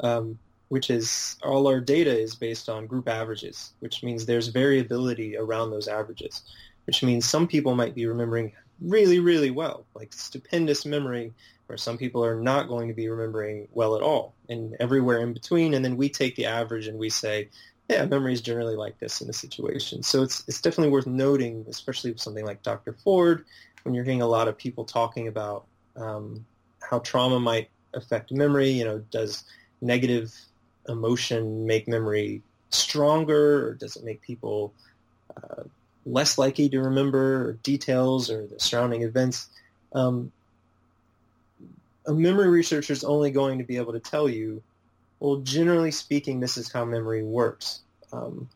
um, 0.00 0.38
which 0.68 0.90
is 0.90 1.36
all 1.42 1.66
our 1.66 1.80
data 1.80 2.14
is 2.14 2.34
based 2.34 2.68
on 2.68 2.86
group 2.86 3.08
averages, 3.08 3.72
which 3.80 4.02
means 4.02 4.26
there's 4.26 4.48
variability 4.48 5.34
around 5.34 5.70
those 5.70 5.88
averages, 5.88 6.42
which 6.86 7.02
means 7.02 7.24
some 7.24 7.48
people 7.48 7.74
might 7.74 7.94
be 7.94 8.04
remembering 8.04 8.52
really, 8.82 9.18
really 9.18 9.50
well, 9.50 9.86
like 9.94 10.12
stupendous 10.12 10.84
memory, 10.84 11.32
where 11.68 11.78
some 11.78 11.96
people 11.96 12.22
are 12.22 12.38
not 12.38 12.68
going 12.68 12.86
to 12.88 12.94
be 12.94 13.08
remembering 13.08 13.66
well 13.72 13.96
at 13.96 14.02
all, 14.02 14.34
and 14.50 14.76
everywhere 14.78 15.22
in 15.22 15.32
between. 15.32 15.72
And 15.72 15.82
then 15.82 15.96
we 15.96 16.10
take 16.10 16.36
the 16.36 16.44
average 16.44 16.86
and 16.86 16.98
we 16.98 17.08
say, 17.08 17.48
yeah, 17.88 18.04
memory 18.04 18.34
is 18.34 18.42
generally 18.42 18.76
like 18.76 18.98
this 18.98 19.22
in 19.22 19.26
the 19.26 19.32
situation. 19.32 20.02
So 20.02 20.22
it's 20.22 20.44
it's 20.48 20.60
definitely 20.60 20.92
worth 20.92 21.06
noting, 21.06 21.64
especially 21.66 22.12
with 22.12 22.20
something 22.20 22.44
like 22.44 22.62
Dr. 22.62 22.92
Ford 22.92 23.46
when 23.86 23.94
you're 23.94 24.04
hearing 24.04 24.20
a 24.20 24.26
lot 24.26 24.48
of 24.48 24.58
people 24.58 24.84
talking 24.84 25.28
about 25.28 25.64
um, 25.94 26.44
how 26.82 26.98
trauma 26.98 27.38
might 27.38 27.70
affect 27.94 28.32
memory, 28.32 28.68
you 28.68 28.84
know, 28.84 28.98
does 29.12 29.44
negative 29.80 30.34
emotion 30.88 31.66
make 31.66 31.86
memory 31.86 32.42
stronger 32.70 33.68
or 33.68 33.74
does 33.74 33.94
it 33.94 34.04
make 34.04 34.20
people 34.22 34.74
uh, 35.36 35.62
less 36.04 36.36
likely 36.36 36.68
to 36.68 36.80
remember 36.80 37.52
details 37.62 38.28
or 38.28 38.46
the 38.48 38.58
surrounding 38.58 39.02
events? 39.02 39.48
Um, 39.92 40.32
a 42.06 42.12
memory 42.12 42.48
researcher 42.48 42.92
is 42.92 43.04
only 43.04 43.30
going 43.30 43.58
to 43.58 43.64
be 43.64 43.76
able 43.76 43.92
to 43.92 44.00
tell 44.00 44.28
you 44.28 44.62
well, 45.20 45.36
generally 45.36 45.90
speaking, 45.92 46.40
this 46.40 46.58
is 46.58 46.70
how 46.70 46.84
memory 46.84 47.22
works. 47.22 47.80
Um, 48.12 48.50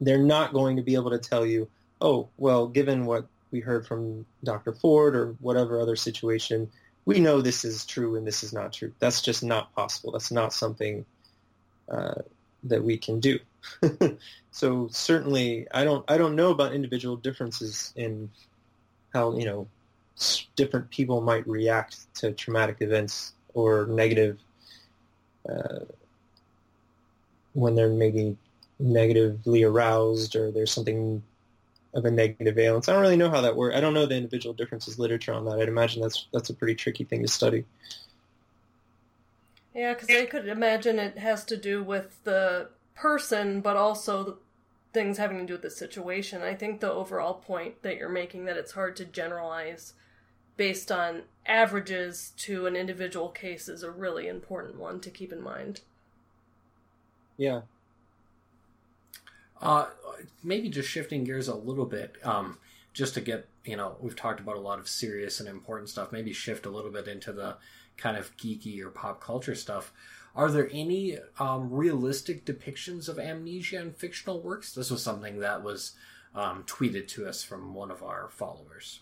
they're 0.00 0.18
not 0.18 0.52
going 0.52 0.76
to 0.76 0.82
be 0.82 0.94
able 0.94 1.10
to 1.10 1.18
tell 1.18 1.46
you, 1.46 1.68
oh, 2.02 2.28
well, 2.36 2.66
given 2.66 3.06
what 3.06 3.26
we 3.50 3.60
heard 3.60 3.86
from 3.86 4.26
Dr. 4.44 4.72
Ford 4.72 5.14
or 5.14 5.36
whatever 5.40 5.80
other 5.80 5.96
situation, 5.96 6.70
we 7.04 7.20
know 7.20 7.40
this 7.40 7.64
is 7.64 7.86
true 7.86 8.16
and 8.16 8.26
this 8.26 8.42
is 8.42 8.52
not 8.52 8.72
true. 8.72 8.92
That's 8.98 9.22
just 9.22 9.42
not 9.42 9.74
possible. 9.74 10.12
That's 10.12 10.32
not 10.32 10.52
something 10.52 11.04
uh, 11.88 12.22
that 12.64 12.82
we 12.82 12.98
can 12.98 13.20
do. 13.20 13.38
so 14.50 14.88
certainly, 14.90 15.66
I 15.72 15.84
don't 15.84 16.04
I 16.10 16.18
don't 16.18 16.36
know 16.36 16.50
about 16.50 16.72
individual 16.72 17.16
differences 17.16 17.92
in 17.96 18.30
how 19.12 19.36
you 19.36 19.44
know 19.44 19.68
different 20.56 20.90
people 20.90 21.20
might 21.20 21.46
react 21.46 22.12
to 22.14 22.32
traumatic 22.32 22.78
events 22.80 23.32
or 23.54 23.86
negative 23.86 24.38
uh, 25.48 25.80
when 27.54 27.74
they're 27.74 27.88
maybe 27.88 28.36
negatively 28.78 29.62
aroused 29.62 30.36
or 30.36 30.50
there's 30.50 30.72
something 30.72 31.22
of 31.94 32.04
a 32.04 32.10
negative 32.10 32.54
valence. 32.54 32.88
I 32.88 32.92
don't 32.92 33.02
really 33.02 33.16
know 33.16 33.30
how 33.30 33.40
that 33.40 33.56
works. 33.56 33.76
I 33.76 33.80
don't 33.80 33.94
know 33.94 34.06
the 34.06 34.16
individual 34.16 34.54
differences 34.54 34.98
literature 34.98 35.32
on 35.32 35.44
that. 35.46 35.58
I'd 35.58 35.68
imagine 35.68 36.02
that's 36.02 36.26
that's 36.32 36.50
a 36.50 36.54
pretty 36.54 36.74
tricky 36.74 37.04
thing 37.04 37.22
to 37.22 37.28
study. 37.28 37.64
Yeah, 39.74 39.92
because 39.92 40.08
I 40.10 40.24
could 40.24 40.48
imagine 40.48 40.98
it 40.98 41.18
has 41.18 41.44
to 41.46 41.56
do 41.56 41.82
with 41.82 42.22
the 42.24 42.68
person, 42.94 43.60
but 43.60 43.76
also 43.76 44.22
the 44.24 44.36
things 44.94 45.18
having 45.18 45.38
to 45.38 45.46
do 45.46 45.52
with 45.52 45.62
the 45.62 45.70
situation. 45.70 46.40
I 46.40 46.54
think 46.54 46.80
the 46.80 46.90
overall 46.90 47.34
point 47.34 47.82
that 47.82 47.96
you're 47.98 48.08
making 48.08 48.46
that 48.46 48.56
it's 48.56 48.72
hard 48.72 48.96
to 48.96 49.04
generalize 49.04 49.92
based 50.56 50.90
on 50.90 51.24
averages 51.44 52.32
to 52.38 52.66
an 52.66 52.74
individual 52.74 53.28
case 53.28 53.68
is 53.68 53.82
a 53.82 53.90
really 53.90 54.26
important 54.26 54.78
one 54.78 55.00
to 55.00 55.10
keep 55.10 55.32
in 55.32 55.42
mind. 55.42 55.82
Yeah. 57.36 57.62
Uh, 59.60 59.86
maybe 60.42 60.68
just 60.68 60.88
shifting 60.88 61.24
gears 61.24 61.48
a 61.48 61.54
little 61.54 61.86
bit, 61.86 62.16
um, 62.24 62.58
just 62.92 63.14
to 63.14 63.20
get 63.20 63.48
you 63.64 63.76
know 63.76 63.96
we've 64.00 64.16
talked 64.16 64.40
about 64.40 64.56
a 64.56 64.60
lot 64.60 64.78
of 64.78 64.88
serious 64.88 65.40
and 65.40 65.48
important 65.48 65.88
stuff. 65.88 66.12
Maybe 66.12 66.32
shift 66.32 66.66
a 66.66 66.70
little 66.70 66.90
bit 66.90 67.08
into 67.08 67.32
the 67.32 67.56
kind 67.96 68.16
of 68.16 68.36
geeky 68.36 68.82
or 68.82 68.90
pop 68.90 69.20
culture 69.20 69.54
stuff. 69.54 69.92
Are 70.34 70.50
there 70.50 70.68
any 70.70 71.18
um, 71.38 71.72
realistic 71.72 72.44
depictions 72.44 73.08
of 73.08 73.18
amnesia 73.18 73.80
in 73.80 73.92
fictional 73.92 74.40
works? 74.40 74.74
This 74.74 74.90
was 74.90 75.02
something 75.02 75.40
that 75.40 75.62
was 75.62 75.92
um, 76.34 76.64
tweeted 76.64 77.08
to 77.08 77.26
us 77.26 77.42
from 77.42 77.72
one 77.72 77.90
of 77.90 78.02
our 78.02 78.28
followers. 78.28 79.00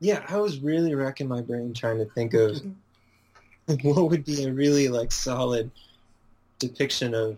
Yeah, 0.00 0.24
I 0.28 0.38
was 0.38 0.58
really 0.58 0.94
racking 0.94 1.28
my 1.28 1.42
brain 1.42 1.72
trying 1.74 1.98
to 1.98 2.06
think 2.06 2.34
of 2.34 2.60
what 3.82 4.10
would 4.10 4.24
be 4.24 4.44
a 4.44 4.52
really 4.52 4.88
like 4.88 5.12
solid 5.12 5.70
depiction 6.58 7.14
of 7.14 7.36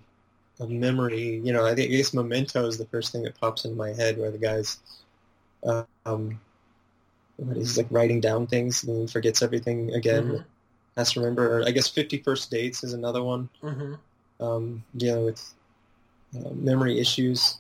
of 0.61 0.71
memory. 0.71 1.41
You 1.45 1.53
know, 1.53 1.65
I 1.67 1.75
guess 1.75 2.15
Memento 2.15 2.67
is 2.67 2.79
the 2.79 2.87
first 2.87 3.13
thing 3.13 3.23
that 3.23 3.39
pops 3.41 3.65
into 3.65 3.77
my 3.77 3.93
head, 3.93 4.19
where 4.19 4.31
the 4.31 4.39
guy's 4.39 4.79
um, 6.05 6.41
what 7.37 7.57
he's 7.57 7.77
like 7.77 7.89
writing 7.91 8.21
down 8.21 8.47
things 8.47 8.85
and 8.85 9.11
forgets 9.11 9.43
everything 9.43 9.95
again. 9.95 10.25
Mm-hmm. 10.25 10.43
Has 10.97 11.13
to 11.13 11.21
remember. 11.21 11.65
I 11.67 11.71
guess 11.71 11.89
Fifty 11.89 12.19
First 12.19 12.51
Dates 12.51 12.85
is 12.85 12.93
another 12.93 13.23
one. 13.23 13.49
Mm-hmm. 13.63 13.95
Um, 14.45 14.85
dealing 14.97 15.25
with 15.25 15.55
uh, 16.37 16.51
memory 16.51 16.99
issues. 16.99 17.59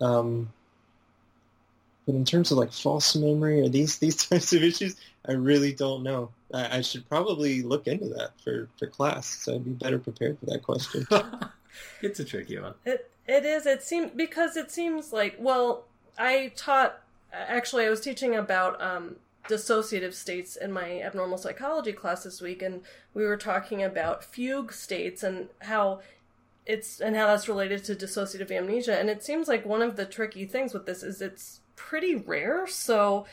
Um, 0.00 0.52
but 2.04 2.14
in 2.14 2.24
terms 2.24 2.52
of 2.52 2.58
like 2.58 2.72
false 2.72 3.16
memory 3.16 3.60
or 3.60 3.68
these 3.68 3.98
these 4.00 4.16
types 4.16 4.52
of 4.52 4.62
issues, 4.62 4.96
I 5.28 5.32
really 5.32 5.72
don't 5.72 6.02
know. 6.02 6.30
I, 6.54 6.78
I 6.78 6.80
should 6.80 7.08
probably 7.08 7.62
look 7.62 7.86
into 7.86 8.08
that 8.10 8.30
for, 8.42 8.68
for 8.78 8.86
class, 8.86 9.26
so 9.26 9.54
I'd 9.54 9.64
be 9.64 9.72
better 9.72 9.98
prepared 9.98 10.38
for 10.38 10.46
that 10.46 10.62
question. 10.62 11.06
it's 12.02 12.20
a 12.20 12.24
tricky 12.24 12.58
one. 12.58 12.74
It 12.84 13.10
it 13.26 13.44
is. 13.44 13.66
It 13.66 13.82
seems 13.82 14.12
because 14.14 14.56
it 14.56 14.70
seems 14.70 15.12
like 15.12 15.36
well, 15.38 15.84
I 16.18 16.52
taught 16.56 17.00
actually 17.32 17.86
I 17.86 17.90
was 17.90 18.00
teaching 18.00 18.34
about 18.34 18.80
um, 18.80 19.16
dissociative 19.48 20.14
states 20.14 20.56
in 20.56 20.72
my 20.72 21.00
abnormal 21.00 21.38
psychology 21.38 21.92
class 21.92 22.24
this 22.24 22.40
week, 22.40 22.62
and 22.62 22.82
we 23.14 23.24
were 23.24 23.36
talking 23.36 23.82
about 23.82 24.24
fugue 24.24 24.72
states 24.72 25.22
and 25.22 25.48
how 25.62 26.00
it's 26.64 27.00
and 27.00 27.16
how 27.16 27.26
that's 27.26 27.48
related 27.48 27.84
to 27.84 27.94
dissociative 27.94 28.50
amnesia. 28.50 28.98
And 28.98 29.08
it 29.08 29.22
seems 29.22 29.48
like 29.48 29.64
one 29.64 29.82
of 29.82 29.96
the 29.96 30.06
tricky 30.06 30.46
things 30.46 30.74
with 30.74 30.86
this 30.86 31.02
is 31.02 31.20
it's 31.20 31.60
pretty 31.76 32.14
rare, 32.14 32.66
so 32.66 33.26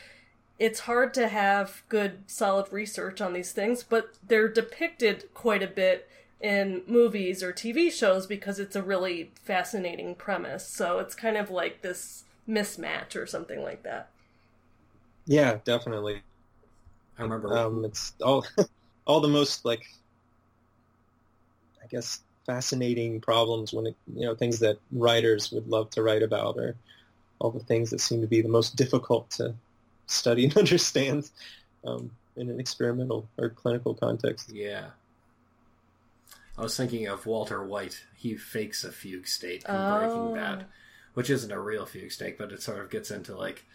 it's 0.59 0.81
hard 0.81 1.13
to 1.15 1.27
have 1.27 1.83
good 1.89 2.23
solid 2.27 2.71
research 2.71 3.21
on 3.21 3.33
these 3.33 3.51
things, 3.51 3.83
but 3.83 4.15
they're 4.25 4.47
depicted 4.47 5.33
quite 5.33 5.63
a 5.63 5.67
bit 5.67 6.07
in 6.43 6.81
movies 6.85 7.41
or 7.41 7.53
TV 7.53 7.89
shows 7.89 8.27
because 8.27 8.59
it's 8.59 8.75
a 8.75 8.83
really 8.83 9.31
fascinating 9.43 10.13
premise. 10.13 10.67
So 10.67 10.99
it's 10.99 11.15
kind 11.15 11.37
of 11.37 11.49
like 11.49 11.81
this 11.81 12.25
mismatch 12.47 13.15
or 13.15 13.25
something 13.25 13.63
like 13.63 13.83
that. 13.83 14.09
Yeah, 15.25 15.59
definitely. 15.63 16.21
I 17.17 17.23
remember. 17.23 17.57
Um, 17.57 17.85
it's 17.85 18.13
all 18.21 18.45
all 19.07 19.21
the 19.21 19.29
most 19.29 19.63
like 19.63 19.85
I 21.81 21.87
guess 21.87 22.19
fascinating 22.45 23.21
problems 23.21 23.71
when 23.71 23.87
it 23.87 23.95
you 24.13 24.25
know 24.25 24.35
things 24.35 24.59
that 24.59 24.77
writers 24.91 25.51
would 25.51 25.67
love 25.67 25.89
to 25.91 26.03
write 26.03 26.23
about 26.23 26.57
or 26.57 26.75
all 27.39 27.51
the 27.51 27.63
things 27.63 27.89
that 27.91 28.01
seem 28.01 28.19
to 28.21 28.27
be 28.27 28.41
the 28.41 28.49
most 28.49 28.75
difficult 28.75 29.29
to 29.31 29.55
study 30.07 30.43
and 30.43 30.57
understand 30.57 31.29
um, 31.85 32.11
in 32.35 32.49
an 32.49 32.59
experimental 32.59 33.29
or 33.37 33.49
clinical 33.49 33.93
context. 33.93 34.49
Yeah. 34.49 34.89
I 36.57 36.61
was 36.61 36.77
thinking 36.77 37.07
of 37.07 37.25
Walter 37.25 37.63
White. 37.63 38.03
He 38.15 38.35
fakes 38.35 38.83
a 38.83 38.91
fugue 38.91 39.27
state 39.27 39.63
in 39.67 39.75
oh. 39.75 39.99
Breaking 39.99 40.33
Bad, 40.35 40.65
which 41.13 41.29
isn't 41.29 41.51
a 41.51 41.59
real 41.59 41.85
fugue 41.85 42.11
state, 42.11 42.37
but 42.37 42.51
it 42.51 42.61
sort 42.61 42.79
of 42.79 42.89
gets 42.89 43.11
into 43.11 43.35
like, 43.35 43.65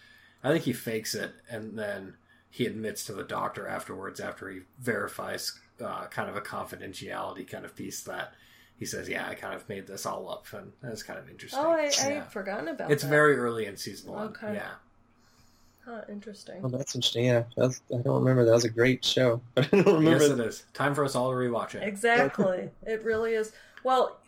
I 0.44 0.52
think 0.52 0.64
he 0.64 0.72
fakes 0.72 1.14
it 1.14 1.32
and 1.50 1.78
then 1.78 2.14
he 2.50 2.66
admits 2.66 3.04
to 3.04 3.12
the 3.12 3.24
doctor 3.24 3.66
afterwards 3.66 4.20
after 4.20 4.48
he 4.48 4.60
verifies 4.78 5.58
uh, 5.84 6.06
kind 6.06 6.30
of 6.30 6.36
a 6.36 6.40
confidentiality 6.40 7.48
kind 7.48 7.64
of 7.64 7.76
piece 7.76 8.02
that 8.04 8.34
he 8.78 8.86
says, 8.86 9.08
"Yeah, 9.08 9.28
I 9.28 9.34
kind 9.34 9.54
of 9.54 9.68
made 9.68 9.86
this 9.86 10.06
all 10.06 10.30
up," 10.30 10.46
and 10.52 10.72
that's 10.80 11.02
kind 11.02 11.18
of 11.18 11.28
interesting. 11.28 11.60
Oh, 11.60 11.70
I, 11.70 11.90
I 12.00 12.10
had 12.10 12.32
forgotten 12.32 12.68
about. 12.68 12.88
That. 12.88 12.92
It's 12.92 13.02
that. 13.02 13.10
very 13.10 13.36
early 13.36 13.66
in 13.66 13.76
season 13.76 14.12
one. 14.12 14.28
Okay. 14.28 14.54
Yeah. 14.54 14.70
Huh, 15.88 16.02
interesting. 16.10 16.60
Oh, 16.62 16.68
that's 16.68 16.94
interesting. 16.94 17.24
Yeah, 17.24 17.44
that's, 17.56 17.80
I 17.90 18.02
don't 18.02 18.18
remember. 18.18 18.44
That 18.44 18.52
was 18.52 18.64
a 18.64 18.68
great 18.68 19.02
show, 19.02 19.40
but 19.54 19.72
I 19.72 19.80
don't 19.80 19.86
remember. 19.86 20.24
Yes, 20.24 20.30
it 20.32 20.40
is. 20.40 20.64
Time 20.74 20.94
for 20.94 21.02
us 21.02 21.14
all 21.14 21.30
to 21.30 21.36
rewatch 21.36 21.74
it. 21.74 21.82
Exactly. 21.82 22.68
it 22.86 23.02
really 23.04 23.32
is. 23.32 23.52
Well, 23.84 24.18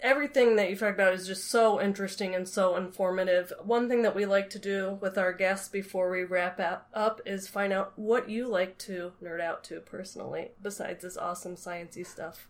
everything 0.00 0.56
that 0.56 0.68
you 0.68 0.76
talked 0.76 0.92
about 0.92 1.14
is 1.14 1.26
just 1.26 1.48
so 1.48 1.80
interesting 1.80 2.34
and 2.34 2.46
so 2.46 2.76
informative. 2.76 3.54
One 3.64 3.88
thing 3.88 4.02
that 4.02 4.14
we 4.14 4.26
like 4.26 4.50
to 4.50 4.58
do 4.58 4.98
with 5.00 5.16
our 5.16 5.32
guests 5.32 5.68
before 5.68 6.10
we 6.10 6.24
wrap 6.24 6.60
up 6.92 7.22
is 7.24 7.48
find 7.48 7.72
out 7.72 7.94
what 7.96 8.28
you 8.28 8.46
like 8.46 8.76
to 8.78 9.12
nerd 9.22 9.40
out 9.40 9.64
to 9.64 9.80
personally, 9.80 10.50
besides 10.60 11.02
this 11.04 11.16
awesome 11.16 11.56
sciencey 11.56 12.06
stuff. 12.06 12.48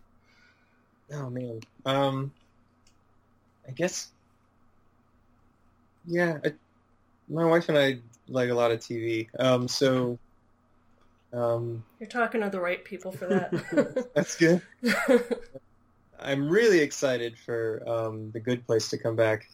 Oh 1.13 1.29
man, 1.29 1.61
um, 1.85 2.33
I 3.65 3.71
guess, 3.71 4.09
yeah. 6.05 6.39
I, 6.43 6.53
my 7.29 7.45
wife 7.45 7.69
and 7.69 7.77
I 7.77 7.99
like 8.27 8.49
a 8.49 8.53
lot 8.53 8.71
of 8.71 8.79
TV, 8.79 9.27
um, 9.39 9.67
so. 9.67 10.17
Um, 11.31 11.83
You're 11.99 12.09
talking 12.09 12.41
to 12.41 12.49
the 12.49 12.59
right 12.59 12.83
people 12.85 13.11
for 13.11 13.25
that. 13.25 14.11
that's 14.15 14.35
good. 14.35 14.61
I'm 16.19 16.47
really 16.47 16.79
excited 16.79 17.37
for 17.39 17.81
um, 17.87 18.29
the 18.31 18.39
Good 18.39 18.65
Place 18.67 18.89
to 18.89 18.97
come 18.97 19.15
back. 19.15 19.49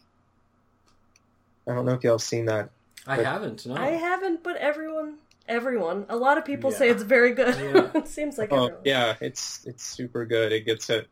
I 1.66 1.74
don't 1.74 1.86
know 1.86 1.92
if 1.92 2.04
y'all 2.04 2.14
have 2.14 2.22
seen 2.22 2.44
that. 2.46 2.70
I 3.06 3.16
haven't. 3.22 3.64
No, 3.66 3.74
I 3.74 3.88
haven't, 3.88 4.42
but 4.42 4.56
everyone, 4.56 5.14
everyone, 5.48 6.04
a 6.08 6.16
lot 6.16 6.36
of 6.36 6.44
people 6.44 6.70
Yeah. 6.70 6.76
say 6.76 6.88
it's 6.90 7.02
very 7.02 7.32
good. 7.32 7.54
Yeah. 7.58 7.90
it 7.94 8.08
seems 8.08 8.36
like 8.38 8.52
Oh 8.52 8.64
everyone. 8.64 8.82
yeah, 8.84 9.16
it's 9.20 9.64
it's 9.66 9.84
super 9.84 10.26
good. 10.26 10.52
It 10.52 10.66
gets 10.66 10.90
it. 10.90 11.08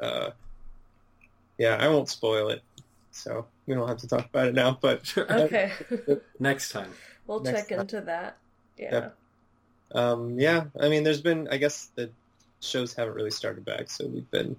Uh, 0.00 0.30
yeah, 1.58 1.76
I 1.80 1.88
won't 1.88 2.08
spoil 2.08 2.48
it, 2.50 2.62
so 3.18 3.46
we 3.66 3.74
don't 3.74 3.88
have 3.88 3.98
to 3.98 4.08
talk 4.08 4.26
about 4.26 4.48
it 4.48 4.54
now. 4.54 4.78
But 4.80 5.12
Okay, 5.18 5.72
Next 6.38 6.70
time. 6.70 6.90
we'll 7.26 7.40
Next 7.40 7.60
check 7.60 7.68
time. 7.70 7.80
into 7.80 8.00
that. 8.02 8.36
Yeah. 8.78 8.90
Yep. 8.92 9.16
um, 9.94 10.38
yeah, 10.38 10.64
I 10.80 10.88
mean, 10.88 11.02
there's 11.04 11.20
been 11.20 11.48
I 11.50 11.56
guess 11.56 11.90
the 11.94 12.10
shows 12.60 12.94
haven't 12.94 13.14
really 13.14 13.30
started 13.30 13.64
back, 13.64 13.90
so 13.90 14.06
we've 14.06 14.30
been 14.30 14.56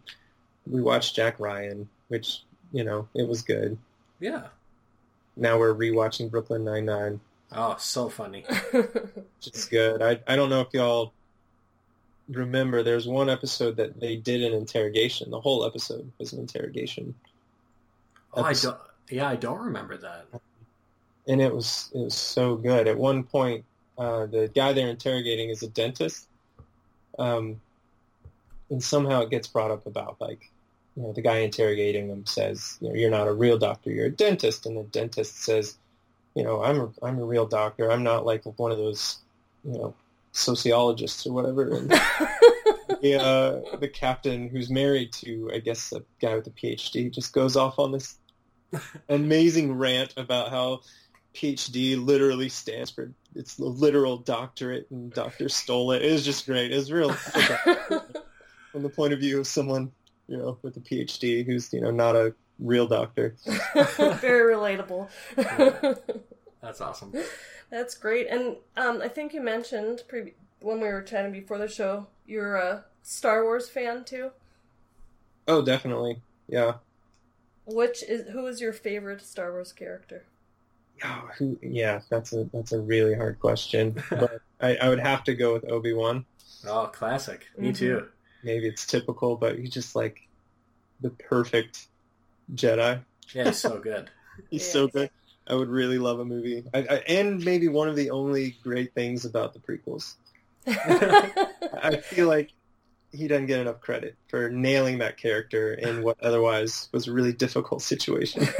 we 0.67 0.81
watched 0.81 1.15
Jack 1.15 1.39
Ryan, 1.39 1.87
which 2.09 2.41
you 2.71 2.83
know 2.83 3.07
it 3.13 3.27
was 3.27 3.41
good. 3.41 3.77
Yeah. 4.19 4.47
Now 5.37 5.57
we're 5.57 5.73
rewatching 5.73 6.29
Brooklyn 6.29 6.65
Nine 6.65 6.85
Nine. 6.85 7.19
Oh, 7.51 7.75
so 7.79 8.09
funny. 8.09 8.45
It's 9.47 9.65
good. 9.65 10.01
I 10.01 10.19
I 10.27 10.35
don't 10.35 10.49
know 10.49 10.59
if 10.61 10.67
y'all 10.73 11.13
remember 12.27 12.83
there's 12.83 13.07
one 13.07 13.29
episode 13.29 13.77
that 13.77 13.99
they 13.99 14.15
did 14.17 14.43
an 14.43 14.53
interrogation. 14.53 15.31
The 15.31 15.39
whole 15.39 15.65
episode 15.65 16.11
was 16.19 16.33
an 16.33 16.39
interrogation. 16.39 17.15
Oh, 18.33 18.43
I 18.43 18.53
don't. 18.53 18.77
Yeah, 19.09 19.27
I 19.27 19.35
don't 19.35 19.59
remember 19.59 19.97
that. 19.97 20.25
and 21.27 21.41
it 21.41 21.53
was 21.53 21.89
it 21.93 21.99
was 21.99 22.15
so 22.15 22.55
good. 22.55 22.87
At 22.87 22.97
one 22.97 23.23
point, 23.23 23.65
uh, 23.97 24.25
the 24.27 24.49
guy 24.53 24.73
they're 24.73 24.89
interrogating 24.89 25.49
is 25.49 25.63
a 25.63 25.67
dentist, 25.67 26.27
um, 27.17 27.59
and 28.69 28.83
somehow 28.83 29.21
it 29.21 29.29
gets 29.29 29.47
brought 29.47 29.71
up 29.71 29.85
about 29.85 30.17
like 30.19 30.49
you 30.95 31.03
know 31.03 31.13
the 31.13 31.21
guy 31.21 31.37
interrogating 31.39 32.07
them 32.07 32.25
says 32.25 32.77
you 32.81 32.89
know 32.89 32.95
you're 32.95 33.09
not 33.09 33.27
a 33.27 33.33
real 33.33 33.57
doctor 33.57 33.91
you're 33.91 34.07
a 34.07 34.11
dentist 34.11 34.65
and 34.65 34.77
the 34.77 34.83
dentist 34.83 35.43
says 35.43 35.77
you 36.35 36.43
know 36.43 36.63
I'm 36.63 36.79
a, 36.79 36.89
I'm 37.03 37.19
a 37.19 37.23
real 37.23 37.45
doctor 37.45 37.91
I'm 37.91 38.03
not 38.03 38.25
like 38.25 38.43
one 38.57 38.71
of 38.71 38.77
those 38.77 39.19
you 39.63 39.73
know 39.73 39.93
sociologists 40.31 41.25
or 41.25 41.33
whatever 41.33 41.75
and 41.75 41.89
the 43.01 43.17
uh, 43.19 43.77
the 43.77 43.87
captain 43.87 44.49
who's 44.49 44.69
married 44.69 45.11
to 45.13 45.51
I 45.53 45.59
guess 45.59 45.91
a 45.93 46.03
guy 46.21 46.35
with 46.35 46.47
a 46.47 46.51
PhD 46.51 47.11
just 47.11 47.33
goes 47.33 47.55
off 47.55 47.79
on 47.79 47.91
this 47.91 48.17
amazing 49.09 49.73
rant 49.73 50.13
about 50.17 50.49
how 50.49 50.81
PhD 51.33 52.03
literally 52.03 52.49
stands 52.49 52.89
for 52.89 53.11
it's 53.35 53.55
the 53.55 53.65
literal 53.65 54.17
doctorate 54.17 54.87
and 54.89 55.13
doctor 55.13 55.49
stole 55.49 55.91
it. 55.91 56.01
It 56.03 56.11
was 56.11 56.25
just 56.25 56.45
great. 56.45 56.71
It 56.71 56.75
was 56.75 56.91
real 56.91 57.13
from 58.71 58.83
the 58.83 58.89
point 58.89 59.13
of 59.13 59.19
view 59.19 59.39
of 59.39 59.47
someone, 59.47 59.91
you 60.27 60.37
know, 60.37 60.57
with 60.61 60.77
a 60.77 60.79
PhD 60.79 61.45
who's, 61.45 61.71
you 61.71 61.81
know, 61.81 61.91
not 61.91 62.15
a 62.15 62.33
real 62.59 62.87
doctor. 62.87 63.35
Very 63.45 64.55
relatable. 64.55 65.09
That's 66.61 66.81
awesome. 66.81 67.13
That's 67.69 67.95
great. 67.95 68.27
And 68.27 68.57
um, 68.75 69.01
I 69.01 69.07
think 69.07 69.33
you 69.33 69.41
mentioned 69.41 70.03
pre- 70.07 70.33
when 70.59 70.81
we 70.81 70.87
were 70.87 71.01
chatting 71.01 71.31
before 71.31 71.57
the 71.57 71.67
show, 71.67 72.07
you're 72.25 72.55
a 72.55 72.85
Star 73.03 73.43
Wars 73.43 73.69
fan 73.69 74.03
too. 74.03 74.31
Oh, 75.47 75.61
definitely. 75.61 76.21
Yeah. 76.47 76.75
Which 77.69 78.03
is 78.03 78.27
who 78.31 78.47
is 78.47 78.59
your 78.59 78.73
favorite 78.73 79.21
Star 79.21 79.53
Wars 79.53 79.71
character? 79.71 80.25
Oh, 81.03 81.29
who, 81.37 81.57
yeah, 81.61 82.01
that's 82.09 82.33
a 82.33 82.49
that's 82.51 82.73
a 82.73 82.79
really 82.79 83.15
hard 83.15 83.39
question. 83.39 84.03
but 84.11 84.41
I, 84.59 84.75
I 84.75 84.89
would 84.89 84.99
have 84.99 85.23
to 85.25 85.35
go 85.35 85.53
with 85.53 85.69
Obi 85.71 85.93
Wan. 85.93 86.25
Oh, 86.65 86.87
classic. 86.87 87.47
Me 87.57 87.71
Mhm. 87.71 87.73
too. 87.73 88.07
Maybe 88.43 88.67
it's 88.67 88.85
typical, 88.85 89.35
but 89.37 89.57
he's 89.59 89.71
just 89.71 89.95
like 89.95 90.19
the 91.01 91.11
perfect 91.11 91.87
Jedi. 92.53 93.03
Yeah, 93.33 93.49
it's 93.49 93.59
so 93.59 93.79
good. 93.79 94.09
He's 94.49 94.63
Yeah. 94.63 94.71
so 94.71 94.87
good. 94.87 95.09
I 95.47 95.55
would 95.55 95.69
really 95.69 95.97
love 95.97 96.19
a 96.19 96.25
movie, 96.25 96.63
I, 96.73 96.79
I, 96.79 96.95
and 97.07 97.43
maybe 97.43 97.67
one 97.67 97.89
of 97.89 97.95
the 97.95 98.11
only 98.11 98.57
great 98.63 98.93
things 98.93 99.25
about 99.25 99.53
the 99.53 99.59
prequels. 99.59 100.15
I 101.73 101.97
feel 101.97 102.27
like 102.27 102.51
he 103.11 103.27
doesn't 103.27 103.47
get 103.47 103.59
enough 103.59 103.81
credit 103.81 104.15
for 104.27 104.49
nailing 104.49 104.99
that 104.99 105.17
character 105.17 105.73
in 105.73 106.03
what 106.03 106.19
otherwise 106.23 106.89
was 106.91 107.07
a 107.07 107.13
really 107.13 107.33
difficult 107.33 107.81
situation. 107.81 108.47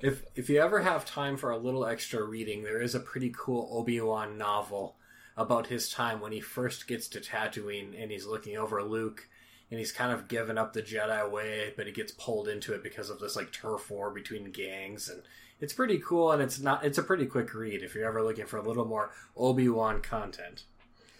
If 0.00 0.22
if 0.34 0.50
you 0.50 0.60
ever 0.60 0.82
have 0.82 1.06
time 1.06 1.38
for 1.38 1.50
a 1.50 1.56
little 1.56 1.86
extra 1.86 2.22
reading, 2.22 2.62
there 2.62 2.82
is 2.82 2.94
a 2.94 3.00
pretty 3.00 3.32
cool 3.34 3.70
Obi 3.72 3.98
Wan 4.02 4.36
novel 4.36 4.96
about 5.34 5.68
his 5.68 5.88
time 5.88 6.20
when 6.20 6.30
he 6.30 6.40
first 6.40 6.86
gets 6.86 7.08
to 7.08 7.20
Tatooine 7.20 8.00
and 8.00 8.10
he's 8.10 8.26
looking 8.26 8.58
over 8.58 8.82
Luke 8.82 9.26
and 9.70 9.78
he's 9.78 9.92
kind 9.92 10.12
of 10.12 10.28
given 10.28 10.58
up 10.58 10.74
the 10.74 10.82
Jedi 10.82 11.30
way, 11.30 11.72
but 11.74 11.86
he 11.86 11.92
gets 11.92 12.12
pulled 12.12 12.48
into 12.48 12.74
it 12.74 12.82
because 12.82 13.08
of 13.08 13.18
this 13.18 13.34
like 13.34 13.50
turf 13.50 13.90
war 13.90 14.10
between 14.10 14.50
gangs 14.50 15.08
and 15.08 15.22
it's 15.58 15.72
pretty 15.72 15.98
cool 15.98 16.32
and 16.32 16.42
it's 16.42 16.60
not 16.60 16.84
it's 16.84 16.98
a 16.98 17.02
pretty 17.02 17.24
quick 17.24 17.54
read 17.54 17.82
if 17.82 17.94
you're 17.94 18.06
ever 18.06 18.22
looking 18.22 18.46
for 18.46 18.58
a 18.58 18.62
little 18.62 18.84
more 18.84 19.10
Obi 19.36 19.70
Wan 19.70 20.02
content. 20.02 20.64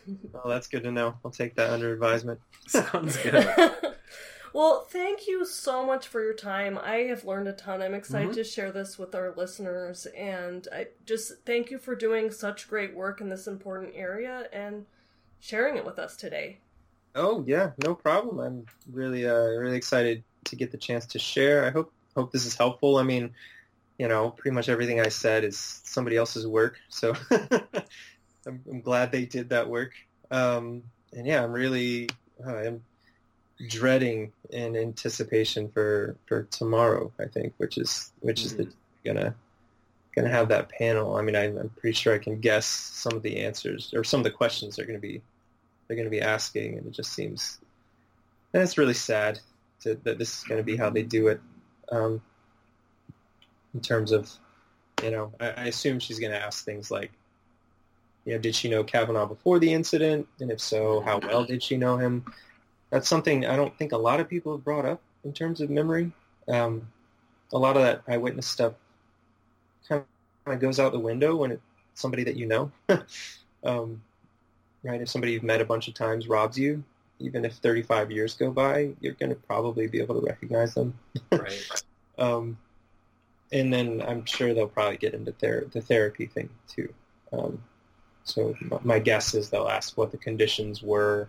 oh, 0.35 0.49
that's 0.49 0.67
good 0.67 0.83
to 0.85 0.93
know. 0.93 1.15
I'll 1.25 1.31
take 1.31 1.55
that 1.57 1.71
under 1.71 1.93
advisement. 1.93 2.41
Sounds 2.67 3.17
good. 3.19 3.47
well, 4.53 4.87
thank 4.89 5.27
you 5.27 5.45
so 5.45 5.85
much 5.85 6.07
for 6.09 6.23
your 6.23 6.35
time. 6.35 6.79
I 6.79 6.97
have 7.09 7.25
learned 7.25 7.49
a 7.49 7.53
ton. 7.53 7.83
I'm 7.83 7.95
excited 7.95 8.31
Mhm. 8.31 8.35
to 8.35 8.45
share 8.45 8.73
this 8.73 8.99
with 8.99 9.15
our 9.15 9.33
listeners, 9.37 10.07
and 10.17 10.67
I 10.73 10.89
just 11.07 11.33
thank 11.45 11.71
you 11.71 11.79
for 11.79 11.95
doing 11.95 12.31
such 12.31 12.69
great 12.69 12.95
work 12.95 13.21
in 13.21 13.29
this 13.29 13.47
important 13.47 13.93
area 13.95 14.49
and 14.53 14.87
sharing 15.41 15.77
it 15.77 15.85
with 15.85 15.99
us 15.99 16.17
today. 16.17 16.59
Oh 17.15 17.45
yeah, 17.47 17.71
no 17.85 17.95
problem. 17.95 18.41
I'm 18.41 18.67
really 18.91 19.27
uh, 19.29 19.35
really 19.35 19.77
excited 19.77 20.25
to 20.45 20.57
get 20.57 20.71
the 20.73 20.79
chance 20.79 21.07
to 21.07 21.19
share. 21.19 21.65
I 21.65 21.71
hope 21.71 21.93
hope 22.17 22.33
this 22.33 22.45
is 22.47 22.57
helpful. 22.57 22.97
I 22.97 23.03
mean, 23.05 23.33
you 23.99 24.09
know, 24.09 24.31
pretty 24.31 24.55
much 24.55 24.69
everything 24.69 25.01
I 25.01 25.09
said 25.09 25.45
is 25.45 25.57
somebody 25.85 26.17
else's 26.17 26.47
work, 26.47 26.79
so 26.89 27.15
I'm, 28.47 28.63
I'm 28.71 28.81
glad 28.81 29.13
they 29.13 29.25
did 29.25 29.49
that 29.51 29.69
work. 29.69 29.93
Um, 30.31 30.83
and 31.13 31.27
yeah, 31.27 31.43
I'm 31.43 31.53
really 31.53 32.09
uh, 32.45 32.55
I'm 32.55 32.85
dreading 33.69 34.33
in 34.51 34.77
anticipation 34.77 35.69
for 35.69 36.17
for 36.27 36.45
tomorrow. 36.45 37.13
I 37.19 37.27
think, 37.27 37.55
which 37.59 37.79
is 37.79 38.13
which 38.21 38.45
is 38.45 38.57
the 38.57 38.69
gonna 39.05 39.35
gonna 40.15 40.31
have 40.31 40.49
that 40.49 40.69
panel. 40.69 41.17
I 41.17 41.23
mean, 41.23 41.37
I, 41.37 41.45
I'm 41.45 41.71
pretty 41.77 41.95
sure 41.95 42.15
I 42.15 42.19
can 42.19 42.41
guess 42.41 42.67
some 42.67 43.15
of 43.15 43.23
the 43.23 43.41
answers 43.45 43.93
or 43.95 44.05
some 44.05 44.21
of 44.21 44.25
the 44.25 44.31
questions 44.31 44.77
they're 44.77 44.87
gonna 44.87 44.99
be 44.99 45.23
they're 45.87 45.97
going 45.97 46.07
to 46.07 46.11
be 46.11 46.23
asking, 46.23 46.79
and 46.79 46.87
it 46.87 46.93
just 46.93 47.13
seems 47.13 47.59
and 48.55 48.63
it's 48.63 48.79
really 48.79 48.95
sad 48.95 49.41
to, 49.81 49.97
that 50.05 50.19
this 50.19 50.39
is 50.39 50.45
going 50.45 50.59
to 50.59 50.65
be 50.65 50.77
how 50.77 50.89
they 50.89 51.03
do 51.03 51.27
it. 51.27 51.41
Um, 51.91 52.23
in 53.75 53.81
terms 53.81 54.13
of, 54.13 54.31
you 55.03 55.11
know, 55.11 55.33
I, 55.41 55.51
I 55.51 55.65
assume 55.65 55.99
she's 55.99 56.21
going 56.21 56.31
to 56.31 56.41
ask 56.41 56.65
things 56.65 56.91
like, 56.91 57.11
you 58.25 58.33
know, 58.33 58.39
did 58.39 58.55
she 58.55 58.69
know 58.69 58.83
Kavanaugh 58.83 59.27
before 59.27 59.59
the 59.59 59.73
incident, 59.73 60.27
and 60.41 60.51
if 60.51 60.61
so, 60.61 61.01
how 61.01 61.19
well 61.19 61.45
did 61.45 61.63
she 61.63 61.77
know 61.77 61.97
him? 61.97 62.25
That's 62.91 63.09
something 63.09 63.47
I 63.47 63.57
don't 63.57 63.77
think 63.77 63.93
a 63.93 63.99
lot 63.99 64.21
of 64.21 64.29
people 64.29 64.53
have 64.53 64.65
brought 64.65 64.87
up 64.87 65.03
in 65.25 65.33
terms 65.33 65.61
of 65.61 65.71
memory. 65.71 66.13
Um, 66.49 66.87
a 67.53 67.59
lot 67.59 67.77
of 67.77 67.83
that 67.83 68.03
eyewitness 68.09 68.47
stuff 68.47 68.75
kind 69.89 70.05
of 70.47 70.61
goes 70.61 70.79
out 70.81 70.93
the 70.93 70.99
window 70.99 71.37
when 71.37 71.53
it's 71.53 71.63
somebody 71.95 72.25
that 72.25 72.37
you 72.37 72.47
know. 72.47 72.71
um, 73.65 74.03
right? 74.83 75.01
If 75.01 75.09
somebody 75.09 75.33
you've 75.33 75.43
met 75.43 75.61
a 75.61 75.65
bunch 75.65 75.89
of 75.89 75.95
times 75.95 76.29
robs 76.29 76.59
you, 76.59 76.83
even 77.19 77.45
if 77.45 77.55
35 77.55 78.11
years 78.11 78.35
go 78.35 78.51
by, 78.51 78.91
you're 79.01 79.15
going 79.15 79.31
to 79.31 79.37
probably 79.37 79.87
be 79.87 80.01
able 80.01 80.21
to 80.21 80.27
recognize 80.27 80.75
them. 80.75 80.99
right. 81.33 81.69
Um, 82.17 82.57
and 83.51 83.73
then 83.73 84.01
I'm 84.07 84.25
sure 84.25 84.55
they'll 84.55 84.69
probably 84.69 84.99
get 84.99 85.15
into 85.15 85.33
ther- 85.33 85.67
the 85.73 85.81
therapy 85.81 86.27
thing 86.27 86.49
too. 86.69 86.95
Um, 87.33 87.61
so 88.25 88.57
my 88.83 88.99
guess 88.99 89.35
is 89.35 89.51
they'll 89.51 89.69
ask 89.69 89.97
what 89.97 90.11
the 90.11 90.17
conditions 90.17 90.83
were 90.83 91.29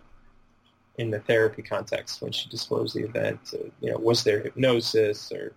in 0.96 1.10
the 1.10 1.20
therapy 1.20 1.62
context 1.62 2.22
when 2.22 2.32
she 2.32 2.48
disclosed 2.48 2.96
the 2.96 3.04
event. 3.04 3.38
So, 3.44 3.70
you 3.80 3.90
know, 3.90 3.98
was 3.98 4.24
there 4.24 4.40
hypnosis 4.40 5.30
or 5.30 5.52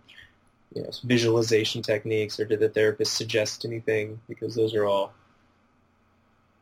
you 0.76 0.84
know 0.84 0.90
visualization 1.04 1.82
techniques, 1.82 2.40
or 2.40 2.46
did 2.46 2.60
the 2.60 2.70
therapist 2.70 3.14
suggest 3.14 3.66
anything? 3.66 4.20
Because 4.28 4.54
those 4.54 4.76
are 4.76 4.86
all 4.86 5.14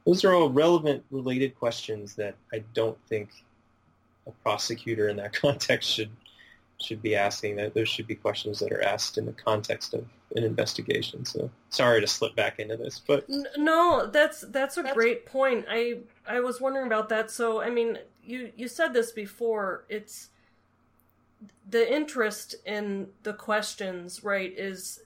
those 0.06 0.24
are 0.24 0.34
all 0.34 0.50
relevant, 0.50 1.04
related 1.12 1.58
questions 1.58 2.16
that 2.16 2.36
I 2.54 2.64
don't 2.74 2.98
think 3.10 3.30
a 4.28 4.32
prosecutor 4.44 5.10
in 5.10 5.18
that 5.18 5.34
context 5.42 5.90
should 5.90 6.12
should 6.80 7.02
be 7.02 7.16
asking. 7.16 7.56
That 7.56 7.74
those 7.74 7.90
should 7.90 8.08
be 8.08 8.16
questions 8.16 8.60
that 8.60 8.72
are 8.72 8.84
asked 8.84 9.18
in 9.18 9.26
the 9.26 9.34
context 9.34 9.96
of 9.96 10.06
an 10.36 10.44
investigation. 10.44 11.24
So 11.26 11.50
sorry 11.70 12.02
to 12.02 12.08
slip 12.08 12.36
back 12.36 12.60
into 12.60 12.78
this, 12.78 13.00
but 13.00 13.26
No, 13.58 14.08
that's 14.08 14.42
that's 14.42 14.78
a 14.78 14.82
That's- 14.82 14.96
great 14.96 15.26
point. 15.26 15.66
I 15.70 16.00
I 16.28 16.40
was 16.42 16.60
wondering 16.60 16.88
about 16.88 17.10
that. 17.10 17.32
So, 17.32 17.62
I 17.62 17.70
mean, 17.70 17.98
you 18.24 18.52
you 18.56 18.68
said 18.68 18.94
this 18.94 19.12
before. 19.12 19.86
It's 19.90 20.30
the 21.70 21.92
interest 21.94 22.56
in 22.66 23.10
the 23.24 23.34
questions, 23.34 24.24
right? 24.24 24.54
Is 24.58 25.02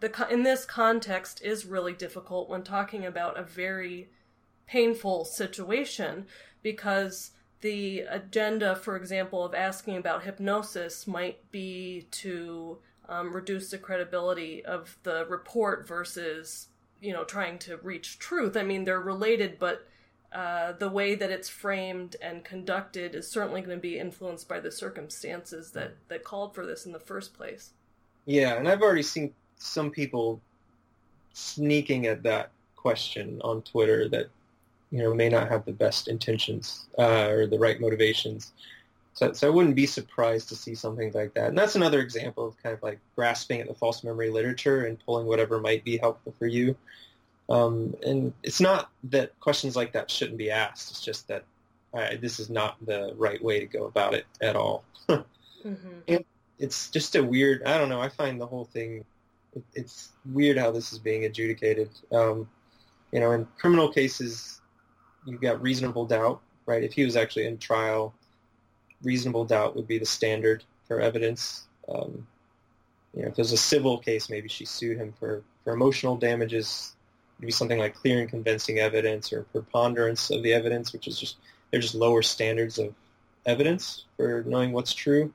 the 0.00 0.26
in 0.30 0.42
this 0.42 0.64
context 0.64 1.42
is 1.42 1.64
really 1.66 1.92
difficult 1.92 2.48
when 2.48 2.62
talking 2.62 3.04
about 3.06 3.38
a 3.38 3.42
very 3.42 4.08
painful 4.66 5.24
situation 5.24 6.26
because 6.62 7.32
the 7.60 8.00
agenda, 8.00 8.74
for 8.74 8.96
example, 8.96 9.44
of 9.44 9.54
asking 9.54 9.96
about 9.96 10.24
hypnosis 10.24 11.06
might 11.06 11.50
be 11.52 12.06
to 12.10 12.78
um, 13.12 13.34
reduce 13.34 13.70
the 13.70 13.78
credibility 13.78 14.64
of 14.64 14.96
the 15.02 15.26
report 15.26 15.86
versus 15.86 16.68
you 17.00 17.12
know 17.12 17.24
trying 17.24 17.58
to 17.58 17.76
reach 17.78 18.18
truth 18.18 18.56
i 18.56 18.62
mean 18.62 18.84
they're 18.84 19.00
related 19.00 19.58
but 19.58 19.86
uh, 20.32 20.72
the 20.72 20.88
way 20.88 21.14
that 21.14 21.30
it's 21.30 21.50
framed 21.50 22.16
and 22.22 22.42
conducted 22.42 23.14
is 23.14 23.28
certainly 23.28 23.60
going 23.60 23.76
to 23.76 23.82
be 23.82 23.98
influenced 23.98 24.48
by 24.48 24.58
the 24.58 24.70
circumstances 24.70 25.72
that 25.72 25.94
that 26.08 26.24
called 26.24 26.54
for 26.54 26.64
this 26.64 26.86
in 26.86 26.92
the 26.92 26.98
first 27.00 27.34
place 27.34 27.72
yeah, 28.24 28.54
and 28.54 28.68
I've 28.68 28.82
already 28.82 29.02
seen 29.02 29.32
some 29.58 29.90
people 29.90 30.40
sneaking 31.32 32.06
at 32.06 32.22
that 32.22 32.50
question 32.76 33.40
on 33.42 33.62
Twitter 33.62 34.08
that 34.08 34.28
you 34.90 35.02
know 35.02 35.14
may 35.14 35.28
not 35.28 35.48
have 35.48 35.64
the 35.64 35.72
best 35.72 36.08
intentions 36.08 36.86
uh, 36.98 37.28
or 37.28 37.46
the 37.46 37.58
right 37.58 37.80
motivations. 37.80 38.52
So, 39.14 39.32
so 39.32 39.46
I 39.46 39.50
wouldn't 39.50 39.76
be 39.76 39.86
surprised 39.86 40.48
to 40.48 40.56
see 40.56 40.74
something 40.74 41.12
like 41.12 41.34
that. 41.34 41.48
And 41.48 41.58
that's 41.58 41.76
another 41.76 42.00
example 42.00 42.46
of 42.46 42.62
kind 42.62 42.74
of 42.74 42.82
like 42.82 42.98
grasping 43.14 43.60
at 43.60 43.68
the 43.68 43.74
false 43.74 44.02
memory 44.02 44.30
literature 44.30 44.86
and 44.86 44.98
pulling 45.04 45.26
whatever 45.26 45.60
might 45.60 45.84
be 45.84 45.98
helpful 45.98 46.34
for 46.38 46.46
you. 46.46 46.76
Um, 47.50 47.94
and 48.06 48.32
it's 48.42 48.60
not 48.60 48.90
that 49.04 49.38
questions 49.40 49.76
like 49.76 49.92
that 49.92 50.10
shouldn't 50.10 50.38
be 50.38 50.50
asked. 50.50 50.90
It's 50.90 51.02
just 51.02 51.28
that 51.28 51.44
uh, 51.92 52.16
this 52.20 52.40
is 52.40 52.48
not 52.48 52.76
the 52.86 53.12
right 53.16 53.42
way 53.42 53.60
to 53.60 53.66
go 53.66 53.84
about 53.84 54.14
it 54.14 54.26
at 54.40 54.56
all. 54.56 54.84
mm-hmm. 55.08 56.16
it's 56.58 56.90
just 56.90 57.14
a 57.14 57.22
weird. 57.22 57.62
I 57.64 57.76
don't 57.76 57.90
know. 57.90 58.00
I 58.00 58.08
find 58.08 58.40
the 58.40 58.46
whole 58.46 58.64
thing. 58.64 59.04
It, 59.54 59.62
it's 59.74 60.10
weird 60.32 60.56
how 60.56 60.70
this 60.70 60.92
is 60.92 60.98
being 60.98 61.26
adjudicated. 61.26 61.90
Um, 62.10 62.48
you 63.12 63.20
know, 63.20 63.32
in 63.32 63.46
criminal 63.58 63.92
cases, 63.92 64.62
you've 65.26 65.42
got 65.42 65.60
reasonable 65.60 66.06
doubt, 66.06 66.40
right? 66.64 66.82
If 66.82 66.94
he 66.94 67.04
was 67.04 67.16
actually 67.16 67.46
in 67.46 67.58
trial, 67.58 68.14
reasonable 69.02 69.44
doubt 69.44 69.76
would 69.76 69.86
be 69.86 69.98
the 69.98 70.06
standard 70.06 70.64
for 70.86 71.00
evidence. 71.00 71.66
Um, 71.88 72.26
you 73.14 73.22
know, 73.22 73.28
if 73.28 73.36
there's 73.36 73.52
a 73.52 73.56
civil 73.56 73.98
case, 73.98 74.30
maybe 74.30 74.48
she 74.48 74.64
sued 74.64 74.98
him 74.98 75.12
for, 75.18 75.42
for 75.64 75.72
emotional 75.72 76.16
damages. 76.16 76.94
Maybe 77.38 77.52
something 77.52 77.78
like 77.78 77.94
clear 77.94 78.20
and 78.20 78.28
convincing 78.28 78.78
evidence 78.78 79.32
or 79.32 79.42
preponderance 79.44 80.30
of 80.30 80.42
the 80.42 80.52
evidence, 80.52 80.92
which 80.92 81.08
is 81.08 81.18
just 81.18 81.36
they're 81.70 81.80
just 81.80 81.94
lower 81.94 82.22
standards 82.22 82.78
of 82.78 82.94
evidence 83.46 84.04
for 84.16 84.44
knowing 84.46 84.72
what's 84.72 84.94
true. 84.94 85.32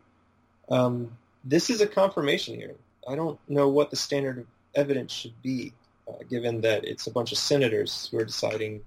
Um, 0.70 1.12
this 1.44 1.70
is 1.70 1.82
a 1.82 1.88
confirmation 1.88 2.56
hearing. 2.56 2.78
I 3.08 3.16
don't 3.16 3.40
know 3.50 3.70
what 3.70 3.90
the 3.90 3.96
standard 3.96 4.40
of 4.40 4.46
evidence 4.76 5.12
should 5.12 5.42
be, 5.42 5.74
uh, 6.08 6.24
given 6.30 6.62
that 6.62 6.86
it's 6.86 7.08
a 7.08 7.12
bunch 7.12 7.32
of 7.32 7.38
senators 7.38 8.08
who 8.10 8.20
are 8.20 8.26
deciding 8.26 8.82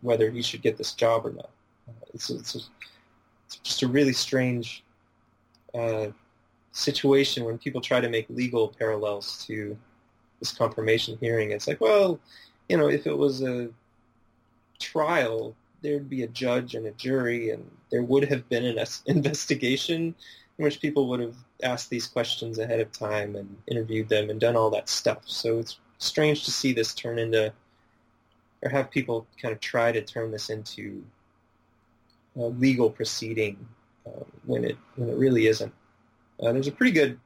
whether 0.00 0.30
he 0.30 0.42
should 0.42 0.62
get 0.62 0.76
this 0.76 0.92
job 0.92 1.26
or 1.26 1.32
not. 1.32 1.50
Uh, 1.88 2.06
it's, 2.12 2.30
it's, 2.30 2.68
it's, 3.56 3.68
just 3.68 3.82
a 3.82 3.88
really 3.88 4.12
strange 4.12 4.82
uh, 5.74 6.06
situation 6.72 7.44
when 7.44 7.58
people 7.58 7.80
try 7.80 8.00
to 8.00 8.08
make 8.08 8.26
legal 8.28 8.68
parallels 8.68 9.44
to 9.46 9.76
this 10.40 10.52
confirmation 10.52 11.16
hearing. 11.20 11.52
It's 11.52 11.68
like, 11.68 11.80
well, 11.80 12.18
you 12.68 12.76
know, 12.76 12.88
if 12.88 13.06
it 13.06 13.16
was 13.16 13.42
a 13.42 13.68
trial, 14.78 15.54
there'd 15.82 16.08
be 16.08 16.22
a 16.22 16.28
judge 16.28 16.74
and 16.74 16.86
a 16.86 16.92
jury, 16.92 17.50
and 17.50 17.70
there 17.90 18.02
would 18.02 18.24
have 18.28 18.48
been 18.48 18.64
an 18.64 18.84
investigation 19.06 20.14
in 20.58 20.64
which 20.64 20.80
people 20.80 21.08
would 21.08 21.20
have 21.20 21.36
asked 21.62 21.90
these 21.90 22.06
questions 22.06 22.58
ahead 22.58 22.80
of 22.80 22.92
time 22.92 23.36
and 23.36 23.56
interviewed 23.66 24.08
them 24.08 24.30
and 24.30 24.40
done 24.40 24.56
all 24.56 24.70
that 24.70 24.88
stuff. 24.88 25.22
So 25.24 25.58
it's 25.58 25.78
strange 25.98 26.44
to 26.44 26.50
see 26.50 26.72
this 26.72 26.94
turn 26.94 27.18
into, 27.18 27.52
or 28.62 28.70
have 28.70 28.90
people 28.90 29.26
kind 29.40 29.52
of 29.52 29.60
try 29.60 29.92
to 29.92 30.02
turn 30.02 30.30
this 30.30 30.50
into 30.50 31.02
a 32.36 32.42
legal 32.42 32.90
proceeding 32.90 33.56
uh, 34.06 34.24
when 34.44 34.64
it 34.64 34.76
when 34.96 35.08
it 35.08 35.16
really 35.16 35.46
isn't. 35.46 35.72
Uh, 36.40 36.52
there's 36.52 36.68
a 36.68 36.72
pretty 36.72 36.92
good 36.92 37.18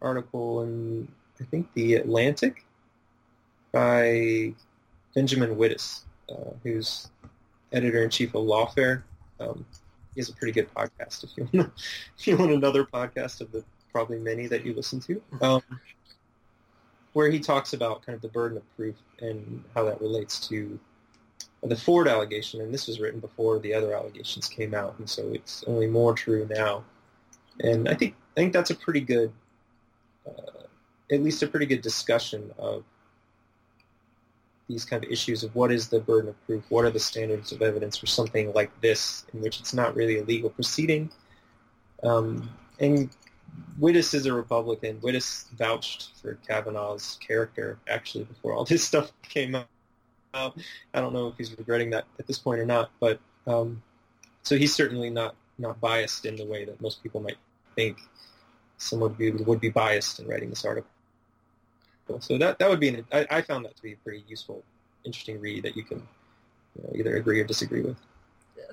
article 0.00 0.62
in 0.62 1.08
I 1.40 1.44
think 1.44 1.72
the 1.74 1.94
Atlantic 1.94 2.64
by 3.72 4.52
Benjamin 5.14 5.56
Wittes, 5.56 6.02
uh, 6.30 6.52
who's 6.62 7.08
editor 7.72 8.02
in 8.02 8.10
chief 8.10 8.34
of 8.34 8.44
Lawfare. 8.44 9.02
Um, 9.40 9.64
he 10.14 10.20
has 10.20 10.28
a 10.28 10.34
pretty 10.34 10.52
good 10.52 10.72
podcast 10.74 11.24
if 11.24 11.30
you 11.36 11.48
want 11.52 11.72
if 12.18 12.26
you 12.26 12.36
want 12.36 12.52
another 12.52 12.84
podcast 12.84 13.40
of 13.40 13.52
the 13.52 13.64
probably 13.92 14.18
many 14.18 14.46
that 14.46 14.64
you 14.64 14.74
listen 14.74 15.00
to, 15.00 15.14
mm-hmm. 15.14 15.44
um, 15.44 15.62
where 17.12 17.30
he 17.30 17.38
talks 17.38 17.72
about 17.72 18.04
kind 18.04 18.14
of 18.14 18.22
the 18.22 18.28
burden 18.28 18.56
of 18.56 18.76
proof 18.76 18.96
and 19.20 19.64
how 19.74 19.84
that 19.84 20.00
relates 20.00 20.46
to 20.48 20.78
the 21.62 21.76
Ford 21.76 22.08
allegation. 22.08 22.60
And 22.60 22.72
this 22.72 22.86
was 22.86 23.00
written 23.00 23.20
before 23.20 23.58
the 23.58 23.74
other 23.74 23.94
allegations 23.94 24.48
came 24.48 24.74
out, 24.74 24.94
and 24.98 25.08
so 25.08 25.28
it's 25.32 25.64
only 25.66 25.86
more 25.86 26.14
true 26.14 26.46
now. 26.50 26.84
And 27.60 27.88
I 27.88 27.94
think 27.94 28.14
I 28.36 28.40
think 28.40 28.52
that's 28.52 28.70
a 28.70 28.74
pretty 28.74 29.00
good, 29.00 29.32
uh, 30.26 30.62
at 31.10 31.22
least 31.22 31.42
a 31.42 31.48
pretty 31.48 31.66
good 31.66 31.82
discussion 31.82 32.50
of 32.58 32.84
these 34.68 34.84
kind 34.84 35.02
of 35.02 35.10
issues 35.10 35.42
of 35.42 35.54
what 35.54 35.72
is 35.72 35.88
the 35.88 35.98
burden 35.98 36.28
of 36.28 36.46
proof, 36.46 36.62
what 36.68 36.84
are 36.84 36.90
the 36.90 37.00
standards 37.00 37.52
of 37.52 37.62
evidence 37.62 37.96
for 37.96 38.06
something 38.06 38.52
like 38.52 38.70
this, 38.80 39.24
in 39.32 39.40
which 39.40 39.60
it's 39.60 39.72
not 39.72 39.96
really 39.96 40.18
a 40.18 40.24
legal 40.24 40.50
proceeding. 40.50 41.10
Um, 42.02 42.50
and 42.78 43.08
Wittes 43.80 44.14
is 44.14 44.26
a 44.26 44.32
Republican. 44.32 45.00
Wittes 45.00 45.50
vouched 45.52 46.10
for 46.20 46.38
Kavanaugh's 46.46 47.18
character 47.26 47.78
actually 47.88 48.24
before 48.24 48.52
all 48.52 48.64
this 48.64 48.84
stuff 48.86 49.10
came 49.22 49.54
out. 49.54 49.68
I 50.94 51.00
don't 51.00 51.12
know 51.12 51.28
if 51.28 51.36
he's 51.36 51.56
regretting 51.56 51.90
that 51.90 52.04
at 52.18 52.26
this 52.26 52.38
point 52.38 52.60
or 52.60 52.66
not, 52.66 52.90
but 53.00 53.20
um, 53.46 53.82
so 54.42 54.56
he's 54.56 54.74
certainly 54.74 55.10
not 55.10 55.34
not 55.58 55.80
biased 55.80 56.24
in 56.24 56.36
the 56.36 56.46
way 56.46 56.64
that 56.64 56.80
most 56.80 57.02
people 57.02 57.20
might 57.20 57.38
think 57.74 57.98
someone 58.78 59.10
would 59.10 59.18
be, 59.18 59.30
would 59.30 59.60
be 59.60 59.70
biased 59.70 60.20
in 60.20 60.26
writing 60.28 60.50
this 60.50 60.64
article. 60.64 60.90
So 62.20 62.38
that 62.38 62.58
that 62.58 62.70
would 62.70 62.80
be 62.80 62.88
an, 62.88 63.04
I, 63.12 63.26
I 63.30 63.42
found 63.42 63.64
that 63.66 63.76
to 63.76 63.82
be 63.82 63.92
a 63.92 63.96
pretty 63.96 64.24
useful, 64.28 64.62
interesting 65.04 65.40
read 65.40 65.64
that 65.64 65.76
you 65.76 65.82
can 65.82 65.98
you 66.76 66.82
know, 66.82 66.92
either 66.94 67.16
agree 67.16 67.40
or 67.40 67.44
disagree 67.44 67.82
with. 67.82 67.96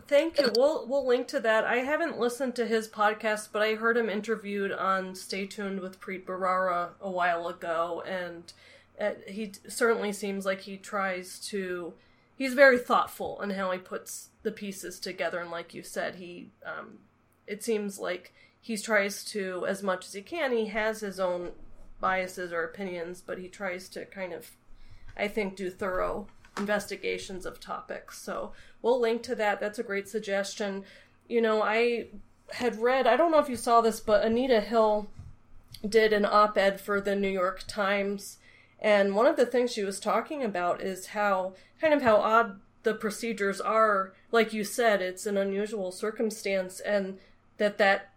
Thank 0.08 0.40
you. 0.40 0.52
We'll 0.56 0.88
we'll 0.88 1.06
link 1.06 1.28
to 1.30 1.40
that. 1.42 1.66
I 1.66 1.78
haven't 1.78 2.20
listened 2.20 2.56
to 2.56 2.66
his 2.66 2.88
podcast, 2.88 3.50
but 3.52 3.62
I 3.62 3.76
heard 3.76 3.98
him 3.98 4.10
interviewed 4.10 4.72
on 4.72 5.16
Stay 5.16 5.46
Tuned 5.46 5.80
with 5.80 6.00
Preet 6.00 6.26
Bharara 6.26 6.90
a 7.02 7.10
while 7.10 7.48
ago, 7.48 8.04
and 8.08 8.52
uh, 9.00 9.12
he 9.28 9.54
certainly 9.68 10.12
seems 10.12 10.46
like 10.46 10.62
he 10.62 10.78
tries 10.78 11.40
to. 11.48 11.94
He's 12.38 12.54
very 12.54 12.78
thoughtful 12.78 13.42
in 13.42 13.52
how 13.52 13.72
he 13.72 13.78
puts 13.78 14.30
the 14.44 14.52
pieces 14.52 15.00
together, 15.00 15.40
and 15.40 15.52
like 15.52 15.74
you 15.74 15.84
said, 15.84 16.16
he. 16.16 16.52
Um, 16.66 17.00
it 17.48 17.64
seems 17.64 18.00
like 18.00 18.34
he 18.60 18.78
tries 18.78 19.24
to, 19.24 19.66
as 19.68 19.84
much 19.84 20.08
as 20.08 20.14
he 20.14 20.22
can, 20.24 20.52
he 20.52 20.66
has 20.66 21.02
his 21.02 21.20
own 21.20 21.52
biases 22.00 22.52
or 22.52 22.64
opinions, 22.64 23.22
but 23.22 23.38
he 23.38 23.48
tries 23.48 23.88
to 23.90 24.06
kind 24.06 24.34
of, 24.34 24.52
I 25.16 25.28
think, 25.28 25.56
do 25.56 25.70
thorough 25.70 26.28
investigations 26.58 27.46
of 27.46 27.60
topics. 27.60 28.20
So 28.20 28.54
we'll 28.82 29.00
link 29.00 29.22
to 29.24 29.36
that. 29.36 29.60
That's 29.60 29.78
a 29.78 29.84
great 29.84 30.10
suggestion. 30.10 30.84
You 31.28 31.42
know, 31.42 31.62
I 31.62 32.08
had 32.52 32.82
read, 32.82 33.06
I 33.08 33.18
don't 33.18 33.32
know 33.32 33.40
if 33.40 33.50
you 33.50 33.56
saw 33.56 33.82
this, 33.82 34.00
but 34.00 34.26
Anita 34.26 34.62
Hill 34.62 35.08
did 35.88 36.14
an 36.14 36.26
op 36.26 36.58
ed 36.58 36.82
for 36.82 37.00
the 37.00 37.16
New 37.16 37.30
York 37.30 37.64
Times. 37.68 38.40
And 38.80 39.16
one 39.16 39.26
of 39.26 39.38
the 39.38 39.46
things 39.46 39.72
she 39.72 39.84
was 39.84 40.00
talking 40.00 40.44
about 40.44 40.82
is 40.82 41.08
how, 41.08 41.54
kind 41.82 41.94
of 41.94 42.02
how 42.02 42.18
odd 42.18 42.60
the 42.84 42.94
procedures 42.94 43.60
are. 43.60 44.14
Like 44.32 44.54
you 44.54 44.64
said, 44.64 45.02
it's 45.02 45.26
an 45.26 45.38
unusual 45.38 45.92
circumstance, 45.92 46.80
and 46.80 47.18
that 47.58 47.78
that, 47.78 48.12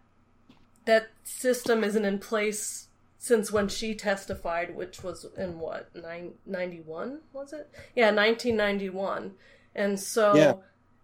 that 0.85 1.09
system 1.23 1.83
isn't 1.83 2.05
in 2.05 2.19
place 2.19 2.87
since 3.17 3.51
when 3.51 3.67
she 3.67 3.93
testified, 3.93 4.75
which 4.75 5.03
was 5.03 5.25
in 5.37 5.59
what, 5.59 5.89
91, 6.45 7.19
was 7.33 7.51
it? 7.51 7.69
Yeah, 7.93 8.11
1991. 8.11 9.33
And 9.75 9.99
so, 9.99 10.35
yeah. 10.35 10.53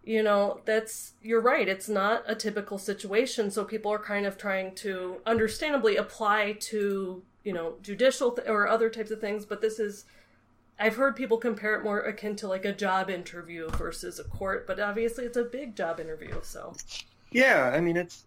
you 0.02 0.22
know, 0.22 0.60
that's, 0.64 1.12
you're 1.22 1.42
right, 1.42 1.68
it's 1.68 1.90
not 1.90 2.22
a 2.26 2.34
typical 2.34 2.78
situation. 2.78 3.50
So 3.50 3.64
people 3.64 3.92
are 3.92 3.98
kind 3.98 4.24
of 4.24 4.38
trying 4.38 4.74
to 4.76 5.16
understandably 5.26 5.96
apply 5.96 6.56
to, 6.60 7.22
you 7.46 7.52
know, 7.52 7.74
judicial 7.80 8.32
th- 8.32 8.48
or 8.48 8.66
other 8.66 8.90
types 8.90 9.12
of 9.12 9.20
things, 9.20 9.46
but 9.46 9.60
this 9.60 9.78
is. 9.78 10.04
I've 10.78 10.96
heard 10.96 11.16
people 11.16 11.38
compare 11.38 11.74
it 11.76 11.84
more 11.84 12.00
akin 12.00 12.36
to 12.36 12.48
like 12.48 12.66
a 12.66 12.72
job 12.72 13.08
interview 13.08 13.70
versus 13.70 14.18
a 14.18 14.24
court, 14.24 14.66
but 14.66 14.78
obviously 14.78 15.24
it's 15.24 15.38
a 15.38 15.44
big 15.44 15.74
job 15.74 16.00
interview, 16.00 16.34
so. 16.42 16.74
Yeah, 17.30 17.72
I 17.74 17.80
mean 17.80 17.96
it's 17.96 18.24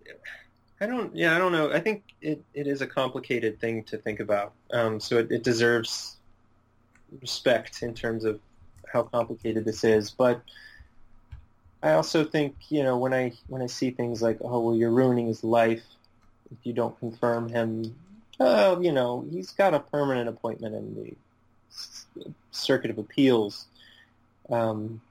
I 0.82 0.88
don't. 0.88 1.14
Yeah, 1.16 1.36
I 1.36 1.38
don't 1.38 1.52
know. 1.52 1.72
I 1.72 1.80
think 1.80 2.04
it, 2.22 2.42
it 2.54 2.66
is 2.66 2.82
a 2.82 2.88
complicated 2.88 3.60
thing 3.60 3.84
to 3.84 3.98
think 3.98 4.20
about. 4.20 4.54
Um, 4.72 5.00
so 5.00 5.18
it, 5.18 5.32
it 5.32 5.44
deserves 5.44 6.18
respect 7.22 7.84
in 7.84 7.94
terms 7.94 8.24
of 8.24 8.40
how 8.92 9.04
complicated 9.04 9.66
this 9.66 9.84
is. 9.84 10.10
But 10.10 10.42
I 11.84 11.92
also 11.92 12.24
think 12.24 12.56
you 12.70 12.84
know 12.84 12.98
when 12.98 13.14
I 13.14 13.34
when 13.48 13.62
I 13.62 13.68
see 13.68 13.92
things 13.92 14.22
like 14.22 14.38
oh 14.42 14.60
well 14.60 14.76
you're 14.76 14.92
ruining 14.92 15.28
his 15.28 15.44
life 15.44 15.84
if 16.52 16.58
you 16.64 16.74
don't 16.74 16.98
confirm 17.00 17.50
him. 17.50 17.94
Well, 18.40 18.82
you 18.82 18.92
know 18.92 19.26
he's 19.30 19.52
got 19.52 19.74
a 19.74 19.80
permanent 19.80 20.30
appointment 20.30 20.76
in 20.76 20.96
the 22.16 22.32
Circuit 22.52 22.90
of 22.90 22.98
Appeals. 22.98 23.66
Um, 24.50 25.02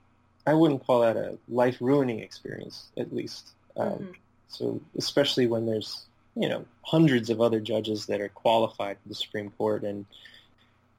I 0.46 0.54
wouldn't 0.54 0.86
call 0.86 1.00
that 1.00 1.16
a 1.16 1.36
life 1.48 1.76
ruining 1.80 2.20
experience, 2.20 2.86
at 2.96 3.14
least. 3.14 3.50
Um, 3.76 3.90
mm-hmm. 3.90 4.10
So 4.48 4.80
especially 4.96 5.46
when 5.46 5.66
there's 5.66 6.06
you 6.34 6.48
know 6.48 6.64
hundreds 6.82 7.28
of 7.30 7.40
other 7.40 7.60
judges 7.60 8.06
that 8.06 8.20
are 8.20 8.30
qualified 8.30 8.96
for 9.02 9.08
the 9.08 9.14
Supreme 9.14 9.50
Court, 9.50 9.84
and 9.84 10.06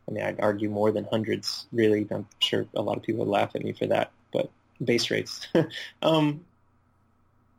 I 0.07 0.11
mean 0.11 0.23
I'd 0.23 0.39
argue 0.39 0.69
more 0.69 0.91
than 0.91 1.05
hundreds. 1.05 1.65
Really, 1.71 2.07
I'm 2.11 2.27
sure 2.39 2.67
a 2.75 2.81
lot 2.81 2.97
of 2.97 3.03
people 3.03 3.25
would 3.25 3.31
laugh 3.31 3.55
at 3.55 3.63
me 3.63 3.73
for 3.73 3.87
that, 3.87 4.11
but 4.31 4.49
base 4.83 5.09
rates. 5.09 5.47
um, 6.01 6.45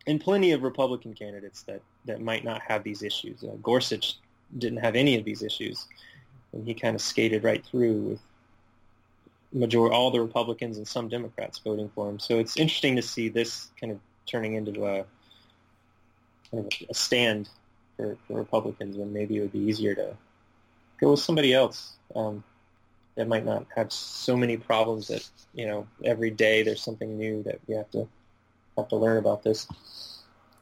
and 0.07 0.21
plenty 0.21 0.53
of 0.53 0.63
Republican 0.63 1.15
candidates 1.15 1.63
that, 1.63 1.83
that 2.07 2.21
might 2.21 2.45
not 2.45 2.63
have 2.63 2.83
these 2.83 3.03
issues. 3.03 3.45
Uh, 3.45 3.57
Gorsuch 3.63 4.17
didn't 4.59 4.79
have 4.79 4.97
any 4.97 5.19
of 5.19 5.25
these 5.25 5.43
issues, 5.43 5.87
and 6.53 6.67
he 6.67 6.75
kind 6.75 6.95
of 6.95 7.03
skated 7.03 7.45
right 7.45 7.65
through 7.65 8.01
with 8.03 8.21
major 9.53 9.93
all 9.93 10.11
the 10.11 10.21
Republicans 10.21 10.77
and 10.77 10.87
some 10.87 11.09
Democrats 11.09 11.59
voting 11.59 11.91
for 11.95 12.09
him. 12.09 12.19
So 12.19 12.39
it's 12.39 12.57
interesting 12.57 12.97
to 12.97 13.03
see 13.03 13.29
this 13.29 13.69
kind 13.81 13.93
of 13.93 13.99
turning 14.27 14.55
into 14.55 14.87
a 14.87 15.05
kind 16.51 16.67
of 16.67 16.89
a 16.89 16.95
stand 16.95 17.49
for, 17.97 18.17
for 18.27 18.35
Republicans 18.39 18.97
when 18.97 19.13
maybe 19.13 19.37
it 19.37 19.41
would 19.41 19.53
be 19.53 19.59
easier 19.59 19.95
to 19.95 20.17
go 21.01 21.13
with 21.13 21.21
somebody 21.21 21.53
else 21.53 21.95
um, 22.15 22.45
that 23.17 23.27
might 23.27 23.45
not 23.45 23.67
have 23.75 23.93
so 23.93 24.37
many 24.37 24.57
problems 24.57 25.09
that 25.09 25.29
you 25.55 25.67
know 25.67 25.87
every 26.05 26.31
day 26.31 26.63
there's 26.63 26.83
something 26.83 27.19
new 27.19 27.43
that 27.43 27.59
we 27.67 27.75
have 27.75 27.91
to 27.91 28.09
have 28.77 28.89
to 28.89 28.97
learn 28.97 29.19
about 29.19 29.43
this. 29.43 29.67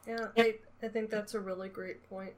Yeah, 0.07 0.27
I, 0.37 0.55
I 0.81 0.87
think 0.87 1.09
that's 1.09 1.35
a 1.35 1.39
really 1.39 1.69
great 1.69 2.07
point. 2.09 2.33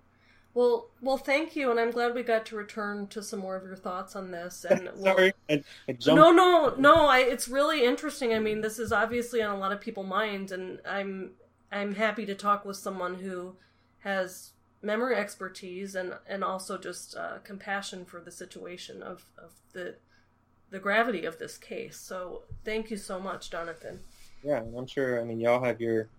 Well, 0.54 0.90
well, 1.02 1.18
thank 1.18 1.56
you, 1.56 1.72
and 1.72 1.80
I'm 1.80 1.92
glad 1.92 2.14
we 2.14 2.24
got 2.24 2.46
to 2.48 2.58
return 2.58 3.08
to 3.08 3.24
some 3.24 3.40
more 3.40 3.56
of 3.56 3.64
your 3.64 3.78
thoughts 3.78 4.16
on 4.18 4.32
this. 4.32 4.66
And 4.66 4.90
sorry, 5.02 5.34
I, 5.50 5.64
I 5.88 5.98
no, 6.08 6.32
no, 6.32 6.76
no. 6.78 7.08
I, 7.08 7.20
it's 7.20 7.48
really 7.48 7.86
interesting. 7.86 8.34
I 8.34 8.40
mean, 8.40 8.60
this 8.60 8.78
is 8.78 8.92
obviously 8.92 9.42
on 9.42 9.56
a 9.56 9.60
lot 9.60 9.72
of 9.72 9.80
people's 9.80 10.08
minds, 10.08 10.52
and 10.52 10.80
I'm 10.86 11.32
I'm 11.72 11.96
happy 11.96 12.26
to 12.26 12.36
talk 12.36 12.66
with 12.66 12.76
someone 12.76 13.16
who 13.16 13.56
has 14.00 14.52
memory 14.82 15.16
expertise 15.16 15.96
and 15.96 16.16
and 16.28 16.44
also 16.44 16.78
just 16.78 17.16
uh, 17.16 17.38
compassion 17.44 18.04
for 18.04 18.20
the 18.20 18.32
situation 18.32 19.02
of, 19.02 19.26
of 19.38 19.52
the 19.72 19.96
the 20.70 20.80
gravity 20.80 21.24
of 21.26 21.38
this 21.40 21.58
case. 21.58 21.98
So 21.98 22.44
thank 22.66 22.92
you 22.92 22.98
so 22.98 23.20
much, 23.20 23.52
Jonathan. 23.52 24.02
Yeah, 24.44 24.64
I'm 24.76 24.88
sure. 24.88 25.22
I 25.22 25.24
mean, 25.24 25.40
y'all 25.40 25.64
have 25.64 25.80
your 25.80 26.10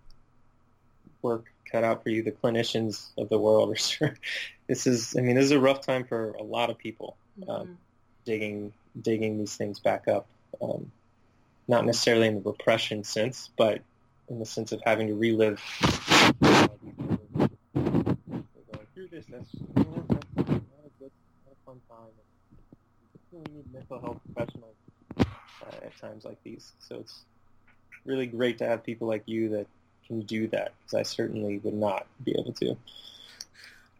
work 1.22 1.51
cut 1.70 1.84
out 1.84 2.02
for 2.02 2.10
you, 2.10 2.22
the 2.22 2.32
clinicians 2.32 3.08
of 3.18 3.28
the 3.28 3.38
world. 3.38 3.72
Are 3.72 3.76
sure 3.76 4.14
this 4.68 4.86
is. 4.86 5.14
I 5.16 5.20
mean, 5.20 5.36
this 5.36 5.44
is 5.46 5.50
a 5.52 5.60
rough 5.60 5.80
time 5.84 6.04
for 6.04 6.32
a 6.32 6.42
lot 6.42 6.70
of 6.70 6.78
people. 6.78 7.16
Um, 7.48 7.66
Mhm. 7.66 7.76
digging 8.24 8.72
digging 9.00 9.38
these 9.38 9.56
things 9.56 9.80
back 9.80 10.06
up. 10.08 10.26
Um, 10.60 10.92
not 11.68 11.84
necessarily 11.86 12.28
in 12.28 12.34
the 12.34 12.40
repression 12.40 13.04
sense, 13.04 13.50
but 13.56 13.80
in 14.28 14.38
the 14.38 14.44
sense 14.44 14.72
of 14.72 14.80
having 14.84 15.08
to 15.08 15.14
relive. 15.14 15.60
Going 17.74 18.86
through 18.94 19.08
this, 19.08 19.26
that's, 19.26 19.50
that's 19.52 19.76
not 19.76 19.98
a 19.98 20.90
good, 20.98 21.10
not 21.46 21.52
a 21.52 21.56
fun 21.64 21.80
time. 21.88 22.12
You 23.32 23.38
really 23.38 23.56
need 23.56 23.72
mental 23.72 24.00
health 24.00 24.20
professionals 24.32 24.76
uh, 25.18 25.84
at 25.86 25.96
times 25.98 26.24
like 26.24 26.42
these. 26.42 26.72
So 26.80 26.96
it's 26.96 27.22
really 28.04 28.26
great 28.26 28.58
to 28.58 28.66
have 28.66 28.82
people 28.84 29.08
like 29.08 29.22
you 29.26 29.48
that 29.50 29.66
can 30.12 30.20
do 30.26 30.46
that, 30.48 30.72
because 30.78 30.94
I 30.94 31.02
certainly 31.02 31.58
would 31.58 31.74
not 31.74 32.06
be 32.24 32.32
able 32.38 32.52
to. 32.54 32.76